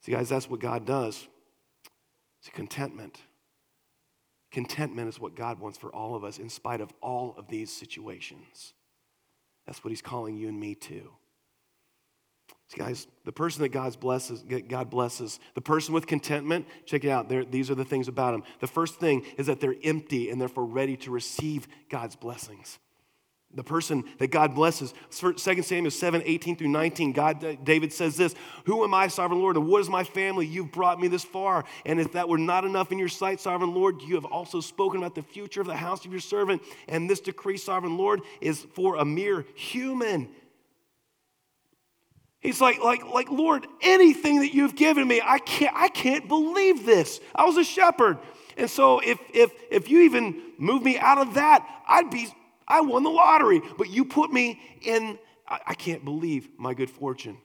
See, 0.00 0.12
guys, 0.12 0.28
that's 0.28 0.48
what 0.48 0.60
God 0.60 0.86
does. 0.86 1.26
It's 2.40 2.50
contentment. 2.54 3.20
Contentment 4.50 5.08
is 5.08 5.20
what 5.20 5.36
God 5.36 5.60
wants 5.60 5.78
for 5.78 5.94
all 5.94 6.14
of 6.14 6.24
us 6.24 6.38
in 6.38 6.48
spite 6.48 6.80
of 6.80 6.92
all 7.02 7.34
of 7.36 7.48
these 7.48 7.70
situations. 7.70 8.72
That's 9.66 9.84
what 9.84 9.90
He's 9.90 10.02
calling 10.02 10.36
you 10.36 10.48
and 10.48 10.58
me 10.58 10.74
to. 10.74 11.10
See, 12.68 12.78
guys, 12.78 13.06
the 13.24 13.32
person 13.32 13.62
that 13.62 13.70
God 13.70 13.98
blesses, 14.00 14.44
God 14.68 14.90
blesses, 14.90 15.38
the 15.54 15.60
person 15.60 15.92
with 15.92 16.06
contentment, 16.06 16.66
check 16.86 17.04
it 17.04 17.10
out. 17.10 17.28
These 17.50 17.70
are 17.70 17.74
the 17.74 17.84
things 17.84 18.08
about 18.08 18.30
them. 18.30 18.44
The 18.60 18.66
first 18.66 18.98
thing 19.00 19.24
is 19.36 19.46
that 19.46 19.60
they're 19.60 19.74
empty 19.82 20.30
and 20.30 20.40
therefore 20.40 20.64
ready 20.64 20.96
to 20.98 21.10
receive 21.10 21.68
God's 21.88 22.16
blessings. 22.16 22.78
The 23.52 23.64
person 23.64 24.04
that 24.18 24.28
God 24.28 24.54
blesses. 24.54 24.94
2 25.10 25.36
Samuel 25.38 25.90
7, 25.90 26.22
18 26.24 26.56
through 26.56 26.68
19, 26.68 27.12
God, 27.12 27.44
uh, 27.44 27.56
David 27.64 27.92
says 27.92 28.16
this 28.16 28.34
Who 28.66 28.84
am 28.84 28.94
I, 28.94 29.08
sovereign 29.08 29.40
Lord, 29.40 29.56
and 29.56 29.66
what 29.66 29.80
is 29.80 29.88
my 29.88 30.04
family? 30.04 30.46
You've 30.46 30.70
brought 30.70 31.00
me 31.00 31.08
this 31.08 31.24
far. 31.24 31.64
And 31.84 32.00
if 32.00 32.12
that 32.12 32.28
were 32.28 32.38
not 32.38 32.64
enough 32.64 32.92
in 32.92 32.98
your 32.98 33.08
sight, 33.08 33.40
sovereign 33.40 33.74
Lord, 33.74 34.02
you 34.02 34.14
have 34.14 34.24
also 34.24 34.60
spoken 34.60 34.98
about 34.98 35.16
the 35.16 35.22
future 35.22 35.60
of 35.60 35.66
the 35.66 35.76
house 35.76 36.04
of 36.04 36.12
your 36.12 36.20
servant. 36.20 36.62
And 36.88 37.10
this 37.10 37.18
decree, 37.18 37.56
sovereign 37.56 37.98
Lord, 37.98 38.20
is 38.40 38.66
for 38.74 38.96
a 38.96 39.04
mere 39.04 39.44
human. 39.56 40.28
He's 42.40 42.60
like, 42.60 42.78
like, 42.78 43.04
like, 43.06 43.30
Lord, 43.30 43.66
anything 43.82 44.40
that 44.40 44.54
you've 44.54 44.76
given 44.76 45.06
me, 45.06 45.20
I 45.22 45.38
can't, 45.38 45.74
I 45.76 45.88
can't 45.88 46.26
believe 46.26 46.86
this. 46.86 47.20
I 47.34 47.44
was 47.44 47.56
a 47.56 47.64
shepherd. 47.64 48.18
And 48.56 48.68
so 48.68 49.00
if 49.00 49.18
if 49.32 49.50
if 49.70 49.88
you 49.88 50.00
even 50.00 50.40
move 50.58 50.82
me 50.82 50.98
out 50.98 51.18
of 51.18 51.34
that, 51.34 51.66
I'd 51.88 52.10
be, 52.10 52.28
I 52.70 52.80
won 52.80 53.02
the 53.02 53.10
lottery. 53.10 53.60
But 53.76 53.90
you 53.90 54.04
put 54.04 54.32
me 54.32 54.60
in, 54.80 55.18
I, 55.46 55.60
I 55.66 55.74
can't 55.74 56.04
believe 56.04 56.48
my 56.56 56.72
good 56.72 56.88
fortune. 56.88 57.36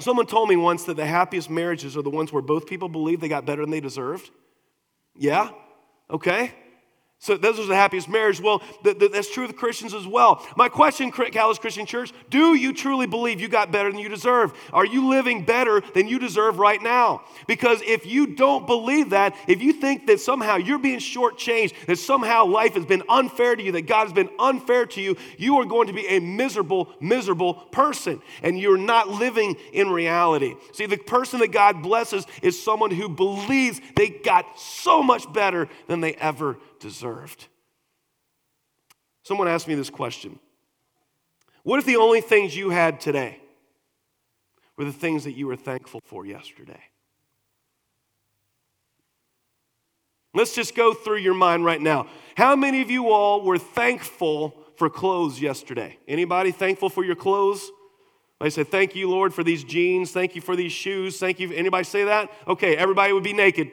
Someone 0.00 0.26
told 0.26 0.48
me 0.48 0.56
once 0.56 0.84
that 0.84 0.96
the 0.96 1.06
happiest 1.06 1.48
marriages 1.48 1.96
are 1.96 2.02
the 2.02 2.10
ones 2.10 2.32
where 2.32 2.42
both 2.42 2.66
people 2.66 2.88
believe 2.88 3.20
they 3.20 3.28
got 3.28 3.46
better 3.46 3.62
than 3.62 3.70
they 3.70 3.80
deserved. 3.80 4.30
Yeah? 5.16 5.50
Okay? 6.10 6.52
So 7.24 7.38
those 7.38 7.58
are 7.58 7.64
the 7.64 7.74
happiest 7.74 8.06
marriage. 8.06 8.38
Well, 8.38 8.58
th- 8.82 8.98
th- 8.98 9.10
that's 9.10 9.32
true 9.32 9.46
of 9.46 9.56
Christians 9.56 9.94
as 9.94 10.06
well. 10.06 10.46
My 10.58 10.68
question, 10.68 11.10
Catalyst 11.10 11.62
Christian 11.62 11.86
Church, 11.86 12.12
do 12.28 12.54
you 12.54 12.74
truly 12.74 13.06
believe 13.06 13.40
you 13.40 13.48
got 13.48 13.72
better 13.72 13.90
than 13.90 13.98
you 13.98 14.10
deserve? 14.10 14.52
Are 14.74 14.84
you 14.84 15.08
living 15.08 15.42
better 15.42 15.80
than 15.94 16.06
you 16.06 16.18
deserve 16.18 16.58
right 16.58 16.82
now? 16.82 17.22
Because 17.46 17.80
if 17.80 18.04
you 18.04 18.26
don't 18.26 18.66
believe 18.66 19.08
that, 19.10 19.34
if 19.48 19.62
you 19.62 19.72
think 19.72 20.06
that 20.08 20.20
somehow 20.20 20.56
you're 20.56 20.78
being 20.78 20.98
shortchanged, 20.98 21.72
that 21.86 21.96
somehow 21.96 22.44
life 22.44 22.74
has 22.74 22.84
been 22.84 23.02
unfair 23.08 23.56
to 23.56 23.62
you, 23.62 23.72
that 23.72 23.86
God 23.86 24.04
has 24.04 24.12
been 24.12 24.28
unfair 24.38 24.84
to 24.84 25.00
you, 25.00 25.16
you 25.38 25.56
are 25.56 25.64
going 25.64 25.86
to 25.86 25.94
be 25.94 26.06
a 26.06 26.20
miserable, 26.20 26.90
miserable 27.00 27.54
person. 27.54 28.20
And 28.42 28.60
you're 28.60 28.76
not 28.76 29.08
living 29.08 29.56
in 29.72 29.88
reality. 29.88 30.56
See, 30.72 30.84
the 30.84 30.98
person 30.98 31.40
that 31.40 31.52
God 31.52 31.82
blesses 31.82 32.26
is 32.42 32.62
someone 32.62 32.90
who 32.90 33.08
believes 33.08 33.80
they 33.96 34.10
got 34.10 34.60
so 34.60 35.02
much 35.02 35.32
better 35.32 35.70
than 35.86 36.02
they 36.02 36.12
ever 36.16 36.58
deserved. 36.84 37.46
Someone 39.22 39.48
asked 39.48 39.66
me 39.66 39.74
this 39.74 39.88
question 39.88 40.38
What 41.62 41.78
if 41.78 41.86
the 41.86 41.96
only 41.96 42.20
things 42.20 42.54
you 42.54 42.68
had 42.68 43.00
today 43.00 43.40
were 44.76 44.84
the 44.84 44.92
things 44.92 45.24
that 45.24 45.32
you 45.32 45.46
were 45.46 45.56
thankful 45.56 46.02
for 46.04 46.26
yesterday? 46.26 46.82
Let's 50.34 50.54
just 50.54 50.74
go 50.74 50.92
through 50.92 51.18
your 51.18 51.32
mind 51.32 51.64
right 51.64 51.80
now. 51.80 52.06
How 52.36 52.54
many 52.54 52.82
of 52.82 52.90
you 52.90 53.10
all 53.10 53.40
were 53.40 53.56
thankful 53.56 54.54
for 54.76 54.90
clothes 54.90 55.40
yesterday? 55.40 55.96
Anybody 56.06 56.50
thankful 56.50 56.90
for 56.90 57.02
your 57.02 57.14
clothes? 57.14 57.70
I 58.42 58.50
said, 58.50 58.68
Thank 58.68 58.94
you, 58.94 59.08
Lord, 59.08 59.32
for 59.32 59.42
these 59.42 59.64
jeans. 59.64 60.10
Thank 60.10 60.34
you 60.34 60.42
for 60.42 60.54
these 60.54 60.72
shoes. 60.72 61.18
Thank 61.18 61.40
you. 61.40 61.50
Anybody 61.52 61.84
say 61.84 62.04
that? 62.04 62.30
Okay, 62.46 62.76
everybody 62.76 63.14
would 63.14 63.22
be 63.22 63.32
naked. 63.32 63.70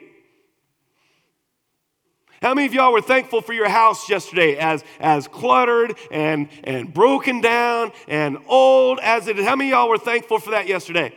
How 2.42 2.54
many 2.54 2.66
of 2.66 2.74
y'all 2.74 2.92
were 2.92 3.00
thankful 3.00 3.40
for 3.40 3.52
your 3.52 3.68
house 3.68 4.10
yesterday 4.10 4.56
as, 4.56 4.82
as 4.98 5.28
cluttered 5.28 5.96
and, 6.10 6.48
and 6.64 6.92
broken 6.92 7.40
down 7.40 7.92
and 8.08 8.36
old 8.48 8.98
as 9.00 9.28
it 9.28 9.38
is? 9.38 9.46
How 9.46 9.54
many 9.54 9.70
of 9.70 9.74
y'all 9.74 9.88
were 9.88 9.96
thankful 9.96 10.40
for 10.40 10.50
that 10.50 10.66
yesterday? 10.66 11.14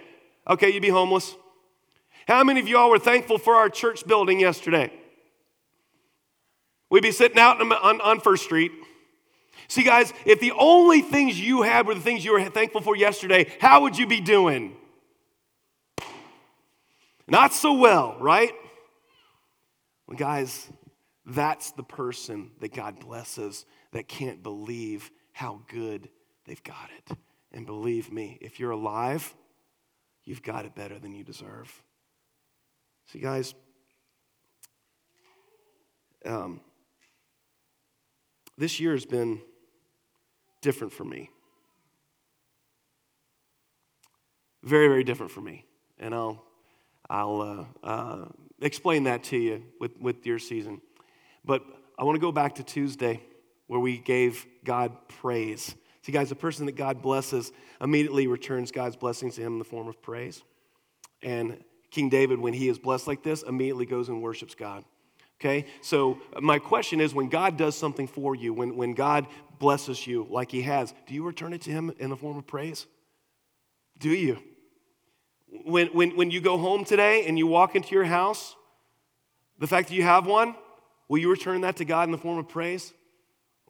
Okay, 0.47 0.71
you'd 0.71 0.83
be 0.83 0.89
homeless. 0.89 1.35
How 2.27 2.43
many 2.43 2.59
of 2.59 2.67
y'all 2.67 2.91
were 2.91 2.99
thankful 2.99 3.39
for 3.39 3.55
our 3.55 3.69
church 3.69 4.05
building 4.05 4.39
yesterday? 4.39 4.93
We'd 6.91 7.01
be 7.01 7.11
sitting 7.11 7.39
out 7.39 7.59
on, 7.59 8.01
on 8.01 8.19
First 8.19 8.43
Street. 8.43 8.71
See, 9.67 9.81
guys, 9.81 10.13
if 10.25 10.39
the 10.39 10.51
only 10.51 11.01
things 11.01 11.39
you 11.39 11.63
had 11.63 11.87
were 11.87 11.95
the 11.95 12.01
things 12.01 12.23
you 12.23 12.33
were 12.33 12.43
thankful 12.51 12.81
for 12.81 12.95
yesterday, 12.95 13.51
how 13.59 13.81
would 13.81 13.97
you 13.97 14.05
be 14.05 14.21
doing? 14.21 14.75
Not 17.27 17.51
so 17.51 17.73
well, 17.73 18.15
right? 18.19 18.51
Well, 20.05 20.17
guys, 20.17 20.69
that's 21.25 21.71
the 21.71 21.83
person 21.83 22.51
that 22.59 22.73
God 22.73 22.99
blesses 22.99 23.65
that 23.91 24.07
can't 24.07 24.43
believe 24.43 25.11
how 25.33 25.61
good 25.67 26.09
they've 26.45 26.63
got 26.63 26.89
it. 26.97 27.17
And 27.51 27.65
believe 27.65 28.11
me, 28.11 28.37
if 28.41 28.59
you're 28.59 28.71
alive, 28.71 29.33
you've 30.23 30.43
got 30.43 30.65
it 30.65 30.75
better 30.75 30.99
than 30.99 31.13
you 31.13 31.23
deserve. 31.23 31.83
See, 33.07 33.19
guys, 33.19 33.55
um, 36.25 36.59
this 38.57 38.79
year 38.79 38.93
has 38.93 39.05
been 39.05 39.41
different 40.61 40.93
for 40.93 41.05
me. 41.05 41.29
Very, 44.63 44.87
very 44.87 45.03
different 45.03 45.31
for 45.31 45.41
me. 45.41 45.65
And 45.99 46.13
I'll, 46.13 46.43
I'll 47.09 47.67
uh, 47.83 47.87
uh, 47.87 48.25
explain 48.61 49.03
that 49.03 49.23
to 49.25 49.37
you 49.37 49.63
with, 49.79 49.97
with 49.99 50.25
your 50.25 50.39
season. 50.39 50.81
But 51.45 51.63
I 51.97 52.03
want 52.03 52.15
to 52.15 52.21
go 52.21 52.31
back 52.31 52.55
to 52.55 52.63
Tuesday 52.63 53.21
where 53.67 53.79
we 53.79 53.97
gave 53.97 54.45
God 54.63 54.91
praise. 55.07 55.75
See, 56.01 56.11
guys, 56.11 56.29
the 56.29 56.35
person 56.35 56.65
that 56.65 56.75
God 56.75 57.01
blesses 57.01 57.51
immediately 57.81 58.27
returns 58.27 58.71
God's 58.71 58.95
blessings 58.95 59.35
to 59.35 59.41
him 59.41 59.53
in 59.53 59.59
the 59.59 59.65
form 59.65 59.87
of 59.87 60.01
praise. 60.01 60.43
And 61.23 61.63
King 61.89 62.09
David, 62.09 62.39
when 62.39 62.53
he 62.53 62.69
is 62.69 62.77
blessed 62.77 63.07
like 63.07 63.23
this, 63.23 63.41
immediately 63.43 63.85
goes 63.85 64.09
and 64.09 64.21
worships 64.21 64.53
God. 64.53 64.83
Okay? 65.39 65.65
So, 65.81 66.19
uh, 66.35 66.41
my 66.41 66.59
question 66.59 67.01
is 67.01 67.13
when 67.13 67.29
God 67.29 67.57
does 67.57 67.75
something 67.75 68.07
for 68.07 68.35
you, 68.35 68.53
when, 68.53 68.75
when 68.75 68.93
God 68.93 69.27
blesses 69.59 70.05
you 70.05 70.27
like 70.29 70.51
he 70.51 70.61
has, 70.63 70.93
do 71.07 71.13
you 71.13 71.23
return 71.23 71.53
it 71.53 71.61
to 71.61 71.71
him 71.71 71.93
in 71.97 72.09
the 72.09 72.17
form 72.17 72.37
of 72.37 72.45
praise? 72.45 72.85
Do 73.99 74.09
you? 74.09 74.39
When, 75.47 75.87
when, 75.87 76.15
when 76.15 76.31
you 76.31 76.41
go 76.41 76.57
home 76.57 76.85
today 76.85 77.25
and 77.27 77.37
you 77.37 77.47
walk 77.47 77.75
into 77.75 77.95
your 77.95 78.05
house, 78.05 78.55
the 79.57 79.67
fact 79.67 79.87
that 79.87 79.95
you 79.95 80.03
have 80.03 80.25
one, 80.27 80.55
Will 81.07 81.19
you 81.19 81.29
return 81.29 81.61
that 81.61 81.77
to 81.77 81.85
God 81.85 82.07
in 82.07 82.11
the 82.11 82.17
form 82.17 82.37
of 82.37 82.47
praise? 82.47 82.93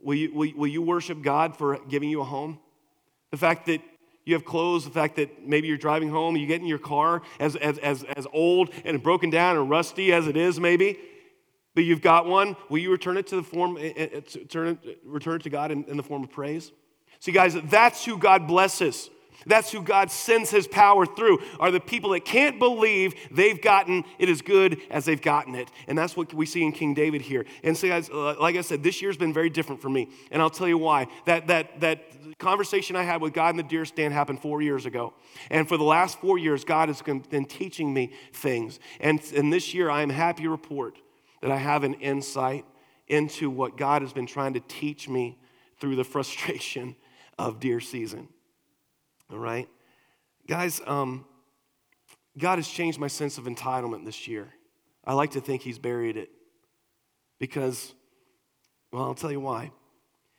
Will 0.01 0.15
you, 0.15 0.33
will, 0.33 0.51
will 0.55 0.67
you 0.67 0.81
worship 0.81 1.21
God 1.21 1.57
for 1.57 1.79
giving 1.89 2.09
you 2.09 2.21
a 2.21 2.25
home? 2.25 2.59
The 3.31 3.37
fact 3.37 3.65
that 3.67 3.81
you 4.25 4.33
have 4.33 4.45
clothes, 4.45 4.85
the 4.85 4.91
fact 4.91 5.17
that 5.17 5.47
maybe 5.47 5.67
you're 5.67 5.77
driving 5.77 6.09
home, 6.09 6.35
you 6.35 6.47
get 6.47 6.61
in 6.61 6.67
your 6.67 6.79
car 6.79 7.21
as, 7.39 7.55
as, 7.55 7.77
as, 7.79 8.03
as 8.03 8.25
old 8.33 8.71
and 8.83 9.01
broken 9.01 9.29
down 9.29 9.57
and 9.57 9.69
rusty 9.69 10.11
as 10.11 10.27
it 10.27 10.35
is, 10.35 10.59
maybe, 10.59 10.97
but 11.75 11.83
you've 11.83 12.01
got 12.01 12.25
one, 12.25 12.55
will 12.69 12.79
you 12.79 12.91
return 12.91 13.17
it 13.17 13.27
to 13.27 13.35
the 13.35 13.43
form, 13.43 13.77
eh, 13.77 13.93
eh, 13.95 14.07
eh, 14.13 14.21
turn 14.49 14.79
it, 14.83 14.99
return 15.05 15.35
it 15.35 15.43
to 15.43 15.49
God 15.49 15.71
in, 15.71 15.83
in 15.85 15.97
the 15.97 16.03
form 16.03 16.23
of 16.23 16.31
praise? 16.31 16.71
See, 17.19 17.31
guys, 17.31 17.55
that's 17.65 18.05
who 18.05 18.17
God 18.17 18.47
blesses. 18.47 19.09
That's 19.45 19.71
who 19.71 19.81
God 19.81 20.11
sends 20.11 20.49
his 20.49 20.67
power 20.67 21.05
through, 21.05 21.39
are 21.59 21.71
the 21.71 21.79
people 21.79 22.11
that 22.11 22.25
can't 22.25 22.59
believe 22.59 23.13
they've 23.31 23.61
gotten 23.61 24.03
it 24.17 24.29
as 24.29 24.41
good 24.41 24.81
as 24.89 25.05
they've 25.05 25.21
gotten 25.21 25.55
it. 25.55 25.69
And 25.87 25.97
that's 25.97 26.17
what 26.17 26.33
we 26.33 26.45
see 26.45 26.63
in 26.63 26.71
King 26.71 26.93
David 26.93 27.21
here. 27.21 27.45
And 27.63 27.77
so, 27.77 27.87
guys, 27.87 28.09
uh, 28.09 28.35
like 28.39 28.55
I 28.55 28.61
said, 28.61 28.83
this 28.83 29.01
year's 29.01 29.17
been 29.17 29.33
very 29.33 29.49
different 29.49 29.81
for 29.81 29.89
me. 29.89 30.09
And 30.31 30.41
I'll 30.41 30.49
tell 30.49 30.67
you 30.67 30.77
why. 30.77 31.07
That, 31.25 31.47
that, 31.47 31.79
that 31.81 32.37
conversation 32.39 32.95
I 32.95 33.03
had 33.03 33.21
with 33.21 33.33
God 33.33 33.49
in 33.49 33.57
the 33.57 33.63
deer 33.63 33.85
stand 33.85 34.13
happened 34.13 34.41
four 34.41 34.61
years 34.61 34.85
ago. 34.85 35.13
And 35.49 35.67
for 35.67 35.77
the 35.77 35.83
last 35.83 36.19
four 36.19 36.37
years, 36.37 36.63
God 36.63 36.89
has 36.89 37.01
been 37.01 37.45
teaching 37.45 37.93
me 37.93 38.13
things. 38.33 38.79
And, 38.99 39.21
and 39.35 39.51
this 39.51 39.73
year, 39.73 39.89
I 39.89 40.01
am 40.01 40.09
happy 40.09 40.43
to 40.43 40.49
report 40.49 40.97
that 41.41 41.51
I 41.51 41.57
have 41.57 41.83
an 41.83 41.95
insight 41.95 42.65
into 43.07 43.49
what 43.49 43.77
God 43.77 44.01
has 44.01 44.13
been 44.13 44.25
trying 44.25 44.53
to 44.53 44.59
teach 44.61 45.07
me 45.07 45.37
through 45.79 45.95
the 45.95 46.03
frustration 46.03 46.95
of 47.37 47.59
deer 47.59 47.79
season. 47.79 48.27
All 49.31 49.37
right? 49.37 49.67
Guys, 50.47 50.81
um, 50.85 51.25
God 52.37 52.57
has 52.57 52.67
changed 52.67 52.99
my 52.99 53.07
sense 53.07 53.37
of 53.37 53.45
entitlement 53.45 54.05
this 54.05 54.27
year. 54.27 54.53
I 55.03 55.13
like 55.13 55.31
to 55.31 55.41
think 55.41 55.61
He's 55.61 55.79
buried 55.79 56.17
it 56.17 56.29
because, 57.39 57.93
well, 58.91 59.03
I'll 59.03 59.15
tell 59.15 59.31
you 59.31 59.39
why. 59.39 59.71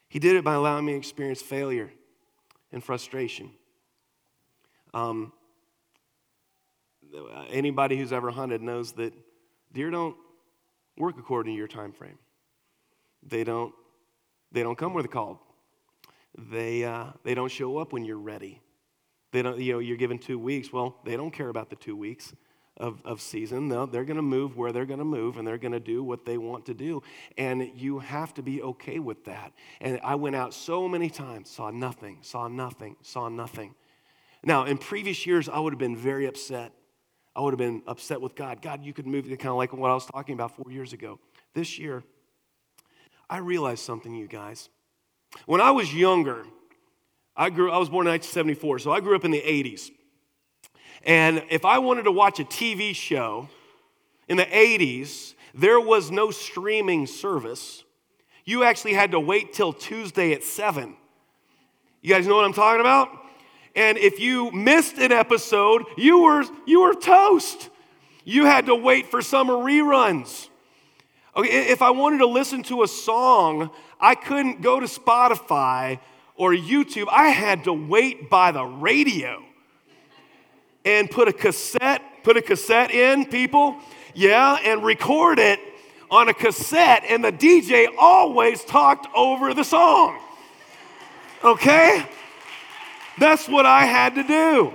He 0.09 0.19
did 0.19 0.37
it 0.37 0.45
by 0.45 0.55
allowing 0.55 0.85
me 0.85 0.93
to 0.93 0.99
experience 0.99 1.43
failure 1.43 1.91
and 2.73 2.83
frustration. 2.83 3.51
Um, 4.95 5.33
anybody 7.51 7.97
who's 7.97 8.13
ever 8.13 8.31
hunted 8.31 8.63
knows 8.63 8.93
that 8.93 9.13
deer 9.73 9.91
don't 9.91 10.17
work 10.97 11.17
according 11.19 11.55
to 11.55 11.57
your 11.57 11.69
time 11.69 11.93
frame. 11.93 12.19
They 13.23 13.45
don't, 13.45 13.75
they 14.53 14.63
don't 14.63 14.77
come 14.77 14.95
where 14.95 15.03
they're 15.03 15.13
called. 15.13 15.39
They, 16.39 16.85
uh, 16.85 17.07
they 17.25 17.35
don't 17.35 17.51
show 17.51 17.79
up 17.79 17.93
when 17.93 18.05
you're 18.05 18.19
ready. 18.19 18.61
They 19.37 19.43
don't, 19.43 19.61
you 19.61 19.75
know, 19.75 19.81
you're 19.81 19.99
given 19.99 20.19
two 20.19 20.39
weeks. 20.39 20.73
Well, 20.73 20.97
they 21.05 21.15
don't 21.15 21.31
care 21.31 21.51
about 21.51 21.69
the 21.69 21.77
two 21.77 21.95
weeks 21.95 22.33
of, 22.79 23.03
of 23.05 23.21
season. 23.21 23.69
No, 23.69 23.85
they're 23.85 24.07
going 24.07 24.17
to 24.17 24.23
move 24.23 24.57
where 24.57 24.73
they're 24.73 24.87
going 24.87 24.99
to 24.99 25.05
move 25.05 25.37
and 25.37 25.47
they're 25.47 25.59
going 25.59 25.73
to 25.73 25.79
do 25.79 26.03
what 26.03 26.25
they 26.25 26.39
want 26.39 26.65
to 26.67 26.75
do. 26.75 27.03
And 27.37 27.71
you 27.75 27.99
have 27.99 28.33
to 28.35 28.43
be 28.43 28.63
okay 28.63 28.99
with 28.99 29.27
that. 29.27 29.53
And 29.83 30.01
I 30.03 30.15
went 30.15 30.37
out 30.37 30.55
so 30.55 30.89
many 30.89 31.11
times, 31.11 31.51
saw 31.51 31.71
nothing, 31.71 32.21
saw 32.23 32.49
nothing, 32.49 32.97
saw 33.03 33.29
nothing. 33.29 33.75
Now, 34.43 34.65
in 34.65 34.79
previous 34.79 35.27
years, 35.27 35.51
I 35.51 35.59
would 35.59 35.75
have 35.75 35.79
been 35.79 35.99
very 35.99 36.25
upset. 36.25 36.73
I 37.35 37.43
would 37.43 37.53
have 37.53 37.59
been 37.59 37.83
upset 37.87 38.23
with 38.23 38.35
God. 38.35 38.63
God, 38.63 38.83
you 38.83 38.95
could 38.95 39.07
move, 39.07 39.27
kind 39.27 39.49
of 39.49 39.57
like 39.57 39.75
what 39.75 39.91
I 39.91 39.95
was 39.95 40.07
talking 40.07 40.33
about 40.33 40.57
four 40.57 40.73
years 40.73 40.95
ago. 40.95 41.19
This 41.53 41.79
year, 41.79 42.03
I 43.29 43.37
realized 43.37 43.85
something, 43.85 44.15
you 44.15 44.29
guys. 44.29 44.71
When 45.45 45.61
I 45.61 45.73
was 45.73 45.93
younger, 45.93 46.47
I 47.37 47.51
grew. 47.51 47.71
I 47.71 47.79
was 47.79 47.89
born 47.89 48.07
in 48.07 48.13
1974, 48.13 48.79
so 48.81 48.93
I 48.93 49.01
grew 49.01 49.15
up 49.15 49.25
in 49.25 49.31
the 49.31 49.43
80s. 49.43 49.91
And 51.05 51.45
if 51.51 51.65
I 51.65 51.79
wanted 51.79 52.05
to 52.05 52.13
watch 52.13 52.41
a 52.41 52.45
TV 52.45 52.95
show 52.95 53.49
in 54.29 54.37
the 54.37 54.45
80s, 54.45 55.35
there 55.55 55.81
was 55.81 56.11
no 56.11 56.31
streaming 56.31 57.07
service. 57.07 57.85
You 58.45 58.65
actually 58.65 58.95
had 58.95 59.13
to 59.13 59.21
wait 59.21 59.53
till 59.53 59.73
Tuesday 59.73 60.33
at 60.33 60.43
7. 60.43 60.97
You 62.03 62.15
guys 62.15 62.27
know 62.27 62.37
what 62.37 62.45
I'm 62.45 62.53
talking 62.53 62.81
about? 62.81 63.09
And 63.75 63.99
if 63.99 64.19
you 64.19 64.51
missed 64.53 64.97
an 64.97 65.13
episode, 65.13 65.85
you 65.97 66.23
were, 66.23 66.45
you 66.67 66.83
were 66.83 66.95
toast. 66.95 67.69
You 68.25 68.47
had 68.47 68.67
to 68.67 68.75
wait 68.75 69.07
for 69.11 69.21
summer 69.21 69.55
reruns. 69.55 70.49
Okay, 71.37 71.69
if 71.69 71.83
I 71.83 71.91
wanted 71.91 72.19
to 72.19 72.27
listen 72.27 72.63
to 72.65 72.83
a 72.83 72.89
song, 72.89 73.71
I 74.01 74.15
couldn't 74.15 74.63
go 74.63 74.81
to 74.81 74.87
Spotify 74.87 76.01
or 76.37 76.53
YouTube. 76.53 77.07
I 77.11 77.29
had 77.29 77.65
to 77.65 77.73
wait 77.73 78.31
by 78.31 78.53
the 78.53 78.65
radio 78.65 79.43
and 80.85 81.11
put 81.11 81.29
a 81.29 81.33
cassette, 81.33 82.03
put 82.23 82.37
a 82.37 82.43
cassette 82.43 82.91
in, 82.91 83.27
people, 83.27 83.77
yeah, 84.15 84.59
and 84.65 84.85
record 84.85 85.39
it 85.39 85.61
on 86.11 86.29
a 86.29 86.35
cassette, 86.35 87.03
and 87.09 87.25
the 87.25 87.33
DJ 87.33 87.89
always 87.99 88.65
talked 88.65 89.07
over 89.15 89.53
the 89.53 89.65
song. 89.65 90.19
Okay? 91.43 92.07
That's 93.19 93.49
what 93.49 93.67
I 93.67 93.85
had 93.85 94.15
to 94.15 94.23
do. 94.23 94.75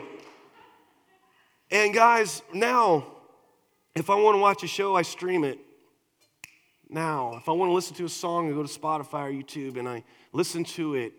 And 1.69 1.93
guys, 1.93 2.41
now, 2.53 3.07
if 3.95 4.09
I 4.09 4.15
want 4.15 4.35
to 4.35 4.39
watch 4.39 4.63
a 4.63 4.67
show, 4.67 4.95
I 4.95 5.03
stream 5.03 5.43
it. 5.43 5.59
Now, 6.89 7.37
if 7.37 7.47
I 7.47 7.53
want 7.53 7.69
to 7.69 7.73
listen 7.73 7.95
to 7.95 8.05
a 8.05 8.09
song, 8.09 8.49
I 8.49 8.53
go 8.53 8.63
to 8.63 8.79
Spotify 8.79 9.29
or 9.29 9.31
YouTube 9.31 9.77
and 9.77 9.87
I 9.87 10.03
listen 10.33 10.65
to 10.65 10.95
it. 10.95 11.13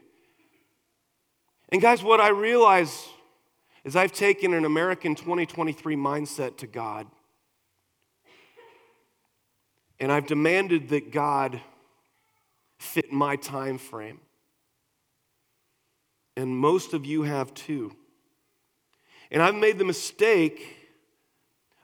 And 1.73 1.81
guys, 1.81 2.03
what 2.03 2.21
I 2.21 2.29
realize 2.29 3.09
is 3.83 3.97
I've 3.97 4.13
taken 4.13 4.53
an 4.53 4.67
American 4.67 5.15
2023 5.15 5.97
mindset 5.97 6.59
to 6.59 6.67
God. 6.67 7.07
And 9.99 10.13
I've 10.13 10.27
demanded 10.27 10.91
that 10.91 11.13
God 11.13 11.59
fit 12.79 13.11
my 13.11 13.37
time 13.37 13.79
frame. 13.79 14.21
And 16.37 16.55
most 16.55 16.93
of 16.93 17.07
you 17.07 17.23
have 17.23 17.55
too. 17.55 17.97
And 19.31 19.41
I've 19.43 19.55
made 19.55 19.79
the 19.79 19.85
mistake 19.85 20.77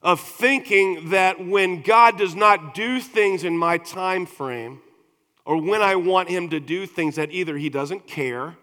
of 0.02 0.20
thinking 0.20 1.10
that 1.10 1.42
when 1.42 1.80
God 1.80 2.18
does 2.18 2.34
not 2.34 2.74
do 2.74 3.00
things 3.00 3.42
in 3.42 3.56
my 3.56 3.78
time 3.78 4.26
frame, 4.26 4.82
or 5.46 5.56
when 5.62 5.80
I 5.80 5.96
want 5.96 6.28
Him 6.28 6.50
to 6.50 6.60
do 6.60 6.84
things, 6.84 7.16
that 7.16 7.30
either 7.32 7.56
He 7.56 7.70
doesn't 7.70 8.06
care, 8.06 8.58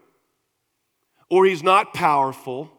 or 1.30 1.46
He's 1.46 1.64
not 1.64 1.94
powerful, 1.94 2.72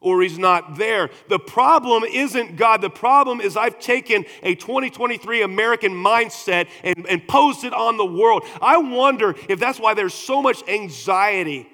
or 0.00 0.22
He's 0.22 0.38
not 0.38 0.76
there. 0.76 1.10
The 1.28 1.38
problem 1.38 2.04
isn't 2.04 2.56
God. 2.56 2.80
The 2.80 2.90
problem 2.90 3.40
is 3.40 3.56
I've 3.56 3.80
taken 3.80 4.24
a 4.42 4.54
2023 4.54 5.42
American 5.42 5.92
mindset 5.92 6.68
and, 6.82 7.06
and 7.08 7.26
posed 7.26 7.64
it 7.64 7.72
on 7.72 7.96
the 7.96 8.06
world. 8.06 8.44
I 8.62 8.78
wonder 8.78 9.34
if 9.48 9.58
that's 9.58 9.80
why 9.80 9.94
there's 9.94 10.14
so 10.14 10.42
much 10.42 10.66
anxiety, 10.68 11.68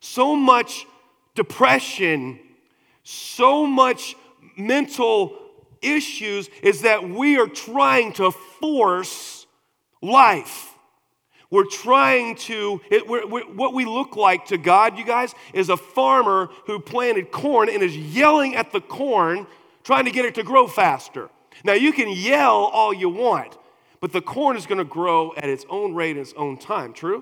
so 0.00 0.36
much 0.36 0.86
depression, 1.34 2.38
so 3.02 3.66
much 3.66 4.16
mental 4.56 5.38
issues 5.82 6.48
is 6.62 6.82
that 6.82 7.08
we 7.08 7.38
are 7.38 7.46
trying 7.46 8.12
to 8.14 8.30
force 8.30 9.46
life. 10.02 10.73
We're 11.54 11.66
trying 11.66 12.34
to, 12.34 12.80
it, 12.90 13.06
we're, 13.06 13.24
we're, 13.28 13.44
what 13.44 13.74
we 13.74 13.84
look 13.84 14.16
like 14.16 14.46
to 14.46 14.58
God, 14.58 14.98
you 14.98 15.04
guys, 15.04 15.36
is 15.52 15.68
a 15.68 15.76
farmer 15.76 16.48
who 16.66 16.80
planted 16.80 17.30
corn 17.30 17.68
and 17.68 17.80
is 17.80 17.96
yelling 17.96 18.56
at 18.56 18.72
the 18.72 18.80
corn, 18.80 19.46
trying 19.84 20.06
to 20.06 20.10
get 20.10 20.24
it 20.24 20.34
to 20.34 20.42
grow 20.42 20.66
faster. 20.66 21.30
Now, 21.62 21.74
you 21.74 21.92
can 21.92 22.08
yell 22.08 22.56
all 22.56 22.92
you 22.92 23.08
want, 23.08 23.56
but 24.00 24.10
the 24.10 24.20
corn 24.20 24.56
is 24.56 24.66
going 24.66 24.78
to 24.78 24.84
grow 24.84 25.32
at 25.36 25.48
its 25.48 25.64
own 25.70 25.94
rate, 25.94 26.16
in 26.16 26.22
its 26.22 26.34
own 26.36 26.58
time. 26.58 26.92
True? 26.92 27.20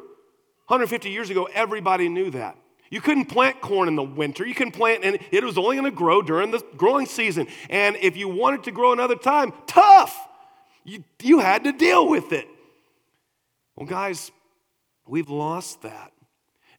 150 0.68 1.10
years 1.10 1.28
ago, 1.28 1.46
everybody 1.52 2.08
knew 2.08 2.30
that. 2.30 2.56
You 2.88 3.02
couldn't 3.02 3.26
plant 3.26 3.60
corn 3.60 3.86
in 3.86 3.96
the 3.96 4.02
winter. 4.02 4.46
You 4.46 4.54
can 4.54 4.70
plant, 4.70 5.04
and 5.04 5.18
it 5.30 5.44
was 5.44 5.58
only 5.58 5.76
going 5.76 5.92
to 5.92 5.94
grow 5.94 6.22
during 6.22 6.52
the 6.52 6.64
growing 6.78 7.04
season. 7.04 7.48
And 7.68 7.96
if 7.96 8.16
you 8.16 8.30
wanted 8.30 8.64
to 8.64 8.70
grow 8.70 8.94
another 8.94 9.16
time, 9.16 9.52
tough. 9.66 10.18
You, 10.84 11.04
you 11.22 11.40
had 11.40 11.64
to 11.64 11.72
deal 11.72 12.08
with 12.08 12.32
it. 12.32 12.48
Well, 13.76 13.86
guys, 13.86 14.30
we've 15.06 15.30
lost 15.30 15.82
that. 15.82 16.12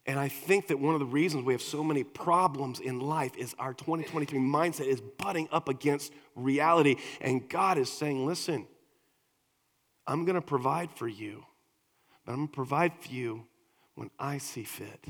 And 0.06 0.18
I 0.18 0.28
think 0.28 0.68
that 0.68 0.78
one 0.78 0.94
of 0.94 1.00
the 1.00 1.06
reasons 1.06 1.44
we 1.44 1.54
have 1.54 1.62
so 1.62 1.82
many 1.82 2.04
problems 2.04 2.78
in 2.78 3.00
life 3.00 3.36
is 3.36 3.54
our 3.58 3.72
2023 3.72 4.38
mindset 4.38 4.86
is 4.86 5.00
butting 5.00 5.48
up 5.50 5.68
against 5.68 6.12
reality. 6.34 6.96
And 7.22 7.48
God 7.48 7.78
is 7.78 7.90
saying, 7.90 8.26
listen, 8.26 8.66
I'm 10.06 10.26
going 10.26 10.34
to 10.34 10.42
provide 10.42 10.90
for 10.92 11.08
you, 11.08 11.44
but 12.24 12.32
I'm 12.32 12.38
going 12.38 12.48
to 12.48 12.54
provide 12.54 12.92
for 13.00 13.08
you 13.08 13.46
when 13.94 14.10
I 14.18 14.38
see 14.38 14.64
fit. 14.64 15.06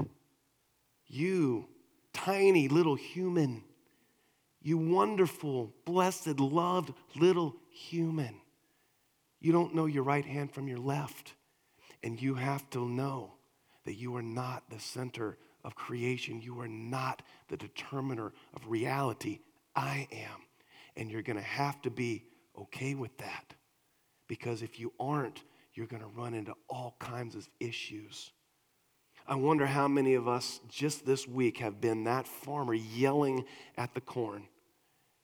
You, 1.07 1.67
tiny 2.13 2.69
little 2.69 2.95
human, 2.95 3.65
you 4.63 4.79
wonderful, 4.79 5.75
blessed, 5.85 6.39
loved 6.39 6.93
little 7.17 7.57
human. 7.71 8.41
You 9.41 9.53
don't 9.53 9.75
know 9.75 9.87
your 9.87 10.05
right 10.05 10.25
hand 10.25 10.53
from 10.53 10.69
your 10.69 10.79
left. 10.79 11.35
And 12.05 12.21
you 12.21 12.35
have 12.35 12.69
to 12.71 12.87
know 12.87 13.33
that 13.87 13.95
you 13.95 14.15
are 14.15 14.23
not 14.23 14.65
the 14.69 14.79
center 14.79 15.39
of 15.65 15.75
creation. 15.75 16.43
You 16.43 16.61
are 16.61 16.69
not 16.69 17.23
the 17.49 17.57
determiner 17.57 18.35
of 18.53 18.69
reality. 18.69 19.41
I 19.75 20.07
am. 20.13 20.43
And 20.97 21.11
you're 21.11 21.23
going 21.23 21.39
to 21.39 21.43
have 21.43 21.81
to 21.83 21.91
be 21.91 22.27
okay 22.59 22.95
with 22.95 23.17
that. 23.19 23.55
Because 24.29 24.63
if 24.63 24.79
you 24.79 24.93
aren't, 25.01 25.43
you're 25.73 25.87
going 25.87 26.03
to 26.03 26.09
run 26.09 26.35
into 26.35 26.53
all 26.69 26.95
kinds 26.99 27.35
of 27.35 27.49
issues. 27.59 28.33
I 29.27 29.37
wonder 29.37 29.65
how 29.65 29.89
many 29.89 30.13
of 30.13 30.29
us 30.29 30.61
just 30.69 31.07
this 31.07 31.27
week 31.27 31.57
have 31.59 31.81
been 31.81 32.05
that 32.05 32.29
farmer 32.29 32.75
yelling 32.75 33.47
at 33.79 33.95
the 33.95 34.03
corn, 34.03 34.47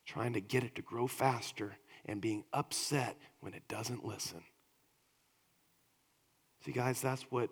trying 0.06 0.32
to 0.32 0.40
get 0.40 0.64
it 0.64 0.74
to 0.76 0.82
grow 0.82 1.06
faster 1.06 1.76
and 2.06 2.22
being 2.22 2.44
upset 2.54 3.18
when 3.40 3.52
it 3.52 3.68
doesn't 3.68 4.02
listen. 4.02 4.42
See, 6.64 6.72
guys, 6.72 7.00
that's 7.00 7.22
what 7.30 7.50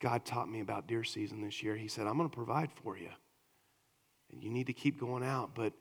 God 0.00 0.24
taught 0.24 0.50
me 0.50 0.60
about 0.60 0.86
deer 0.86 1.04
season 1.04 1.40
this 1.40 1.62
year. 1.62 1.76
He 1.76 1.88
said, 1.88 2.06
I'm 2.06 2.16
going 2.16 2.28
to 2.28 2.34
provide 2.34 2.70
for 2.72 2.98
you. 2.98 3.10
And 4.32 4.42
you 4.42 4.50
need 4.50 4.66
to 4.66 4.72
keep 4.72 4.98
going 4.98 5.22
out, 5.22 5.54
but 5.54 5.72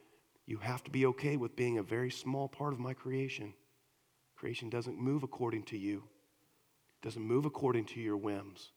you 0.45 0.57
have 0.57 0.83
to 0.83 0.91
be 0.91 1.05
okay 1.07 1.37
with 1.37 1.55
being 1.55 1.77
a 1.77 1.83
very 1.83 2.11
small 2.11 2.47
part 2.47 2.73
of 2.73 2.79
my 2.79 2.93
creation. 2.93 3.53
Creation 4.35 4.69
doesn't 4.69 4.99
move 4.99 5.23
according 5.23 5.63
to 5.63 5.77
you, 5.77 6.03
it 7.01 7.05
doesn't 7.05 7.23
move 7.23 7.45
according 7.45 7.85
to 7.85 7.99
your 7.99 8.17
whims. 8.17 8.71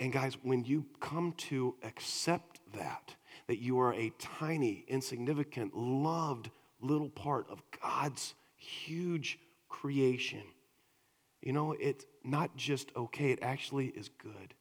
And 0.00 0.12
guys, 0.12 0.36
when 0.42 0.64
you 0.64 0.86
come 1.00 1.34
to 1.36 1.76
accept 1.84 2.60
that, 2.74 3.14
that 3.46 3.58
you 3.58 3.78
are 3.78 3.94
a 3.94 4.12
tiny, 4.18 4.84
insignificant, 4.88 5.76
loved 5.76 6.50
little 6.80 7.10
part 7.10 7.46
of 7.48 7.62
God's 7.80 8.34
huge 8.56 9.38
creation, 9.68 10.42
you 11.44 11.52
know, 11.52 11.72
it's 11.78 12.06
not 12.24 12.56
just 12.56 12.90
okay, 12.96 13.30
it 13.30 13.40
actually 13.42 13.88
is 13.88 14.08
good. 14.08 14.54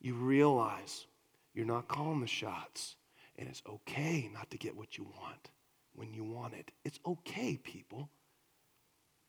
You 0.00 0.14
realize 0.14 1.06
you're 1.52 1.66
not 1.66 1.88
calling 1.88 2.20
the 2.20 2.28
shots, 2.28 2.94
and 3.36 3.48
it's 3.48 3.62
okay 3.68 4.30
not 4.32 4.50
to 4.50 4.56
get 4.56 4.76
what 4.76 4.96
you 4.96 5.04
want 5.04 5.50
when 5.94 6.14
you 6.14 6.22
want 6.22 6.54
it. 6.54 6.70
It's 6.84 7.00
okay, 7.04 7.56
people, 7.56 8.08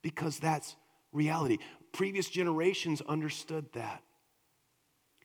because 0.03 0.37
that's 0.37 0.75
reality. 1.11 1.57
Previous 1.93 2.29
generations 2.29 3.01
understood 3.01 3.65
that 3.73 4.03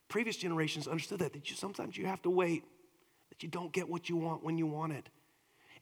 previous 0.09 0.37
generations 0.37 0.87
understood 0.87 1.19
that, 1.21 1.33
that 1.33 1.49
you, 1.49 1.57
sometimes 1.57 1.97
you 1.97 2.07
have 2.07 2.21
to 2.21 2.29
wait, 2.29 2.65
that 3.31 3.43
you 3.43 3.49
don't 3.49 3.73
get 3.73 3.89
what 3.89 4.11
you 4.11 4.17
want 4.17 4.45
when 4.45 4.59
you 4.59 4.67
want 4.67 4.93
it. 4.93 5.09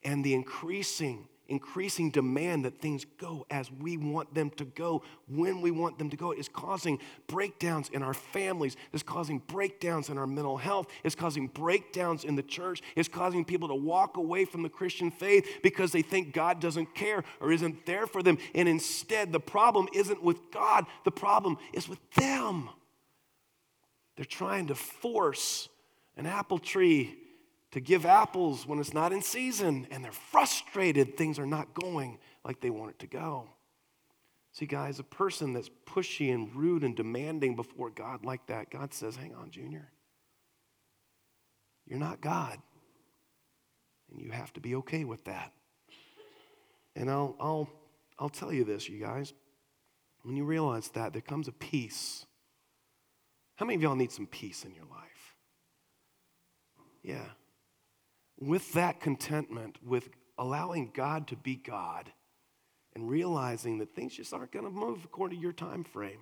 And 0.04 0.24
the 0.24 0.34
increasing, 0.34 1.28
increasing 1.50 2.10
demand 2.10 2.64
that 2.64 2.80
things 2.80 3.04
go 3.18 3.44
as 3.50 3.70
we 3.70 3.96
want 3.96 4.32
them 4.34 4.50
to 4.50 4.64
go, 4.64 5.02
when 5.28 5.60
we 5.60 5.70
want 5.70 5.98
them 5.98 6.08
to 6.08 6.16
go, 6.16 6.32
is 6.32 6.48
causing 6.48 6.98
breakdowns 7.26 7.90
in 7.90 8.02
our 8.02 8.14
families. 8.14 8.76
It's 8.92 9.02
causing 9.02 9.40
breakdowns 9.40 10.08
in 10.08 10.16
our 10.16 10.26
mental 10.26 10.56
health. 10.56 10.86
It's 11.04 11.14
causing 11.14 11.48
breakdowns 11.48 12.24
in 12.24 12.36
the 12.36 12.42
church. 12.42 12.80
It's 12.96 13.08
causing 13.08 13.44
people 13.44 13.68
to 13.68 13.74
walk 13.74 14.16
away 14.16 14.44
from 14.44 14.62
the 14.62 14.68
Christian 14.68 15.10
faith 15.10 15.60
because 15.62 15.92
they 15.92 16.02
think 16.02 16.32
God 16.32 16.60
doesn't 16.60 16.94
care 16.94 17.24
or 17.40 17.52
isn't 17.52 17.84
there 17.84 18.06
for 18.06 18.22
them. 18.22 18.38
And 18.54 18.68
instead, 18.68 19.32
the 19.32 19.40
problem 19.40 19.88
isn't 19.92 20.22
with 20.22 20.50
God, 20.52 20.86
the 21.04 21.10
problem 21.10 21.58
is 21.72 21.88
with 21.88 21.98
them. 22.12 22.70
They're 24.16 24.24
trying 24.24 24.68
to 24.68 24.74
force 24.74 25.68
an 26.16 26.26
apple 26.26 26.58
tree 26.58 27.16
to 27.72 27.80
give 27.80 28.04
apples 28.04 28.66
when 28.66 28.78
it's 28.78 28.92
not 28.92 29.12
in 29.12 29.22
season, 29.22 29.86
and 29.90 30.04
they're 30.04 30.12
frustrated 30.12 31.16
things 31.16 31.38
are 31.38 31.46
not 31.46 31.74
going 31.74 32.18
like 32.44 32.60
they 32.60 32.70
want 32.70 32.90
it 32.90 32.98
to 33.00 33.06
go. 33.06 33.48
See, 34.52 34.66
guys, 34.66 34.98
a 34.98 35.04
person 35.04 35.52
that's 35.52 35.70
pushy 35.86 36.34
and 36.34 36.54
rude 36.54 36.82
and 36.82 36.96
demanding 36.96 37.54
before 37.54 37.90
God 37.90 38.24
like 38.24 38.46
that, 38.46 38.70
God 38.70 38.92
says, 38.92 39.14
Hang 39.14 39.34
on, 39.34 39.50
Junior. 39.50 39.90
You're 41.86 42.00
not 42.00 42.20
God. 42.20 42.58
And 44.10 44.20
you 44.20 44.30
have 44.30 44.52
to 44.54 44.60
be 44.60 44.74
okay 44.76 45.04
with 45.04 45.24
that. 45.24 45.52
And 46.96 47.08
I'll, 47.08 47.36
I'll, 47.38 47.68
I'll 48.18 48.28
tell 48.28 48.52
you 48.52 48.64
this, 48.64 48.88
you 48.88 49.00
guys. 49.00 49.32
When 50.22 50.36
you 50.36 50.44
realize 50.44 50.88
that, 50.90 51.12
there 51.12 51.22
comes 51.22 51.48
a 51.48 51.52
peace. 51.52 52.26
How 53.54 53.66
many 53.66 53.76
of 53.76 53.82
y'all 53.82 53.94
need 53.94 54.12
some 54.12 54.26
peace 54.26 54.64
in 54.64 54.74
your 54.74 54.84
life? 54.84 55.34
Yeah. 57.02 57.26
With 58.40 58.72
that 58.72 59.00
contentment, 59.00 59.76
with 59.84 60.08
allowing 60.38 60.90
God 60.94 61.28
to 61.28 61.36
be 61.36 61.56
God, 61.56 62.10
and 62.94 63.08
realizing 63.08 63.78
that 63.78 63.94
things 63.94 64.14
just 64.14 64.32
aren't 64.32 64.52
going 64.52 64.64
to 64.64 64.70
move 64.70 65.04
according 65.04 65.38
to 65.38 65.42
your 65.42 65.52
time 65.52 65.84
frame. 65.84 66.20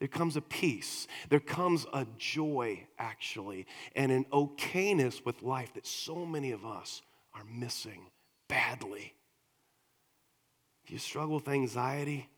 There 0.00 0.08
comes 0.08 0.36
a 0.36 0.40
peace. 0.40 1.06
There 1.28 1.40
comes 1.40 1.86
a 1.92 2.06
joy, 2.18 2.86
actually, 2.98 3.66
and 3.94 4.10
an 4.10 4.24
okayness 4.32 5.24
with 5.24 5.42
life 5.42 5.74
that 5.74 5.86
so 5.86 6.26
many 6.26 6.50
of 6.50 6.64
us 6.66 7.02
are 7.34 7.44
missing 7.44 8.10
badly. 8.48 9.14
If 10.84 10.90
you 10.90 10.98
struggle 10.98 11.36
with 11.36 11.48
anxiety, 11.48 12.28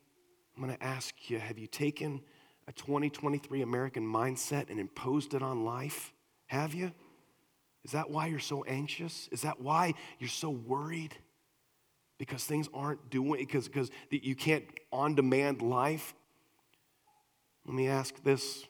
I'm 0.54 0.62
going 0.62 0.76
to 0.76 0.82
ask 0.82 1.14
you 1.28 1.38
have 1.38 1.58
you 1.58 1.66
taken 1.66 2.20
a 2.68 2.72
2023 2.72 3.62
American 3.62 4.06
mindset 4.06 4.70
and 4.70 4.78
imposed 4.78 5.34
it 5.34 5.42
on 5.42 5.64
life? 5.64 6.12
Have 6.46 6.74
you? 6.74 6.92
Is 7.86 7.92
that 7.92 8.10
why 8.10 8.26
you're 8.26 8.40
so 8.40 8.64
anxious? 8.64 9.28
Is 9.30 9.42
that 9.42 9.60
why 9.60 9.94
you're 10.18 10.28
so 10.28 10.50
worried? 10.50 11.14
Because 12.18 12.42
things 12.42 12.68
aren't 12.74 13.10
doing 13.10 13.38
because 13.38 13.68
because 13.68 13.92
you 14.10 14.34
can't 14.34 14.64
on 14.90 15.14
demand 15.14 15.62
life. 15.62 16.12
Let 17.64 17.76
me 17.76 17.86
ask 17.86 18.20
this 18.24 18.64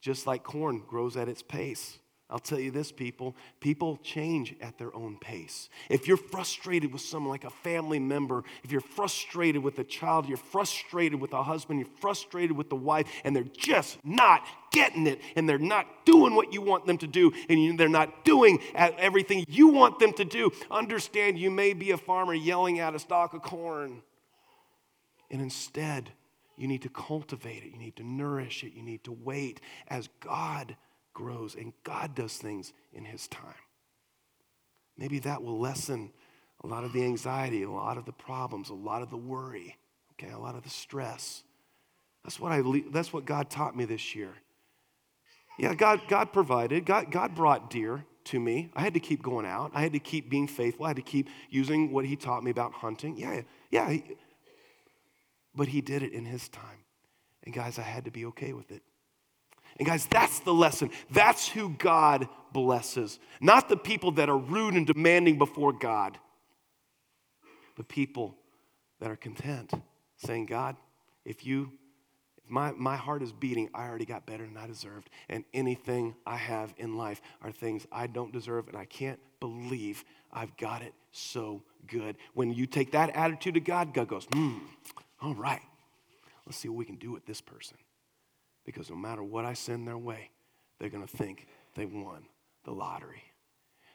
just 0.00 0.24
like 0.24 0.44
corn 0.44 0.84
grows 0.86 1.16
at 1.16 1.28
its 1.28 1.42
pace. 1.42 1.98
I'll 2.30 2.38
tell 2.38 2.60
you 2.60 2.70
this, 2.70 2.92
people 2.92 3.34
people 3.58 3.98
change 4.02 4.54
at 4.60 4.78
their 4.78 4.94
own 4.94 5.18
pace. 5.18 5.68
If 5.88 6.06
you're 6.06 6.16
frustrated 6.16 6.92
with 6.92 7.02
someone 7.02 7.30
like 7.30 7.44
a 7.44 7.50
family 7.50 7.98
member, 7.98 8.44
if 8.62 8.70
you're 8.70 8.80
frustrated 8.80 9.62
with 9.62 9.78
a 9.80 9.84
child, 9.84 10.28
you're 10.28 10.36
frustrated 10.36 11.20
with 11.20 11.32
a 11.32 11.42
husband, 11.42 11.80
you're 11.80 11.88
frustrated 12.00 12.56
with 12.56 12.70
the 12.70 12.76
wife, 12.76 13.08
and 13.24 13.34
they're 13.34 13.42
just 13.42 13.98
not 14.04 14.42
getting 14.70 15.08
it, 15.08 15.20
and 15.34 15.48
they're 15.48 15.58
not 15.58 16.06
doing 16.06 16.36
what 16.36 16.52
you 16.52 16.60
want 16.60 16.86
them 16.86 16.98
to 16.98 17.08
do, 17.08 17.32
and 17.48 17.78
they're 17.78 17.88
not 17.88 18.24
doing 18.24 18.60
everything 18.74 19.44
you 19.48 19.68
want 19.68 19.98
them 19.98 20.12
to 20.12 20.24
do, 20.24 20.52
understand 20.70 21.36
you 21.36 21.50
may 21.50 21.72
be 21.72 21.90
a 21.90 21.96
farmer 21.96 22.34
yelling 22.34 22.78
at 22.78 22.94
a 22.94 22.98
stalk 22.98 23.34
of 23.34 23.42
corn. 23.42 24.02
And 25.32 25.40
instead, 25.40 26.10
you 26.56 26.68
need 26.68 26.82
to 26.82 26.88
cultivate 26.88 27.64
it, 27.64 27.72
you 27.72 27.78
need 27.78 27.96
to 27.96 28.04
nourish 28.04 28.62
it, 28.62 28.72
you 28.74 28.82
need 28.82 29.02
to 29.04 29.12
wait 29.12 29.60
as 29.88 30.08
God 30.20 30.76
grows 31.12 31.54
and 31.54 31.72
God 31.84 32.14
does 32.14 32.36
things 32.36 32.72
in 32.92 33.04
His 33.04 33.28
time. 33.28 33.54
Maybe 34.96 35.18
that 35.20 35.42
will 35.42 35.58
lessen 35.58 36.12
a 36.62 36.66
lot 36.66 36.84
of 36.84 36.92
the 36.92 37.04
anxiety, 37.04 37.62
a 37.62 37.70
lot 37.70 37.96
of 37.96 38.04
the 38.04 38.12
problems, 38.12 38.68
a 38.68 38.74
lot 38.74 39.02
of 39.02 39.10
the 39.10 39.16
worry, 39.16 39.76
okay, 40.12 40.32
a 40.32 40.38
lot 40.38 40.54
of 40.54 40.62
the 40.62 40.70
stress. 40.70 41.42
That's 42.24 42.38
what, 42.38 42.52
I, 42.52 42.62
that's 42.92 43.12
what 43.12 43.24
God 43.24 43.48
taught 43.48 43.74
me 43.76 43.86
this 43.86 44.14
year. 44.14 44.34
Yeah, 45.58 45.74
God, 45.74 46.00
God 46.08 46.32
provided. 46.32 46.84
God, 46.84 47.10
God 47.10 47.34
brought 47.34 47.70
deer 47.70 48.04
to 48.24 48.38
me. 48.38 48.70
I 48.74 48.82
had 48.82 48.94
to 48.94 49.00
keep 49.00 49.22
going 49.22 49.46
out. 49.46 49.72
I 49.74 49.80
had 49.82 49.92
to 49.94 49.98
keep 49.98 50.30
being 50.30 50.46
faithful. 50.46 50.84
I 50.84 50.88
had 50.88 50.96
to 50.96 51.02
keep 51.02 51.28
using 51.48 51.92
what 51.92 52.04
He 52.04 52.16
taught 52.16 52.44
me 52.44 52.50
about 52.50 52.72
hunting. 52.72 53.16
Yeah, 53.16 53.42
yeah. 53.70 53.96
But 55.54 55.68
He 55.68 55.80
did 55.80 56.02
it 56.02 56.12
in 56.12 56.24
His 56.24 56.48
time. 56.48 56.84
And 57.44 57.54
guys, 57.54 57.78
I 57.78 57.82
had 57.82 58.04
to 58.04 58.10
be 58.10 58.26
okay 58.26 58.52
with 58.52 58.70
it. 58.70 58.82
And 59.80 59.86
guys, 59.86 60.04
that's 60.04 60.40
the 60.40 60.52
lesson. 60.52 60.90
That's 61.10 61.48
who 61.48 61.70
God 61.70 62.28
blesses. 62.52 63.18
Not 63.40 63.70
the 63.70 63.78
people 63.78 64.12
that 64.12 64.28
are 64.28 64.36
rude 64.36 64.74
and 64.74 64.86
demanding 64.86 65.38
before 65.38 65.72
God, 65.72 66.18
but 67.76 67.88
people 67.88 68.36
that 69.00 69.10
are 69.10 69.16
content, 69.16 69.72
saying, 70.18 70.44
God, 70.44 70.76
if 71.24 71.46
you, 71.46 71.72
if 72.36 72.50
my, 72.50 72.72
my 72.72 72.94
heart 72.94 73.22
is 73.22 73.32
beating, 73.32 73.70
I 73.72 73.88
already 73.88 74.04
got 74.04 74.26
better 74.26 74.44
than 74.44 74.58
I 74.58 74.66
deserved. 74.66 75.08
And 75.30 75.44
anything 75.54 76.14
I 76.26 76.36
have 76.36 76.74
in 76.76 76.98
life 76.98 77.22
are 77.40 77.50
things 77.50 77.86
I 77.90 78.06
don't 78.06 78.34
deserve, 78.34 78.68
and 78.68 78.76
I 78.76 78.84
can't 78.84 79.18
believe 79.40 80.04
I've 80.30 80.54
got 80.58 80.82
it 80.82 80.92
so 81.10 81.62
good. 81.86 82.16
When 82.34 82.52
you 82.52 82.66
take 82.66 82.92
that 82.92 83.16
attitude 83.16 83.54
to 83.54 83.60
God, 83.60 83.94
God 83.94 84.08
goes, 84.08 84.26
hmm, 84.30 84.58
all 85.22 85.34
right, 85.34 85.62
let's 86.44 86.58
see 86.58 86.68
what 86.68 86.76
we 86.76 86.84
can 86.84 86.96
do 86.96 87.10
with 87.12 87.24
this 87.24 87.40
person 87.40 87.78
because 88.70 88.90
no 88.90 88.96
matter 88.96 89.22
what 89.22 89.44
I 89.44 89.54
send 89.54 89.86
their 89.86 89.98
way, 89.98 90.30
they're 90.78 90.88
going 90.88 91.06
to 91.06 91.16
think 91.16 91.46
they 91.74 91.86
won 91.86 92.24
the 92.64 92.72
lottery. 92.72 93.22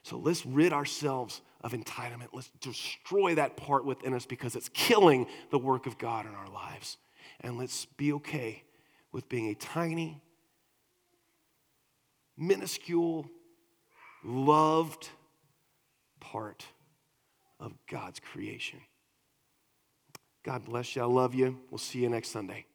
So 0.04 0.18
let's 0.18 0.46
rid 0.46 0.72
ourselves 0.72 1.42
of 1.62 1.72
entitlement. 1.72 2.28
Let's 2.32 2.52
destroy 2.62 3.36
that 3.36 3.58
part 3.58 3.86
within 3.86 4.14
us 4.14 4.26
because 4.26 4.56
it's 4.56 4.70
killing 4.70 5.26
the 5.50 5.58
work 5.58 5.88
of 5.88 5.98
God 5.98 6.28
in 6.28 6.34
our 6.36 6.48
lives. 6.48 6.98
And 7.42 7.58
let's 7.58 7.86
be 7.86 8.14
okay 8.14 8.64
with 9.12 9.28
being 9.30 9.50
a 9.50 9.56
tiny, 9.56 10.22
minuscule, 12.38 13.28
loved 14.24 15.10
part 16.20 16.66
of 17.60 17.74
God's 17.90 18.20
creation. 18.20 18.80
God 20.44 20.66
bless 20.66 20.96
you. 20.96 21.02
I 21.02 21.06
love 21.06 21.34
you. 21.34 21.58
We'll 21.72 21.80
see 21.80 22.00
you 22.00 22.10
next 22.10 22.30
Sunday. 22.30 22.68